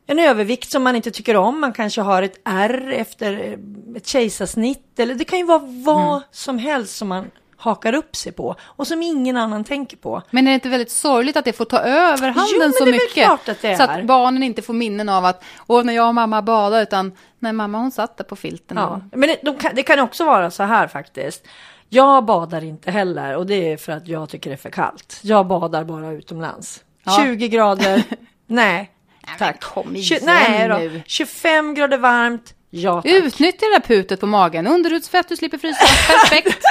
en 0.06 0.18
övervikt 0.18 0.70
som 0.70 0.82
man 0.82 0.96
inte 0.96 1.10
tycker 1.10 1.36
om, 1.36 1.60
man 1.60 1.72
kanske 1.72 2.00
har 2.00 2.22
ett 2.22 2.40
R 2.44 2.92
efter 2.96 3.58
ett 3.96 4.06
kejsarsnitt 4.06 4.98
eller 4.98 5.14
det 5.14 5.24
kan 5.24 5.38
ju 5.38 5.44
vara 5.44 5.62
vad 5.64 6.22
som 6.30 6.58
helst 6.58 6.96
som 6.96 7.08
man 7.08 7.30
hakar 7.56 7.92
upp 7.94 8.16
sig 8.16 8.32
på 8.32 8.56
och 8.62 8.86
som 8.86 9.02
ingen 9.02 9.36
annan 9.36 9.64
tänker 9.64 9.96
på. 9.96 10.22
Men 10.30 10.46
är 10.46 10.50
det 10.50 10.54
inte 10.54 10.68
väldigt 10.68 10.90
sorgligt 10.90 11.36
att 11.36 11.44
det 11.44 11.52
får 11.52 11.64
ta 11.64 11.78
över 11.78 12.28
handen 12.28 12.44
Jo, 12.62 12.72
så 12.72 12.86
mycket? 12.86 13.30
att 13.30 13.60
så 13.76 13.82
att 13.82 14.04
barnen 14.04 14.42
inte 14.42 14.62
får 14.62 14.74
minnen 14.74 15.08
av 15.08 15.24
att, 15.24 15.44
åh, 15.66 15.84
när 15.84 15.92
jag 15.92 16.08
och 16.08 16.14
mamma 16.14 16.42
badade, 16.42 16.82
utan 16.82 17.12
när 17.38 17.52
mamma 17.52 17.78
hon 17.78 17.90
satt 17.90 18.16
där 18.16 18.24
på 18.24 18.36
filten. 18.36 18.76
Ja. 18.76 18.86
Och, 18.86 19.18
Men 19.18 19.28
det, 19.28 19.36
de 19.42 19.56
kan, 19.56 19.74
det 19.74 19.82
kan 19.82 20.00
också 20.00 20.24
vara 20.24 20.50
så 20.50 20.62
här 20.62 20.88
faktiskt. 20.88 21.46
Jag 21.88 22.24
badar 22.24 22.64
inte 22.64 22.90
heller 22.90 23.36
och 23.36 23.46
det 23.46 23.72
är 23.72 23.76
för 23.76 23.92
att 23.92 24.08
jag 24.08 24.28
tycker 24.28 24.50
det 24.50 24.54
är 24.54 24.58
för 24.58 24.70
kallt. 24.70 25.20
Jag 25.22 25.46
badar 25.46 25.84
bara 25.84 26.12
utomlands. 26.12 26.84
Ja. 27.04 27.20
20 27.24 27.48
grader, 27.48 28.02
nej. 28.46 28.90
Tack. 29.38 29.60
Kom 29.60 29.96
igen 29.96 30.20
nej 30.22 30.68
då. 30.68 30.76
nu. 30.76 31.02
25 31.06 31.74
grader 31.74 31.98
varmt, 31.98 32.54
ja 32.70 33.02
tack. 33.02 33.12
Utnyttja 33.12 33.66
det 33.66 33.72
där 33.72 33.80
putet 33.80 34.20
på 34.20 34.26
magen, 34.26 34.66
underhudsfett, 34.66 35.28
du 35.28 35.36
slipper 35.36 35.58
frysa, 35.58 35.84
perfekt. 36.12 36.64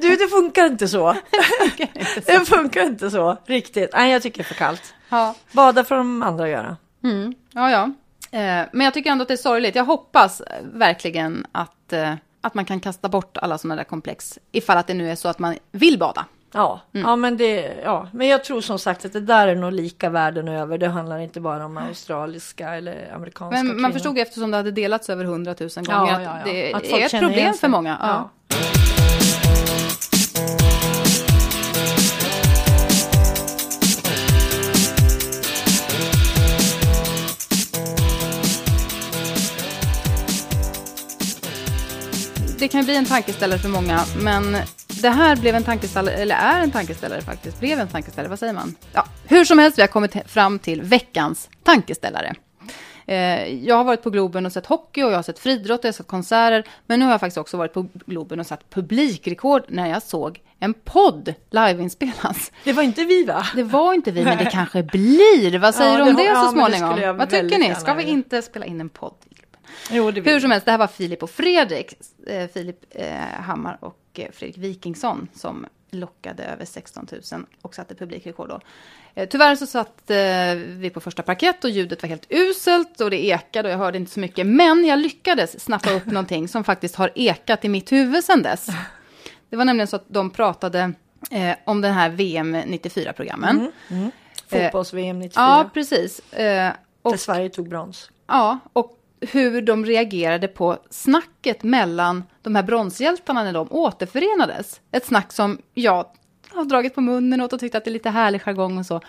Du, 0.00 0.16
det 0.16 0.28
funkar 0.28 0.66
inte 0.66 0.88
så. 0.88 1.16
det 2.26 2.48
funkar 2.48 2.82
inte 2.82 3.10
så 3.10 3.36
riktigt. 3.46 3.90
Nej, 3.92 4.12
jag 4.12 4.22
tycker 4.22 4.38
det 4.38 4.42
är 4.42 4.44
för 4.48 4.54
kallt. 4.54 4.94
Ja. 5.08 5.34
Bada 5.52 5.84
får 5.84 5.94
de 5.94 6.22
andra 6.22 6.48
göra. 6.48 6.76
Mm. 7.04 7.34
Ja, 7.52 7.70
ja. 7.70 7.82
Eh, 8.38 8.66
men 8.72 8.80
jag 8.84 8.94
tycker 8.94 9.10
ändå 9.10 9.22
att 9.22 9.28
det 9.28 9.34
är 9.34 9.36
sorgligt. 9.36 9.74
Jag 9.74 9.84
hoppas 9.84 10.42
verkligen 10.62 11.46
att, 11.52 11.92
eh, 11.92 12.14
att 12.40 12.54
man 12.54 12.64
kan 12.64 12.80
kasta 12.80 13.08
bort 13.08 13.36
alla 13.36 13.58
sådana 13.58 13.76
där 13.76 13.84
komplex. 13.84 14.38
Ifall 14.52 14.78
att 14.78 14.86
det 14.86 14.94
nu 14.94 15.10
är 15.10 15.14
så 15.14 15.28
att 15.28 15.38
man 15.38 15.56
vill 15.72 15.98
bada. 15.98 16.24
Ja, 16.54 16.80
Mm. 16.94 17.06
ja, 17.08 17.16
men 17.16 17.36
det, 17.36 17.74
ja, 17.84 18.08
men 18.12 18.28
jag 18.28 18.44
tror 18.44 18.60
som 18.60 18.78
sagt 18.78 19.04
att 19.04 19.12
det 19.12 19.20
där 19.20 19.48
är 19.48 19.54
nog 19.56 19.72
lika 19.72 20.10
världen 20.10 20.48
över. 20.48 20.78
Det 20.78 20.88
handlar 20.88 21.18
inte 21.18 21.40
bara 21.40 21.64
om 21.64 21.78
australiska 21.78 22.74
eller 22.74 23.12
amerikanska 23.14 23.56
Men 23.56 23.66
man 23.66 23.76
kvinnor. 23.76 23.90
förstod 23.92 24.16
ju 24.16 24.22
eftersom 24.22 24.50
det 24.50 24.56
hade 24.56 24.70
delats 24.70 25.10
över 25.10 25.24
hundratusen 25.24 25.84
Ja, 25.88 25.98
gånger 25.98 26.20
ja, 26.20 26.30
att 26.30 26.46
ja. 26.46 26.52
det 26.52 26.72
Att 26.74 26.84
är 26.84 27.04
ett 27.16 27.20
problem 27.20 27.54
för 27.54 27.68
många. 27.68 27.96
Ja. 28.00 28.30
Ja. 28.48 28.52
Det 42.58 42.68
kan 42.68 42.84
bli 42.84 42.96
en 42.96 43.04
tankeställare 43.04 43.58
för 43.58 43.68
många, 43.68 44.00
men 44.22 44.56
det 45.02 45.10
här 45.10 45.36
blev 45.36 45.54
en 45.54 45.64
tankeställare, 45.64 46.14
eller 46.14 46.34
är 46.34 46.60
en 46.62 46.70
tankeställare 46.70 47.20
faktiskt, 47.22 47.60
blev 47.60 47.80
en 47.80 47.88
tankeställare, 47.88 48.28
vad 48.30 48.38
säger 48.38 48.52
man? 48.52 48.74
Ja, 48.92 49.04
hur 49.28 49.44
som 49.44 49.58
helst, 49.58 49.78
vi 49.78 49.82
har 49.82 49.88
kommit 49.88 50.16
fram 50.26 50.58
till 50.58 50.82
veckans 50.82 51.48
tankeställare. 51.62 52.34
Eh, 53.06 53.46
Jag 53.64 53.76
har 53.76 53.84
varit 53.84 54.02
på 54.02 54.10
Globen 54.10 54.46
och 54.46 54.52
sett 54.52 54.66
hockey 54.66 55.02
och 55.02 55.10
jag 55.12 55.16
har 55.16 55.22
sett 55.22 55.38
friidrott 55.38 55.78
och 55.78 55.84
jag 55.84 55.88
har 55.88 55.92
sett 55.92 56.06
konserter. 56.06 56.64
Men 56.86 56.98
nu 56.98 57.04
har 57.04 57.12
jag 57.12 57.20
faktiskt 57.20 57.38
också 57.38 57.56
varit 57.56 57.72
på 57.72 57.86
Globen 58.06 58.40
och 58.40 58.46
satt 58.46 58.70
publikrekord 58.70 59.62
när 59.68 59.88
jag 59.88 60.02
såg 60.02 60.40
en 60.60 60.74
podd 60.74 61.34
liveinspelas. 61.50 62.52
Det 62.64 62.72
var 62.72 62.82
inte 62.82 63.04
vi 63.04 63.24
va? 63.24 63.46
Det 63.56 63.62
var 63.62 63.94
inte 63.94 64.10
vi, 64.10 64.24
men 64.24 64.38
det 64.38 64.44
kanske 64.50 64.82
blir. 64.82 65.58
Vad 65.58 65.74
säger 65.74 65.90
Ja, 65.98 66.04
du 66.04 66.10
om 66.10 66.16
det- 66.16 66.22
det, 66.28 66.34
så 66.34 66.42
det 66.44 66.50
småningom? 66.50 66.98
jag 67.00 67.14
Vad 67.14 67.30
tycker 67.30 67.58
ni? 67.58 67.74
Ska 67.74 67.94
vi 67.94 68.02
inte 68.04 68.42
spela 68.42 68.66
in 68.66 68.80
en 68.80 68.88
podd? 68.88 69.14
Jo, 69.90 70.10
det 70.10 70.20
Hur 70.20 70.40
som 70.40 70.50
helst, 70.50 70.64
det 70.64 70.70
här 70.70 70.78
var 70.78 70.86
Filip 70.86 71.22
och 71.22 71.30
Fredrik, 71.30 71.94
eh, 72.26 72.46
Filip 72.54 72.76
eh, 72.90 73.06
Hammar 73.40 73.78
och 73.80 73.96
eh, 74.18 74.30
Fredrik 74.32 74.58
Wikingsson 74.58 75.28
som 75.34 75.66
lockade 75.90 76.44
över 76.44 76.64
16 76.64 77.06
000 77.32 77.46
och 77.62 77.74
satte 77.74 77.94
publikrekord 77.94 78.48
då. 78.48 78.60
Eh, 79.14 79.28
tyvärr 79.28 79.56
så 79.56 79.66
satt 79.66 80.10
eh, 80.10 80.16
vi 80.54 80.90
på 80.94 81.00
första 81.00 81.22
parkett 81.22 81.64
och 81.64 81.70
ljudet 81.70 82.02
var 82.02 82.08
helt 82.08 82.26
uselt 82.28 83.00
och 83.00 83.10
det 83.10 83.24
ekade 83.24 83.68
och 83.68 83.72
jag 83.72 83.78
hörde 83.78 83.98
inte 83.98 84.12
så 84.12 84.20
mycket. 84.20 84.46
Men 84.46 84.84
jag 84.84 84.98
lyckades 84.98 85.60
snappa 85.60 85.92
upp 85.92 86.06
någonting 86.06 86.48
som 86.48 86.64
faktiskt 86.64 86.94
har 86.94 87.10
ekat 87.14 87.64
i 87.64 87.68
mitt 87.68 87.92
huvud 87.92 88.24
sedan 88.24 88.42
dess. 88.42 88.68
Det 89.50 89.56
var 89.56 89.64
nämligen 89.64 89.88
så 89.88 89.96
att 89.96 90.04
de 90.08 90.30
pratade 90.30 90.92
eh, 91.30 91.56
om 91.64 91.80
den 91.80 91.92
här 91.92 92.10
VM 92.10 92.56
94-programmen. 92.56 93.72
Fotbolls-VM 94.48 95.18
94. 95.18 95.42
Ja, 95.42 95.70
precis. 95.74 96.32
Eh, 96.32 96.72
och 97.02 97.10
Där 97.10 97.18
Sverige 97.18 97.48
tog 97.48 97.68
brons. 97.68 98.10
Ja, 98.26 98.58
och 98.72 98.98
hur 99.30 99.62
de 99.62 99.84
reagerade 99.86 100.48
på 100.48 100.78
snacket 100.90 101.62
mellan 101.62 102.24
de 102.42 102.54
här 102.54 102.62
bronshjältarna 102.62 103.44
när 103.44 103.52
de 103.52 103.66
återförenades. 103.70 104.80
Ett 104.92 105.06
snack 105.06 105.32
som 105.32 105.58
jag 105.74 106.06
har 106.50 106.64
dragit 106.64 106.94
på 106.94 107.00
munnen 107.00 107.40
åt 107.40 107.52
och 107.52 107.60
tyckt 107.60 107.74
att 107.74 107.84
det 107.84 107.90
är 107.90 107.92
lite 107.92 108.10
härlig 108.10 108.42
jargong 108.42 108.78
och 108.78 108.86
så. 108.86 109.00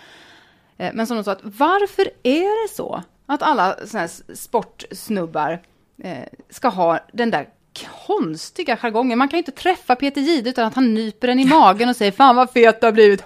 Eh, 0.76 0.90
Men 0.94 1.06
som 1.06 1.16
de 1.16 1.24
sa, 1.24 1.32
att 1.32 1.40
varför 1.42 2.10
är 2.22 2.68
det 2.68 2.74
så 2.74 3.02
att 3.26 3.42
alla 3.42 3.76
såna 3.86 4.00
här 4.00 4.34
sportsnubbar 4.34 5.62
eh, 6.02 6.18
ska 6.50 6.68
ha 6.68 6.98
den 7.12 7.30
där 7.30 7.48
konstiga 8.06 8.76
jargongen? 8.76 9.18
Man 9.18 9.28
kan 9.28 9.36
ju 9.36 9.40
inte 9.40 9.52
träffa 9.52 9.96
Peter 9.96 10.20
Jihde 10.20 10.50
utan 10.50 10.66
att 10.66 10.74
han 10.74 10.94
nyper 10.94 11.28
en 11.28 11.40
i 11.40 11.44
magen 11.48 11.88
och 11.88 11.96
säger 11.96 12.12
fan 12.12 12.36
vad 12.36 12.50
fet 12.50 12.80
du 12.80 12.86
har 12.86 12.92
blivit, 12.92 13.24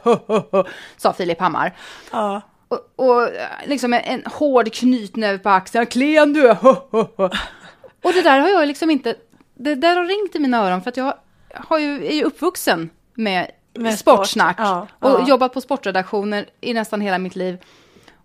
sa 0.97 1.13
Filip 1.13 1.41
Hammar. 1.41 1.73
Ja. 2.13 2.43
Och, 2.69 2.93
och 2.97 3.29
liksom 3.67 3.93
en, 3.93 4.01
en 4.01 4.23
hård 4.27 4.73
knytnäve 4.73 5.39
på 5.39 5.49
axeln. 5.49 5.87
Klen 5.87 6.33
du 6.33 6.49
är! 6.49 6.57
Och 8.03 8.13
det 8.13 8.23
där 8.23 8.39
har 8.41 8.49
jag 8.49 8.69
liksom 8.69 8.91
inte... 8.91 9.15
Det 9.55 9.75
där 9.75 9.97
har 9.97 10.05
ringt 10.05 10.37
i 10.37 10.39
mina 10.39 10.67
öron 10.67 10.83
för 10.83 10.89
att 10.91 10.97
jag 10.97 11.15
har 11.55 11.79
ju, 11.79 12.07
är 12.07 12.13
ju 12.13 12.23
uppvuxen 12.25 12.91
med, 13.15 13.51
Med 13.75 13.99
sportsnack. 13.99 14.57
sport, 14.57 14.67
ja, 14.67 14.87
och 14.99 15.21
ja. 15.21 15.29
jobbat 15.29 15.53
på 15.53 15.61
sportredaktioner 15.61 16.47
i 16.61 16.75
nästan 16.75 17.01
hela 17.01 17.19
mitt 17.19 17.37
liv. 17.37 17.59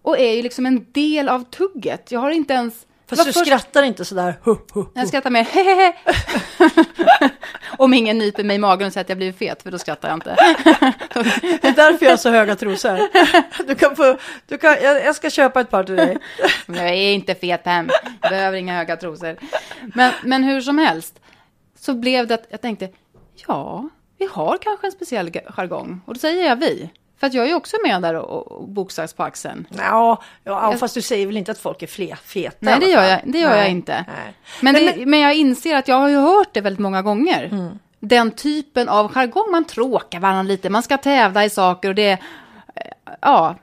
Och 0.01 0.19
är 0.19 0.31
ju 0.35 0.41
liksom 0.41 0.65
en 0.65 0.85
del 0.91 1.29
av 1.29 1.43
tugget. 1.43 2.11
Jag 2.11 2.19
har 2.19 2.31
inte 2.31 2.53
ens... 2.53 2.73
Fast 3.07 3.25
du 3.25 3.33
först- 3.33 3.45
skrattar 3.45 3.83
inte 3.83 4.05
sådär. 4.05 4.35
Jag 4.93 5.07
skrattar 5.07 5.29
mer 5.29 5.43
hehehe. 5.43 5.93
Om 7.77 7.93
ingen 7.93 8.17
nyper 8.17 8.43
mig 8.43 8.55
i 8.55 8.59
magen 8.59 8.87
och 8.87 8.93
säger 8.93 9.03
att 9.03 9.09
jag 9.09 9.17
blivit 9.17 9.37
fet, 9.37 9.63
för 9.63 9.71
då 9.71 9.77
skrattar 9.77 10.09
jag 10.09 10.15
inte. 10.17 10.35
Det 11.61 11.67
är 11.67 11.75
därför 11.75 12.05
jag 12.05 12.11
har 12.11 12.17
så 12.17 12.29
höga 12.29 12.55
trosor. 12.55 12.99
Du 13.67 13.75
kan 13.75 13.95
få, 13.95 14.17
du 14.47 14.57
kan, 14.57 14.75
jag, 14.81 15.05
jag 15.05 15.15
ska 15.15 15.29
köpa 15.29 15.61
ett 15.61 15.69
par 15.69 15.83
till 15.83 15.95
dig. 15.95 16.17
Men 16.65 16.85
Jag 16.85 16.95
är 16.95 17.13
inte 17.13 17.35
fet 17.35 17.63
Pam, 17.63 17.89
jag 18.21 18.31
behöver 18.31 18.57
inga 18.57 18.73
höga 18.77 18.97
trosor. 18.97 19.37
Men, 19.95 20.13
men 20.23 20.43
hur 20.43 20.61
som 20.61 20.77
helst, 20.77 21.19
så 21.79 21.93
blev 21.93 22.27
det 22.27 22.33
att 22.33 22.45
jag 22.49 22.61
tänkte, 22.61 22.89
ja, 23.47 23.89
vi 24.17 24.27
har 24.31 24.57
kanske 24.57 24.87
en 24.87 24.91
speciell 24.91 25.31
jargong. 25.45 26.01
Och 26.05 26.13
då 26.13 26.19
säger 26.19 26.45
jag 26.49 26.55
vi. 26.55 26.89
För 27.23 27.27
att 27.27 27.33
jag 27.33 27.49
är 27.49 27.55
också 27.55 27.77
med 27.83 28.01
där 28.01 28.15
och, 28.15 28.51
och 28.51 28.67
boxas 28.67 29.13
på 29.13 29.23
axeln. 29.23 29.67
Ja, 29.77 30.21
ja, 30.43 30.75
fast 30.79 30.93
du 30.93 31.01
säger 31.01 31.25
väl 31.27 31.37
inte 31.37 31.51
att 31.51 31.57
folk 31.57 31.81
är 31.83 31.87
fler, 31.87 32.15
feta? 32.15 32.57
Nej, 32.59 32.79
det 32.79 32.85
gör 32.85 33.03
jag, 33.03 33.19
det 33.25 33.39
gör 33.39 33.49
jag 33.49 33.57
Nej, 33.59 33.71
inte. 33.71 34.05
nej. 34.07 34.33
Men, 34.61 34.73
Men- 34.73 34.85
det, 34.99 35.05
men 35.05 35.19
jag 35.19 35.35
inser 35.35 35.75
att 35.75 35.87
jag 35.87 35.95
har 35.95 36.09
ju 36.09 36.17
hört 36.17 36.53
det 36.53 36.61
väldigt 36.61 36.79
många 36.79 37.01
gånger. 37.01 37.71
Den 37.99 38.31
typen 38.31 38.89
av 38.89 39.07
jargong, 39.13 39.51
man 39.51 39.65
tråkar 39.65 40.19
varandra 40.19 40.43
lite, 40.43 40.69
man 40.69 40.83
ska 40.83 40.97
tävla 40.97 41.45
i 41.45 41.49
saker 41.49 41.89
och 41.89 41.95
det... 41.95 42.11
eh, 42.11 42.17
Ja, 43.21 43.55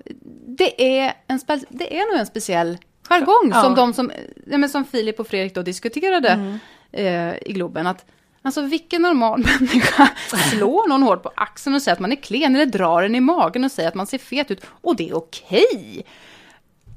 det 0.47 0.99
är, 1.01 1.13
en 1.27 1.41
det 1.69 1.99
är 2.01 2.11
nog 2.13 2.21
en 2.21 2.27
speciell 2.27 2.79
jargong 3.09 3.51
Ja. 3.55 3.63
som 3.63 3.75
de 3.75 3.93
som, 3.95 4.13
ja, 4.47 4.59
men 4.59 4.69
som 4.69 4.85
Filip 4.85 5.21
och 5.21 5.27
Fredrik 5.27 5.55
då 5.55 5.63
diskuterade 5.63 6.59
eh, 6.93 7.35
i 7.37 7.53
Globen. 7.53 7.87
Att, 7.87 8.05
alltså 8.43 8.63
vilken 8.63 9.03
normal 9.03 9.39
människa 9.61 10.09
slår 10.51 10.89
någon 10.89 11.03
hårt 11.03 11.23
på 11.23 11.33
axeln 11.37 11.75
och 11.77 11.83
säger 11.83 11.93
att 11.95 12.01
man 12.01 12.13
är 12.13 12.17
klen 12.17 12.55
eller 12.57 12.67
drar 12.67 13.03
en 13.03 13.15
i 13.15 13.21
magen 13.21 13.65
och 13.65 13.73
säger 13.73 13.89
att 13.89 13.95
man 13.95 14.07
ser 14.07 14.19
fet 14.19 14.51
ut 14.51 14.61
och 14.81 14.97
det 14.97 15.09
är 15.09 15.17
okej. 15.17 16.07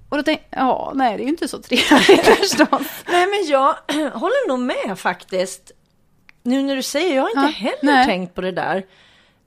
Och 0.10 0.17
då 0.17 0.23
tänkte 0.23 0.45
jag, 0.49 0.60
ja, 0.62 0.91
nej 0.95 1.17
det 1.17 1.21
är 1.23 1.25
ju 1.25 1.29
inte 1.29 1.47
så 1.47 1.60
trevligt 1.62 2.25
förstås. 2.39 2.88
Nej, 3.08 3.27
men 3.27 3.45
jag 3.47 3.75
håller 4.13 4.47
nog 4.47 4.60
med 4.60 4.99
faktiskt. 4.99 5.71
Nu 6.43 6.62
när 6.63 6.75
du 6.75 6.84
säger, 6.84 7.15
jag 7.15 7.21
har 7.23 7.29
inte 7.29 7.41
Ja, 7.41 7.69
heller 7.69 7.93
nej. 7.93 8.06
tänkt 8.06 8.36
på 8.36 8.41
det 8.41 8.51
där. 8.51 8.86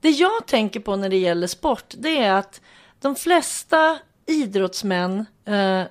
Det 0.01 0.11
jag 0.11 0.47
tänker 0.47 0.81
på 0.81 0.97
när 0.97 1.09
det 1.09 1.17
gäller 1.17 1.47
sport, 1.47 1.85
det 1.99 2.19
är 2.19 2.33
att 2.33 2.61
de 3.01 3.17
flesta 3.17 3.99
idrottsmän, 4.27 5.27
eh, 5.47 5.83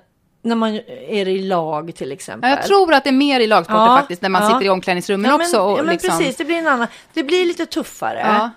när 0.46 0.56
man 0.56 0.74
är 1.08 1.28
i 1.28 1.42
lag 1.42 1.94
till 1.94 2.12
exempel. 2.12 2.50
Ja, 2.50 2.56
jag 2.56 2.66
tror 2.66 2.94
att 2.94 3.04
det 3.04 3.10
är 3.10 3.12
mer 3.12 3.40
i 3.40 3.46
lagsporter 3.46 3.86
Ja, 3.86 3.96
faktiskt, 3.96 4.22
när 4.22 4.28
man 4.28 4.42
ja. 4.42 4.48
sitter 4.48 4.66
i 4.66 4.68
omklädningsrummen 4.68 5.30
men, 5.30 5.40
också. 5.40 5.60
Och 5.60 5.78
ja, 5.78 5.82
men 5.82 5.92
liksom, 5.92 6.18
precis, 6.18 6.36
det 6.36 6.44
blir 6.44 6.56
en 6.56 6.66
annan, 6.66 6.86
det 7.12 7.22
blir 7.22 7.44
lite 7.44 7.66
tuffare. 7.66 8.50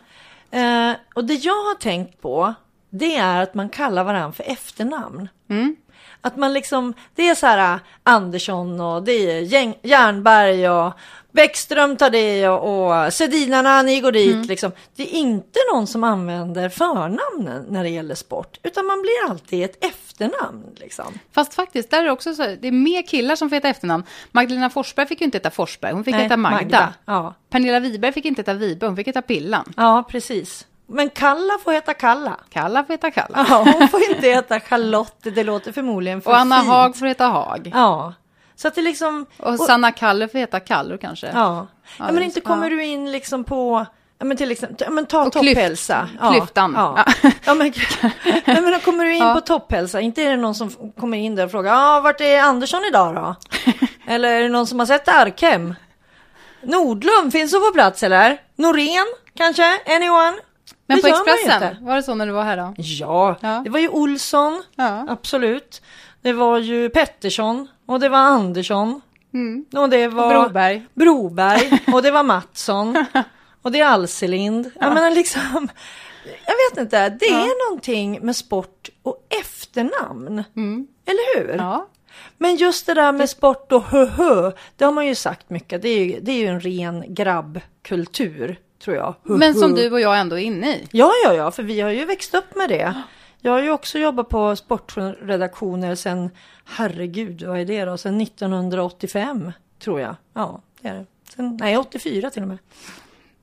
Eh, 0.52 0.92
och 1.14 1.26
det 1.26 1.34
jag 1.34 1.54
har 1.54 1.76
tänkt 1.76 2.22
på, 2.22 2.54
det 2.90 3.16
är 3.16 3.44
att 3.44 3.54
man 3.54 3.70
kallar 3.70 4.04
varandra 4.04 4.32
för 4.32 4.44
efternamn. 4.44 5.30
Mm. 5.50 5.76
Att 6.22 6.38
man 6.38 6.54
liksom, 6.54 6.94
det 7.16 7.30
är 7.30 7.36
så 7.36 7.46
här 7.46 7.74
äh, 7.74 7.80
Andersson 8.04 8.82
och 8.82 9.04
det 9.04 9.12
är 9.12 9.42
Järnberg 9.86 10.70
och 10.70 10.94
Bäckström 11.32 11.98
tar 11.98 12.10
det 12.10 12.48
och, 12.50 12.90
och 13.06 13.14
Sedinarna, 13.14 13.82
ni 13.82 14.00
går 14.02 14.12
dit 14.12 14.46
liksom. 14.46 14.72
Det 14.96 15.04
är 15.04 15.20
inte 15.20 15.60
någon 15.74 15.88
som 15.88 16.04
använder 16.04 16.70
förnamnen 16.70 17.66
när 17.70 17.84
det 17.84 17.90
gäller 17.90 18.16
sport, 18.16 18.60
utan 18.64 18.86
man 18.86 19.02
blir 19.02 19.30
alltid 19.30 19.64
ett 19.66 19.86
efternamn 19.86 20.64
liksom. 20.76 21.06
Fast 21.32 21.54
faktiskt, 21.54 21.92
där 21.92 22.00
är 22.00 22.04
det 22.04 22.12
också 22.12 22.34
så, 22.36 22.44
det 22.44 22.68
är 22.68 22.72
mer 22.72 23.02
killar 23.02 23.36
som 23.36 23.50
får 23.50 23.56
heta 23.56 23.68
efternamn. 23.70 24.04
Magdalena 24.32 24.70
Forsberg 24.70 25.08
fick 25.08 25.22
ju 25.22 25.26
inte 25.26 25.38
heta 25.38 25.52
Forsberg, 25.52 25.94
hon 25.94 26.04
fick 26.04 26.14
Nej, 26.14 26.24
heta 26.24 26.38
Magda. 26.38 26.94
Ja. 27.06 27.34
Pernilla 27.50 27.80
Wiberg 27.80 28.12
fick 28.12 28.26
inte 28.26 28.40
heta 28.42 28.54
Wiberg, 28.54 28.88
hon 28.90 28.96
fick 28.96 29.08
heta 29.08 29.22
Pillan. 29.22 29.74
ja, 29.78 30.04
precis. 30.10 30.66
Men 30.92 31.10
Kalla 31.10 31.58
får 31.64 31.72
heta 31.72 31.94
Kalla. 31.94 32.40
Kalla 32.50 32.84
får 32.84 32.94
heta 32.94 33.12
Kalla. 33.12 33.46
Ja, 33.50 33.68
hon 33.80 33.88
får 33.88 34.10
inte 34.10 34.28
heta 34.28 34.60
Charlotte, 34.60 35.24
det 35.36 35.44
låter 35.44 35.72
förmodligen 35.72 36.22
för 36.22 36.30
Och 36.32 36.38
Anna 36.38 36.58
fint. 36.58 36.68
Haag 36.68 36.98
får 36.98 37.06
heta 37.06 37.26
Haag. 37.26 37.72
Ja, 37.74 38.14
så 38.62 38.68
att 38.68 38.76
det 38.76 38.82
liksom... 38.82 39.26
Och 39.38 39.60
Sanna 39.60 39.92
Kalle 39.92 40.28
får 40.28 40.40
heta 40.40 40.60
Kallur 40.60 40.98
kanske. 40.98 41.28
Ja, 41.28 41.34
ja 41.34 41.68
Ja, 42.06 42.12
men 42.12 42.24
inte 42.24 42.42
kommer 42.42 42.64
ja. 42.64 42.76
du 42.76 42.84
in 42.84 43.12
liksom 43.12 43.44
på... 43.44 43.86
Ja, 44.20 44.26
men 44.26 44.38
till 44.38 44.52
exempel, 44.52 44.78
ja, 44.88 44.92
men 44.92 45.06
ta 45.06 45.22
Och 45.26 45.34
klyft- 45.34 45.54
topphälsa. 45.54 46.10
Ja, 46.20 46.32
klyftan. 46.32 46.74
Ja. 46.76 47.06
Ja, 47.46 47.54
men, 47.54 47.58
nej, 48.46 48.62
men 48.62 48.72
då 48.72 48.80
kommer 48.80 49.06
du 49.06 49.16
in 49.16 49.34
på 49.34 49.42
topphälsa, 49.42 50.02
inte 50.02 50.22
är 50.24 50.30
det 50.30 50.38
någon 50.38 50.56
som 50.56 50.92
kommer 51.00 51.18
in 51.18 51.36
där 51.36 51.46
och 51.46 51.52
frågar, 51.52 51.74
ah, 51.76 52.02
vart 52.02 52.22
är 52.22 52.42
Andersson 52.42 52.86
idag 52.90 53.16
då? 53.16 53.36
eller 54.08 54.30
är 54.30 54.42
det 54.42 54.50
någon 54.50 54.68
som 54.68 54.80
har 54.80 54.86
sett 54.86 55.08
Arkhem? 55.08 55.76
Nordlund, 56.62 57.32
finns 57.32 57.54
hon 57.54 57.62
på 57.62 57.74
plats 57.74 58.04
eller? 58.04 58.42
Norén 58.56 59.06
kanske? 59.36 59.80
Anyone? 59.96 60.38
Men 60.88 60.98
Det 60.98 61.02
på 61.02 61.08
Expressen, 61.08 61.86
var 61.86 61.96
det 61.96 62.04
så 62.04 62.16
när 62.16 62.26
du 62.26 62.32
var 62.32 62.44
här 62.44 62.58
då? 62.58 62.74
Ja, 62.78 63.62
det 63.64 63.70
var 63.70 63.80
ju 63.80 63.90
Olsson, 63.90 64.64
Ja. 64.76 65.06
absolut. 65.10 65.82
Det 66.22 66.34
var 66.34 66.58
ju 66.58 66.90
Pettersson 66.90 67.68
och 67.86 68.00
det 68.00 68.10
var 68.10 68.18
Andersson. 68.18 69.02
Mm. 69.34 69.66
Och 69.76 69.90
det 69.90 70.08
var 70.08 70.30
Broberg. 70.30 70.86
Broberg 70.94 71.84
och 71.94 72.02
det 72.02 72.12
var 72.12 72.24
Mattsson 72.24 73.06
och 73.62 73.72
det 73.72 73.80
är 73.80 73.86
Alselind. 73.86 74.72
Jag 74.80 74.94
menar 74.94 75.12
liksom, 75.12 75.70
jag 76.24 76.56
vet 76.70 76.84
inte, 76.84 77.10
det 77.10 77.26
är 77.26 77.70
någonting 77.70 78.20
med 78.22 78.36
sport 78.36 78.90
och 79.04 79.28
efternamn. 79.42 80.44
Eller 81.06 81.38
hur? 81.38 81.50
Mm. 81.50 81.66
Ja. 81.66 81.88
Men 82.38 82.56
just 82.56 82.86
det 82.86 82.94
där 82.94 83.12
med 83.12 83.30
sport 83.30 83.72
och 83.72 83.84
hö-hö, 83.84 84.52
det 84.76 84.86
har 84.86 84.92
man 84.92 85.08
ju 85.08 85.16
sagt 85.16 85.50
mycket. 85.50 85.82
Det 85.82 85.90
är 85.90 86.06
ju, 86.06 86.20
det 86.20 86.32
är 86.32 86.36
ju 86.36 86.48
en 86.48 86.62
ren 86.62 87.14
grabbkultur, 87.14 88.60
tror 88.84 88.96
jag. 88.96 89.16
Men 89.24 89.54
som 89.54 89.76
du 89.76 89.92
och 89.92 90.00
jag 90.00 90.20
ändå 90.20 90.40
är 90.40 90.44
inne 90.44 90.76
i. 90.76 90.88
Ja, 90.92 91.12
ja, 91.26 91.34
ja, 91.34 91.52
för 91.52 91.64
vi 91.64 91.82
har 91.82 91.90
ju 91.90 92.06
växt 92.06 92.36
upp 92.36 92.56
med 92.56 92.70
det. 92.70 92.94
Jag 93.42 93.52
har 93.52 93.62
ju 93.62 93.72
också 93.72 94.00
jobbat 94.00 94.30
på 94.30 94.56
sportredaktioner 94.56 95.96
sedan, 95.96 96.30
herregud, 96.66 97.44
vad 97.44 97.60
är 97.60 97.66
det 97.66 97.86
då? 97.86 97.98
Sedan 97.98 98.22
1985, 98.22 99.52
tror 99.80 100.02
jag. 100.02 100.16
Ja, 100.34 100.62
det 100.82 100.88
är 100.88 100.94
det. 100.94 101.06
Sen, 101.36 101.58
nej, 101.62 101.78
84 101.78 102.30
till 102.30 102.42
och 102.42 102.48
med. 102.48 102.58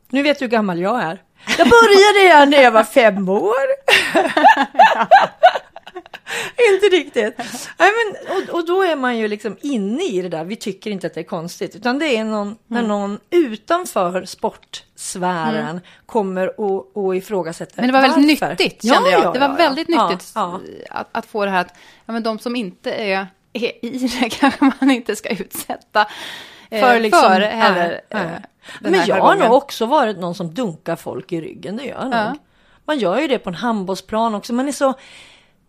Nu 0.08 0.22
vet 0.22 0.38
du 0.38 0.44
hur 0.44 0.50
gammal 0.50 0.80
jag 0.80 1.02
är. 1.02 1.22
Jag 1.58 1.68
började 1.68 2.18
redan 2.24 2.50
när 2.50 2.62
jag 2.62 2.70
var 2.70 2.84
fem 2.84 3.28
år. 3.28 3.54
riktigt. 7.16 7.68
Nej, 7.78 7.90
men, 7.96 8.36
och, 8.36 8.54
och 8.58 8.66
då 8.66 8.82
är 8.82 8.96
man 8.96 9.18
ju 9.18 9.28
liksom 9.28 9.56
inne 9.60 10.02
i 10.04 10.22
det 10.22 10.28
där. 10.28 10.44
Vi 10.44 10.56
tycker 10.56 10.90
inte 10.90 11.06
att 11.06 11.14
det 11.14 11.20
är 11.20 11.24
konstigt. 11.24 11.76
Utan 11.76 11.98
det 11.98 12.16
är 12.16 12.24
någon, 12.24 12.56
när 12.66 12.78
Mm. 12.78 12.88
någon 12.88 13.18
utanför 13.30 14.24
sportsfären 14.24 15.80
kommer 16.06 16.60
och, 16.60 16.96
och 16.96 17.16
ifrågasätter. 17.16 17.76
Men 17.76 17.86
det 17.86 17.92
var 17.92 18.00
väldigt 18.02 18.40
varför. 18.40 18.54
nyttigt 18.54 18.84
Ja, 18.84 18.94
kände 18.94 19.10
jag. 19.10 19.22
ja, 19.24 19.32
det 19.32 19.38
var 19.38 19.48
ja, 19.48 19.54
väldigt 19.54 19.88
ja. 19.88 20.08
nyttigt 20.08 20.32
Ja, 20.34 20.60
Att, 20.90 21.08
att 21.12 21.26
få 21.26 21.44
det 21.44 21.50
här 21.50 21.60
att 21.60 21.74
ja, 22.06 22.12
men 22.12 22.22
de 22.22 22.38
som 22.38 22.56
inte 22.56 22.92
är, 22.92 23.26
är 23.52 23.84
i 23.86 23.98
det 24.20 24.28
kanske 24.30 24.72
man 24.80 24.90
inte 24.90 25.16
ska 25.16 25.28
utsätta 25.28 26.06
eh, 26.70 26.80
För 26.80 27.00
liksom- 27.00 27.22
för 27.22 27.40
heller. 27.40 28.00
nej. 28.10 28.24
den 28.80 28.92
Men 28.92 29.06
jag 29.06 29.16
har 29.16 29.34
nog 29.34 29.52
också 29.52 29.86
varit 29.86 30.18
någon 30.18 30.34
som 30.34 30.54
dunkar 30.54 30.96
folk 30.96 31.32
i 31.32 31.40
ryggen. 31.40 31.76
Det 31.76 31.84
gör 31.84 31.94
jag 32.02 32.12
Ja. 32.14 32.28
nog. 32.28 32.38
Man 32.84 32.98
gör 32.98 33.18
ju 33.20 33.28
det 33.28 33.38
på 33.38 33.48
en 33.50 33.54
handbollsplan 33.54 34.34
också. 34.34 34.52
Man 34.52 34.68
är 34.68 34.72
så 34.72 34.94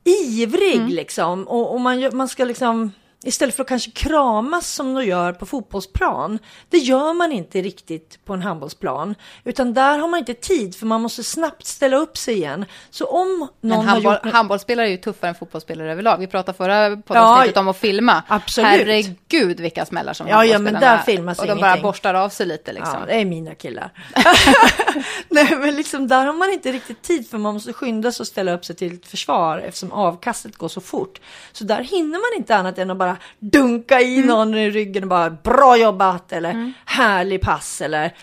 ivrig 0.08 0.76
Mm. 0.76 0.88
liksom. 0.88 1.48
Och, 1.48 1.74
och 1.74 1.82
man, 1.82 2.10
man 2.14 2.28
ska 2.28 2.46
liksom 2.46 2.92
Istället 3.24 3.56
för 3.56 3.64
att 3.64 3.70
kanske 3.70 3.92
kramas 3.92 4.74
som 4.74 4.94
de 4.96 5.06
gör 5.06 5.34
på 5.34 5.46
fotbollsplan. 5.46 6.40
Det 6.70 6.78
gör 6.78 7.14
man 7.14 7.32
inte 7.32 7.62
riktigt 7.62 8.20
på 8.26 8.34
en 8.34 8.42
handbollsplan. 8.42 9.16
Utan 9.44 9.74
där 9.74 9.98
har 9.98 10.08
man 10.08 10.20
inte 10.20 10.34
tid 10.34 10.76
för 10.76 10.86
man 10.86 11.02
måste 11.02 11.24
snabbt 11.24 11.66
ställa 11.66 11.98
upp 11.98 12.18
sig 12.18 12.36
igen. 12.36 12.66
Så 12.90 13.06
om 13.06 13.40
någon 13.40 13.50
Men 13.62 13.72
har 13.72 13.84
handboll, 13.84 14.14
gjort... 14.24 14.34
handbollsspelare 14.34 14.88
är 14.88 14.92
ju 14.92 14.98
tuffare 14.98 15.30
än 15.30 15.36
fotbollsspelare 15.36 15.92
överlag. 15.92 16.18
Vi 16.18 16.28
pratade 16.28 16.58
förra 16.58 16.90
Ja, 16.90 16.96
poddavsnittet 17.06 17.58
om 17.58 17.68
att 17.68 17.78
filma. 17.78 18.24
absolut. 18.28 18.70
Herregud 18.70 19.60
vilka 19.60 19.86
smällar 19.86 20.14
som 20.14 20.28
Ja, 20.28 20.46
ja, 20.46 20.60
men 20.60 20.74
där 20.74 20.98
filmas 20.98 21.40
Och 21.40 21.48
de 21.48 21.56
bara 21.56 21.66
ingenting. 21.68 21.84
borstar 21.84 22.14
av 22.14 22.30
sig 22.30 22.46
lite 22.46 22.74
liksom. 22.74 22.96
Ja, 23.00 23.06
det 23.06 23.14
är 23.22 23.26
mina 23.26 23.56
killar. 23.56 23.92
Nej, 25.30 25.56
men 25.60 25.76
liksom 25.76 26.08
där 26.08 26.26
har 26.26 26.34
man 26.34 26.50
inte 26.54 26.72
riktigt 26.72 27.02
tid 27.02 27.30
för 27.30 27.38
man 27.38 27.54
måste 27.54 27.74
skynda 27.74 28.12
sig 28.12 28.24
och 28.24 28.28
ställa 28.28 28.52
upp 28.54 28.66
sig 28.66 28.76
till 28.76 28.94
ett 28.94 29.06
försvar 29.08 29.58
eftersom 29.58 29.92
avkastet 29.92 30.58
går 30.58 30.68
så 30.68 30.82
fort. 30.82 31.20
Så 31.52 31.64
där 31.64 31.84
hinner 31.84 32.12
man 32.32 32.40
inte 32.42 32.56
annat 32.56 32.78
än 32.78 32.90
att 32.92 32.98
bara 32.98 33.07
dunka 33.40 34.02
i 34.02 34.16
Mm. 34.16 34.28
någon 34.28 34.56
i 34.56 34.70
ryggen 34.72 35.04
och 35.04 35.10
bara 35.10 35.30
bra 35.30 35.78
jobbat 35.78 36.32
eller 36.32 36.74
härlig 36.86 37.42
pass 37.42 37.82
eller 37.82 38.14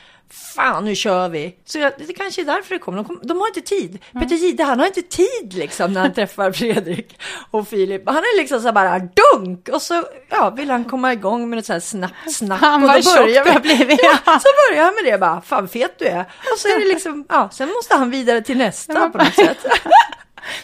fan 0.55 0.85
nu 0.85 0.95
kör 0.95 1.28
vi. 1.28 1.55
Så 1.64 1.78
jag, 1.78 1.93
det 2.07 2.12
kanske 2.12 2.41
är 2.41 2.45
därför 2.45 2.74
det 2.74 2.78
kommer. 2.78 2.99
De, 2.99 3.05
kom, 3.05 3.20
de 3.22 3.41
har 3.41 3.47
inte 3.49 3.61
tid. 3.61 3.99
Peter 4.12 4.37
Jihde 4.37 4.64
han 4.64 4.78
har 4.78 4.87
inte 4.87 5.03
tid 5.03 5.55
liksom 5.55 5.93
när 5.93 6.01
han 6.01 6.12
träffar 6.14 6.53
Fredrik 6.53 7.18
och 7.51 7.68
Filip. 7.68 8.03
Han 8.07 8.16
är 8.16 8.39
liksom 8.39 8.61
så 8.61 8.72
bara 8.72 8.99
dunk 8.99 9.68
och 9.68 9.82
så 9.82 10.05
ja, 10.30 10.51
vill 10.51 10.70
han 10.70 10.85
komma 10.85 11.12
igång 11.12 11.51
med 11.51 11.59
ett 11.59 11.66
så 11.66 11.72
här 11.72 11.80
snabbt 11.80 12.32
snack. 12.35 12.62
Och 12.62 12.80
vad 12.82 12.97
då 12.97 13.03
tjock 13.03 13.16
börjar 13.16 13.45
vi- 13.55 13.61
blivit. 13.61 14.01
Ja, 14.26 14.39
så 14.41 14.49
börjar 14.70 14.85
han 14.85 14.95
med 14.95 15.12
det 15.12 15.18
bara, 15.18 15.41
fan 15.41 15.68
fet 15.68 15.95
du 15.99 16.05
är. 16.05 16.20
Och 16.53 16.59
så 16.59 16.68
är 16.68 16.78
det 16.80 16.87
liksom, 16.87 17.26
ja, 17.28 17.51
sen 17.53 17.68
måste 17.68 17.95
han 17.95 18.11
vidare 18.11 18.43
till 18.43 18.59
nästa 18.59 19.11
på 19.11 19.18
något 19.18 19.35
sätt. 19.35 19.66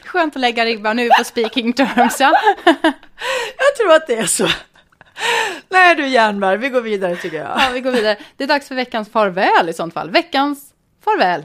Skönt 0.05 0.37
att 0.37 0.41
lägga 0.41 0.64
ribban 0.64 0.97
nu 0.97 1.09
på 1.18 1.24
speaking 1.24 1.72
terms 1.72 2.20
ja. 2.20 2.33
Jag 3.59 3.76
tror 3.76 3.93
att 3.93 4.07
det 4.07 4.16
är 4.16 4.26
så. 4.26 4.49
Nej 5.68 5.95
du 5.95 6.07
Jernberg, 6.07 6.57
vi 6.57 6.68
går 6.68 6.81
vidare 6.81 7.16
tycker 7.16 7.37
jag. 7.37 7.49
ja. 7.49 7.70
Vi 7.74 7.81
går 7.81 7.91
vidare. 7.91 8.16
Det 8.37 8.45
är 8.45 8.49
dags 8.49 8.68
för 8.68 8.74
veckans 8.74 9.09
farväl 9.09 9.68
i 9.68 9.72
sånt 9.72 9.95
fall. 9.95 10.11
Veckans 10.11 10.64
farväl. 11.05 11.41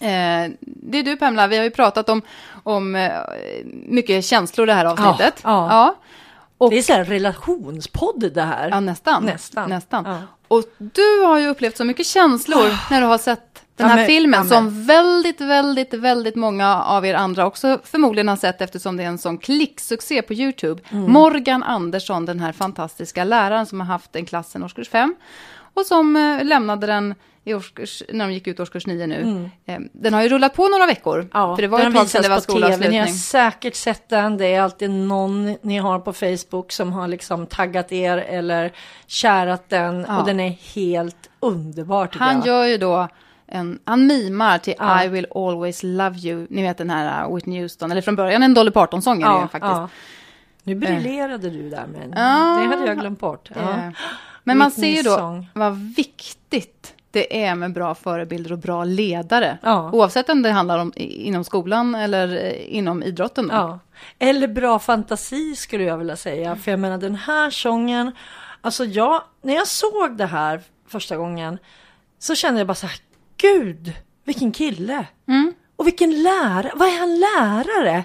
Eh, 0.00 0.52
det 0.60 0.98
är 0.98 1.02
du 1.02 1.16
Pamela, 1.16 1.46
vi 1.46 1.56
har 1.56 1.64
ju 1.64 1.70
pratat 1.70 2.08
om, 2.08 2.22
om 2.62 2.94
eh, 2.94 3.12
mycket 3.86 4.24
känslor 4.24 4.66
det 4.66 4.72
här 4.74 4.84
avsnittet. 4.84 5.40
Ja, 5.42 5.50
ja. 5.50 5.68
ja. 5.70 5.96
Och, 6.58 6.70
Det 6.70 6.78
är 6.78 6.82
så 6.82 6.92
här 6.92 7.04
relationspodd 7.04 8.32
det 8.34 8.42
här. 8.42 8.68
ja 8.68 8.80
nästan. 8.80 9.24
Nästan. 9.24 9.70
nästan. 9.70 10.04
Ja. 10.04 10.18
Och 10.48 10.64
du 10.78 11.20
har 11.20 11.38
ju 11.38 11.48
upplevt 11.48 11.76
så 11.76 11.84
mycket 11.84 12.06
känslor 12.06 12.90
när 12.90 13.00
du 13.00 13.06
har 13.06 13.18
sett 13.18 13.53
den 13.76 13.84
Ja, 13.86 13.88
här 13.88 13.96
men- 13.96 14.06
filmen 14.06 14.40
ja, 14.48 14.56
som 14.56 14.84
väldigt, 14.86 15.40
väldigt, 15.40 15.94
väldigt 15.94 16.34
många 16.34 16.82
av 16.82 17.06
er 17.06 17.14
andra 17.14 17.46
också 17.46 17.78
förmodligen 17.84 18.28
har 18.28 18.36
sett 18.36 18.60
eftersom 18.62 18.96
det 18.96 19.02
är 19.02 19.08
en 19.08 19.18
sån 19.18 19.38
klicksuccé 19.38 20.22
på 20.22 20.34
YouTube. 20.34 20.82
Mm. 20.90 21.12
Morgan 21.12 21.62
Andersson, 21.62 22.26
den 22.26 22.40
här 22.40 22.52
fantastiska 22.52 23.24
läraren 23.24 23.66
som 23.66 23.80
har 23.80 23.86
haft 23.86 24.16
en 24.16 24.26
klass 24.26 24.50
sedan 24.50 24.62
årskurs 24.64 24.88
5 24.88 25.14
och 25.74 25.86
som 25.86 26.16
eh, 26.16 26.44
lämnade 26.44 26.86
den 26.86 27.14
i 27.46 27.54
årskurs, 27.54 28.02
när 28.12 28.26
de 28.28 28.32
gick 28.34 28.46
ut 28.46 28.60
årskurs 28.60 28.86
9 28.86 29.06
nu. 29.06 29.50
Eh, 29.66 29.78
den 29.92 30.14
har 30.14 30.22
ju 30.22 30.28
rullat 30.28 30.54
på 30.54 30.68
några 30.68 30.86
veckor. 30.86 31.18
Mm. 31.18 31.30
Ja, 31.34 31.56
för 31.56 31.62
det 31.62 31.68
var 31.68 31.78
den 31.78 31.88
ett 31.88 31.94
tag 31.98 32.08
sedan 32.08 32.22
det 32.22 32.28
var 32.28 32.40
TV. 32.40 32.58
Ni 32.58 32.62
har 32.66 32.72
skolavslutning. 32.76 33.14
säkert 33.14 33.74
sett 33.74 34.08
den. 34.08 34.36
Det 34.36 34.46
är 34.46 34.60
alltid 34.60 34.90
någon 34.90 35.56
ni 35.62 35.78
har 35.78 35.98
på 35.98 36.12
Facebook 36.12 36.72
som 36.72 36.92
har 36.92 37.08
liksom 37.08 37.46
taggat 37.46 37.92
er 37.92 38.16
eller 38.18 38.72
kärat 39.06 39.68
den. 39.70 40.04
Ja. 40.08 40.18
Och 40.20 40.26
den 40.26 40.40
är 40.40 40.50
helt 40.74 41.30
underbar 41.40 42.08
Han 42.12 42.36
jag. 42.36 42.46
gör 42.46 42.64
ju 42.64 42.78
då 42.78 43.08
en, 43.46 43.78
han 43.84 44.06
mimar 44.06 44.58
till 44.58 44.74
Ja. 44.78 45.04
I 45.04 45.08
will 45.08 45.26
always 45.34 45.82
love 45.82 46.18
you. 46.18 46.46
Ni 46.50 46.62
vet 46.62 46.78
den 46.78 46.90
här 46.90 47.26
uh, 47.26 47.34
Whitney 47.34 47.60
Houston, 47.62 47.92
eller 47.92 48.02
från 48.02 48.16
början 48.16 48.42
en 48.42 48.54
Dolly 48.54 48.70
Parton-sång 48.70 49.22
är 49.22 49.34
det 49.34 49.40
ju 49.42 49.48
faktiskt. 49.48 49.98
Nu 50.62 50.74
briljerade 50.74 51.50
du 51.50 51.70
där 51.70 51.86
men 51.86 52.10
det 52.10 52.76
hade 52.76 52.86
jag 52.86 53.00
glömt 53.00 53.20
bort. 53.20 53.50
Eh, 53.56 53.88
Men 54.44 54.58
man 54.58 54.70
ser 54.70 54.86
ju 54.86 55.02
då 55.02 55.44
vad 55.52 55.76
viktigt 55.96 56.94
det 57.10 57.44
är 57.44 57.54
med 57.54 57.72
bra 57.72 57.94
förebilder 57.94 58.52
och 58.52 58.58
bra 58.58 58.84
ledare. 58.84 59.58
Ja. 59.62 59.90
Oavsett 59.92 60.28
om 60.28 60.42
det 60.42 60.50
handlar 60.50 60.78
om 60.78 60.92
inom 60.96 61.44
skolan 61.44 61.94
eller 61.94 62.44
eh, 62.44 62.76
inom 62.76 63.02
idrotten. 63.02 63.48
Ja. 63.52 63.78
Eller 64.18 64.48
bra 64.48 64.78
fantasi 64.78 65.56
skulle 65.56 65.84
jag 65.84 65.98
vilja 65.98 66.16
säga. 66.16 66.56
För 66.56 66.70
jag 66.70 66.80
menar 66.80 66.98
den 66.98 67.14
här 67.14 67.50
sången. 67.50 68.12
Alltså 68.60 68.84
jag, 68.84 69.22
när 69.42 69.54
jag 69.54 69.66
såg 69.68 70.16
det 70.16 70.26
här 70.26 70.62
första 70.88 71.16
gången. 71.16 71.58
Så 72.18 72.34
kände 72.34 72.60
jag 72.60 72.66
bara 72.66 72.74
så 72.74 72.86
här. 72.86 72.96
Gud, 73.44 73.92
vilken 74.24 74.52
kille. 74.52 75.06
Mm. 75.28 75.54
Och 75.76 75.86
vilken 75.86 76.22
lärare. 76.22 76.72
Vad 76.74 76.88
är 76.88 76.98
han 76.98 77.20
lärare? 77.20 78.04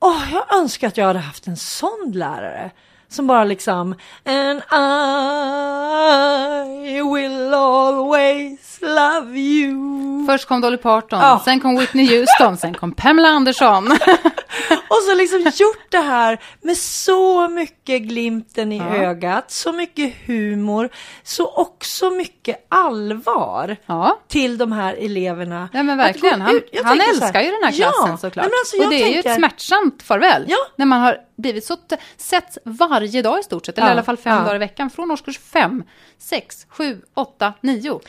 Åh, 0.00 0.32
jag 0.32 0.58
önskar 0.58 0.88
att 0.88 0.96
jag 0.96 1.06
hade 1.06 1.18
haft 1.18 1.46
en 1.46 1.56
sån 1.56 2.12
lärare. 2.14 2.70
Som 3.08 3.26
bara 3.26 3.44
liksom 3.44 3.94
And 4.24 4.62
I 6.86 7.02
will 7.02 7.54
always 7.54 8.71
love 8.82 9.38
you. 9.38 10.26
Först 10.26 10.48
kom 10.48 10.60
Dolly 10.60 10.76
Parton, 10.76 11.20
Ja. 11.20 11.40
sen 11.44 11.60
kom 11.60 11.78
Whitney 11.78 12.06
Houston, 12.18 12.56
sen 12.56 12.74
kom 12.74 12.92
Pamela 12.92 13.28
Anderson. 13.28 13.90
Och 14.88 14.98
så 15.08 15.14
liksom 15.14 15.40
gjort 15.40 15.86
det 15.90 15.98
här 15.98 16.40
med 16.60 16.76
så 16.76 17.48
mycket 17.48 18.02
glimten 18.02 18.72
i 18.72 18.78
Ja. 18.78 18.96
ögat, 18.96 19.50
så 19.50 19.72
mycket 19.72 20.14
humor, 20.26 20.88
så 21.22 21.46
också 21.46 22.10
mycket 22.10 22.66
allvar 22.68 23.76
ja, 23.86 24.18
till 24.28 24.58
de 24.58 24.72
här 24.72 24.94
eleverna. 24.94 25.68
ja 25.72 25.82
men 25.82 25.98
verkligen. 25.98 26.38
gå 26.38 26.44
Han, 26.46 26.60
jag 26.72 26.84
han 26.84 26.98
tänker 26.98 27.14
älskar 27.24 27.40
ju 27.40 27.50
den 27.50 27.62
här 27.64 27.72
klassen 27.72 28.10
ja, 28.10 28.16
såklart. 28.16 28.46
nej, 28.46 28.52
alltså, 28.60 28.76
och 28.84 28.90
det 28.90 29.02
är 29.02 29.06
ju 29.08 29.12
tänker- 29.14 29.30
ett 29.30 29.36
smärtsamt 29.36 30.02
farväl. 30.02 30.44
Ja. 30.48 30.56
När 30.76 30.86
man 30.86 31.00
har 31.00 31.16
blivit 31.38 31.64
så 31.64 31.76
t- 31.76 31.96
setts 32.16 32.58
varje 32.64 33.22
dag 33.22 33.40
i 33.40 33.42
stort 33.42 33.66
sett, 33.66 33.78
eller 33.78 33.88
i 33.88 33.90
alla 33.90 34.02
fall 34.02 34.16
fem 34.16 34.38
dagar 34.44 34.54
i 34.54 34.58
veckan, 34.58 34.90
från 34.90 35.10
årskurs 35.10 35.38
fem, 35.38 35.84
sex, 36.18 36.66
sju, 36.68 37.00
åtta, 37.14 37.52
nio. 37.60 38.00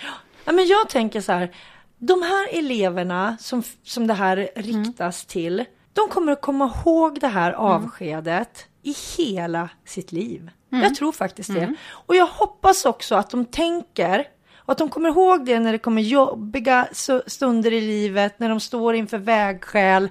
Ja, 0.45 0.51
men 0.51 0.67
jag 0.67 0.89
tänker 0.89 1.21
så 1.21 1.31
här, 1.31 1.55
de 1.97 2.21
här 2.21 2.57
eleverna 2.59 3.37
som, 3.39 3.63
som 3.83 4.07
det 4.07 4.13
här 4.13 4.49
riktas 4.55 5.25
till, 5.25 5.65
de 5.93 6.07
kommer 6.09 6.31
att 6.31 6.41
komma 6.41 6.73
ihåg 6.85 7.19
det 7.19 7.27
här 7.27 7.51
avskedet 7.51 8.65
i 8.83 8.95
hela 9.17 9.69
sitt 9.85 10.11
liv. 10.11 10.49
Jag 10.69 10.95
tror 10.95 11.11
faktiskt 11.11 11.53
det. 11.53 11.75
Och 11.89 12.15
jag 12.15 12.25
hoppas 12.27 12.85
också 12.85 13.15
att 13.15 13.29
de 13.29 13.45
tänker 13.45 14.27
och 14.57 14.71
att 14.71 14.77
de 14.77 14.89
kommer 14.89 15.09
ihåg 15.09 15.45
det 15.45 15.59
när 15.59 15.71
det 15.71 15.77
kommer 15.77 16.01
jobbiga 16.01 16.87
stunder 17.27 17.73
i 17.73 17.81
livet, 17.81 18.39
när 18.39 18.49
de 18.49 18.59
står 18.59 18.95
inför 18.95 19.17
vägskäl. 19.17 20.09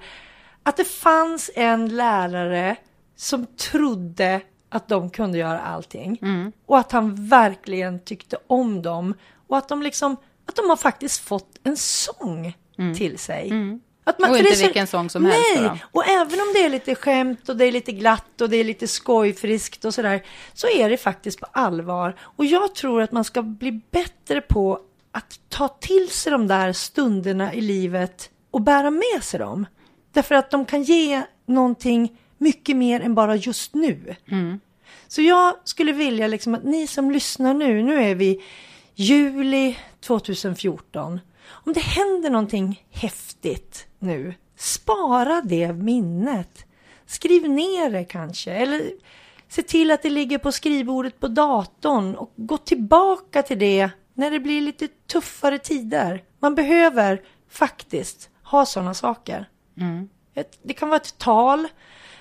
Att 0.62 0.76
det 0.76 0.84
fanns 0.84 1.50
en 1.54 1.96
lärare 1.96 2.76
som 3.16 3.46
trodde 3.46 4.40
att 4.68 4.88
de 4.88 5.10
kunde 5.10 5.38
göra 5.38 5.60
allting. 5.60 6.18
Och 6.66 6.78
att 6.78 6.92
han 6.92 7.28
verkligen 7.28 8.00
tyckte 8.04 8.36
om 8.46 8.82
dem. 8.82 9.14
Och 9.52 9.58
att 9.58 9.68
de 9.68 9.82
liksom, 9.82 10.16
att 10.46 10.56
de 10.56 10.68
har 10.68 10.76
faktiskt 10.76 11.20
fått 11.24 11.58
en 11.64 11.76
sång 11.76 12.56
till 12.96 13.18
sig. 13.18 13.50
Att 14.04 14.18
Och 14.20 14.26
för 14.26 14.36
inte 14.38 14.56
så- 14.56 14.64
vilken 14.64 14.86
sång 14.86 15.10
som 15.10 15.24
helst 15.24 15.40
Nej, 15.54 15.62
då 15.62 15.68
då. 15.68 15.78
och 15.92 16.08
även 16.08 16.40
om 16.40 16.46
det 16.54 16.64
är 16.64 16.68
lite 16.68 16.94
skämt 16.94 17.48
och 17.48 17.56
det 17.56 17.64
är 17.64 17.72
lite 17.72 17.92
glatt 17.92 18.40
och 18.40 18.50
det 18.50 18.56
är 18.56 18.64
lite 18.64 18.88
skojfriskt 18.88 19.84
och 19.84 19.94
sådär, 19.94 20.22
så 20.54 20.66
är 20.68 20.90
det 20.90 20.96
faktiskt 20.96 21.40
på 21.40 21.46
allvar. 21.52 22.16
Och 22.20 22.44
jag 22.44 22.74
tror 22.74 23.02
att 23.02 23.12
man 23.12 23.24
ska 23.24 23.42
bli 23.42 23.72
bättre 23.90 24.40
på 24.40 24.80
att 25.12 25.40
ta 25.48 25.68
till 25.68 26.08
sig 26.10 26.32
de 26.32 26.46
där 26.46 26.72
stunderna 26.72 27.54
i 27.54 27.60
livet 27.60 28.30
och 28.50 28.60
bära 28.60 28.90
med 28.90 29.22
sig 29.22 29.40
dem. 29.40 29.66
Därför 30.12 30.34
att 30.34 30.50
de 30.50 30.64
kan 30.64 30.82
ge 30.82 31.22
någonting 31.46 32.18
mycket 32.38 32.76
mer 32.76 33.00
än 33.00 33.14
bara 33.14 33.36
just 33.36 33.74
nu. 33.74 34.16
Så 35.08 35.22
jag 35.22 35.54
skulle 35.64 35.92
vilja 35.92 36.26
liksom 36.26 36.54
att 36.54 36.64
ni 36.64 36.86
som 36.86 37.10
lyssnar 37.10 37.54
nu, 37.54 37.82
nu 37.82 38.02
är 38.04 38.14
vi 38.14 38.40
juli 38.94 39.78
2014. 40.00 41.20
Om 41.44 41.72
det 41.72 41.80
händer 41.80 42.30
någonting 42.30 42.84
häftigt 42.90 43.86
nu, 43.98 44.34
spara 44.56 45.40
det 45.40 45.72
minnet. 45.72 46.64
Skriv 47.06 47.50
ner 47.50 47.90
det 47.90 48.04
kanske, 48.04 48.52
eller 48.52 48.92
se 49.48 49.62
till 49.62 49.90
att 49.90 50.02
det 50.02 50.10
ligger 50.10 50.38
på 50.38 50.52
skrivbordet 50.52 51.20
på 51.20 51.28
datorn 51.28 52.14
och 52.14 52.32
gå 52.36 52.56
tillbaka 52.56 53.42
till 53.42 53.58
det 53.58 53.90
när 54.14 54.30
det 54.30 54.40
blir 54.40 54.60
lite 54.60 54.88
tuffare 54.88 55.58
tider. 55.58 56.22
Man 56.40 56.54
behöver 56.54 57.22
faktiskt 57.50 58.30
ha 58.42 58.66
sådana 58.66 58.94
saker. 58.94 59.48
Ett, 60.34 60.58
det 60.62 60.74
kan 60.74 60.88
vara 60.88 61.00
ett 61.00 61.18
tal, 61.18 61.68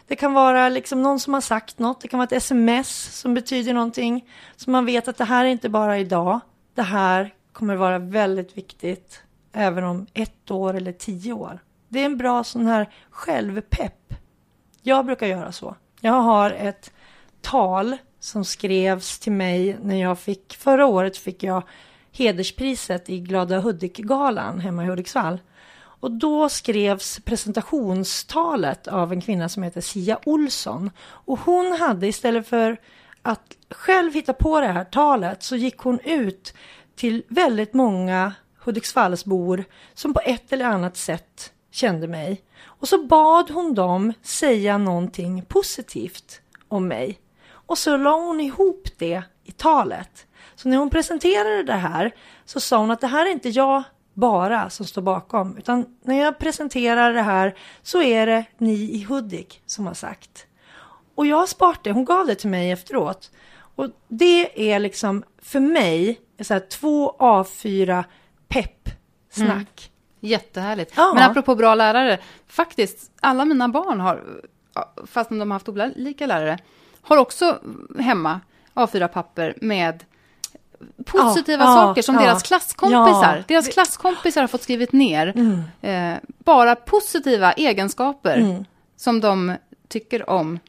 det 0.08 0.16
kan 0.16 0.34
vara 0.34 0.70
liksom 0.70 1.02
någon 1.02 1.20
som 1.20 1.34
har 1.34 1.42
sagt 1.42 1.80
något, 1.80 2.02
det 2.02 2.08
kan 2.08 2.18
vara 2.18 2.28
ett 2.28 2.32
sms 2.32 3.20
som 3.20 3.34
betyder 3.34 3.74
någonting. 3.74 4.26
Så 4.56 4.70
man 4.70 4.86
vet 4.86 5.08
att 5.08 5.18
det 5.18 5.26
här 5.26 5.46
är 5.46 5.50
inte 5.50 5.70
bara 5.70 5.98
idag, 6.00 6.40
det 6.76 6.82
här 6.82 7.34
kommer 7.54 7.76
vara 7.76 8.00
väldigt 8.00 8.58
viktigt 8.58 9.24
även 9.54 9.84
om 9.84 10.08
ett 10.14 10.52
år 10.52 10.74
eller 10.74 10.92
tio 10.92 11.34
år. 11.34 11.60
Det 11.90 12.00
är 12.00 12.06
en 12.06 12.18
bra 12.18 12.44
sån 12.44 12.66
här 12.66 12.94
självpepp. 13.10 14.14
Jag 14.82 15.06
brukar 15.06 15.28
göra 15.28 15.52
så. 15.52 15.76
Jag 16.02 16.22
har 16.22 16.52
ett 16.52 16.92
tal 17.42 17.98
som 18.20 18.46
skrevs 18.46 19.20
till 19.20 19.32
mig 19.32 19.78
när 19.82 19.96
jag 19.96 20.20
fick, 20.20 20.54
förra 20.54 20.86
året 20.86 21.18
fick 21.18 21.44
jag 21.44 21.64
hederspriset 22.12 23.10
i 23.10 23.20
Glada 23.20 23.60
Hudik-galan 23.60 24.60
hemma 24.60 24.84
i 24.84 24.88
Hudiksvall. 24.88 25.40
Och 26.02 26.12
då 26.12 26.50
skrevs 26.50 27.20
presentationstalet 27.20 28.88
av 28.88 29.14
en 29.14 29.22
kvinna 29.22 29.50
som 29.50 29.64
heter 29.64 29.82
Sia 29.82 30.20
Olsson. 30.26 30.92
Och 31.02 31.40
hon 31.40 31.72
hade 31.72 32.08
istället 32.08 32.48
för 32.48 32.78
att 33.22 33.58
själv 33.70 34.14
hitta 34.14 34.34
på 34.34 34.60
det 34.60 34.68
här 34.68 34.84
talet 34.84 35.44
så 35.44 35.56
gick 35.56 35.78
hon 35.78 36.00
ut 36.00 36.54
till 36.96 37.24
väldigt 37.28 37.74
många 37.74 38.34
Hudiksvallsbor 38.64 39.64
som 39.94 40.14
på 40.14 40.20
ett 40.26 40.54
eller 40.54 40.66
annat 40.66 40.98
sätt 40.98 41.54
kände 41.72 42.08
mig. 42.08 42.42
Och 42.64 42.88
så 42.88 43.04
bad 43.04 43.50
hon 43.50 43.74
dem 43.74 44.14
säga 44.22 44.78
någonting 44.78 45.46
positivt 45.46 46.42
om 46.68 46.88
mig. 46.88 47.20
Och 47.52 47.78
så 47.78 47.98
la 47.98 48.16
hon 48.16 48.42
ihop 48.42 48.88
det 48.98 49.24
i 49.44 49.52
talet. 49.52 50.28
Så 50.56 50.70
när 50.70 50.78
hon 50.78 50.90
presenterade 50.90 51.64
det 51.64 51.74
här 51.74 52.12
så 52.46 52.60
sa 52.60 52.78
hon 52.78 52.92
att 52.92 53.02
det 53.02 53.08
här 53.08 53.26
är 53.26 53.32
inte 53.32 53.50
jag 53.50 53.84
bara 54.14 54.70
som 54.70 54.86
står 54.86 55.02
bakom. 55.02 55.58
Utan 55.58 55.86
när 56.04 56.20
jag 56.20 56.40
presenterar 56.40 57.14
det 57.14 57.22
här 57.22 57.56
så 57.82 58.02
är 58.02 58.26
det 58.26 58.46
ni 58.58 58.74
i 58.74 59.04
Hudik 59.04 59.62
som 59.66 59.88
har 59.88 59.94
sagt. 59.94 60.48
Och 61.22 61.28
jag 61.28 61.38
har 61.38 61.46
sparat 61.48 61.84
det, 61.84 61.92
hon 61.92 62.06
gav 62.06 62.26
det 62.28 62.36
till 62.36 62.50
mig 62.50 62.72
efteråt. 62.72 63.32
Och 63.76 63.88
det 64.08 64.72
är 64.74 64.80
liksom 64.80 65.24
för 65.42 65.60
mig 65.60 66.22
så 66.42 66.54
här, 66.54 66.60
två 66.62 67.16
A4 67.20 68.04
pepp 68.48 68.90
snack. 69.32 69.92
Jättehärligt. 70.20 70.94
Ja. 70.96 71.12
Men 71.16 71.24
apropå 71.32 71.56
bra 71.56 71.76
lärare, 71.76 72.20
faktiskt, 72.48 73.12
alla 73.22 73.46
mina 73.46 73.68
barn 73.70 74.00
har, 74.00 74.24
fast 75.06 75.30
de 75.30 75.40
har 75.40 75.48
haft 75.48 75.70
olika 75.70 76.26
lärare, 76.28 76.58
har 77.02 77.18
också 77.18 77.60
hemma 78.00 78.40
A4-papper 78.74 79.58
med 79.62 80.04
positiva 81.06 81.64
Ja, 81.64 81.74
saker 81.74 82.02
som 82.02 82.16
ja, 82.16 82.22
deras 82.22 82.44
klasskompisar. 82.44 83.36
ja. 83.38 83.44
Deras 83.48 83.68
klasskompisar 83.68 84.42
har 84.42 84.48
fått 84.48 84.62
skrivit 84.64 84.92
ner 84.92 85.34
Mm. 85.36 85.62
eh, 85.82 86.20
bara 86.46 86.76
positiva 86.76 87.52
egenskaper 87.54 88.66
som 88.96 89.20
de 89.22 89.56
tycker 89.88 90.30
om 90.30 90.60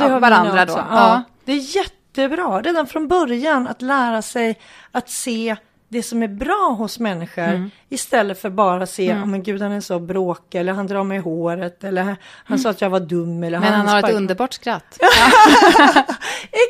Ja, 0.00 0.06
Ja, 0.06 0.12
har 0.12 0.20
varandra 0.20 0.64
då. 0.64 0.72
Ja. 0.72 0.84
Ja. 0.90 1.22
Det 1.44 1.52
är 1.52 1.76
jättebra, 1.76 2.60
redan 2.60 2.86
från 2.86 3.08
början 3.08 3.68
att 3.68 3.82
lära 3.82 4.22
sig 4.22 4.58
att 4.92 5.10
se 5.10 5.56
det 5.88 6.02
som 6.02 6.22
är 6.22 6.28
bra 6.28 6.74
hos 6.78 6.98
människor 6.98 7.42
Mm. 7.42 7.70
istället 7.88 8.40
för 8.40 8.50
bara 8.50 8.86
se, 8.86 9.12
oh, 9.14 9.26
men 9.26 9.42
gud 9.42 9.62
han 9.62 9.72
är 9.72 9.80
så 9.80 9.98
bråkig 9.98 10.58
eller 10.60 10.72
han 10.72 10.86
drar 10.86 11.04
mig 11.04 11.18
i 11.18 11.20
håret 11.20 11.84
eller 11.84 12.16
han 12.44 12.58
sa 12.58 12.70
att 12.70 12.80
jag 12.80 12.90
var 12.90 13.00
dum 13.00 13.42
eller 13.44 13.60
Men 13.60 13.72
han 13.72 13.88
har 13.88 13.98
ett 14.08 14.14
underbart 14.14 14.52
skratt. 14.52 14.98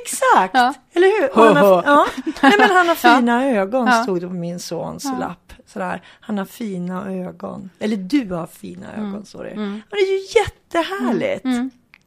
Exakt, 0.02 0.54
Ja. 0.54 0.74
eller 0.94 1.20
hur? 1.20 1.38
Och 1.38 1.44
han 1.44 1.56
har, 1.56 1.82
ja. 1.86 2.06
Nej, 2.42 2.52
men 2.58 2.70
han 2.70 2.88
har 2.88 2.98
Ja. 3.02 3.16
fina 3.16 3.44
ögon 3.46 3.86
Ja. 3.86 4.02
stod 4.02 4.20
det 4.20 4.26
på 4.26 4.34
min 4.34 4.60
sons 4.60 5.04
lapp. 5.04 5.52
Sådär. 5.66 6.02
Han 6.20 6.38
har 6.38 6.44
fina 6.44 7.10
ögon. 7.10 7.70
Eller 7.78 7.96
du 7.96 8.30
har 8.34 8.46
fina 8.46 8.86
Mm. 8.96 9.08
ögon, 9.10 9.26
står 9.26 9.44
det. 9.44 9.50
Och 9.50 9.96
det 9.96 9.96
är 9.96 10.12
ju 10.12 10.40
jättehärligt. 10.40 11.44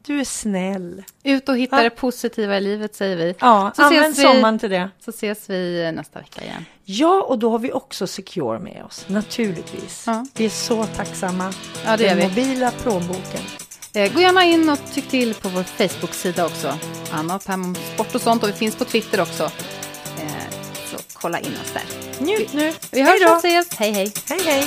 Du 0.06 0.20
är 0.20 0.24
snäll. 0.24 1.02
Ut 1.22 1.48
och 1.48 1.58
hitta 1.58 1.76
Ja. 1.76 1.82
det 1.82 1.90
positiva 1.90 2.56
i 2.56 2.60
livet, 2.60 2.94
säger 2.94 3.16
vi. 3.16 3.34
Ja, 3.40 3.72
Så 3.76 3.82
använd 3.82 4.04
ses 4.12 4.18
vi- 4.18 4.22
sommaren 4.22 4.58
till 4.58 4.70
det. 4.70 4.90
Så 5.04 5.10
ses 5.10 5.50
vi 5.50 5.92
nästa 5.94 6.18
vecka 6.18 6.42
igen. 6.42 6.64
Ja, 6.84 7.22
och 7.22 7.38
då 7.38 7.50
har 7.50 7.58
vi 7.58 7.72
också 7.72 8.06
Secure 8.06 8.58
med 8.58 8.84
oss, 8.86 9.04
naturligtvis. 9.08 10.04
Ja. 10.06 10.26
Vi 10.34 10.44
är 10.44 10.48
så 10.50 10.84
tacksamma. 10.86 11.52
Ja, 11.84 11.96
det 11.96 12.06
är 12.06 12.16
Den 12.16 12.18
vi. 12.18 12.24
mobila 12.28 12.70
plånboken. 12.82 13.40
Eh, 13.94 14.12
Gå 14.14 14.20
gärna 14.20 14.44
in 14.44 14.68
och 14.68 14.78
tyck 14.94 15.08
till 15.08 15.34
på 15.34 15.48
vår 15.48 15.62
Facebook-sida 15.62 16.46
också. 16.46 16.78
Anna 17.12 17.34
och 17.36 17.44
Pam 17.44 17.64
om 17.64 17.74
sport 17.94 18.14
och 18.14 18.20
sånt. 18.20 18.42
Och 18.42 18.48
vi 18.48 18.52
finns 18.52 18.76
på 18.76 18.84
Twitter 18.84 19.20
också. 19.20 19.44
Eh, 19.44 20.30
Så 20.90 20.96
kolla 21.12 21.38
in 21.40 21.52
oss 21.64 21.72
där. 21.72 22.24
Njut 22.24 22.52
nu. 22.52 22.72
Vi 22.90 23.02
Hej 23.02 23.12
hörs 23.22 23.30
och 23.30 23.36
ses. 23.36 23.76
Hej, 23.78 23.92
hej. 23.92 24.12
Hej, 24.28 24.40
hej. 24.44 24.66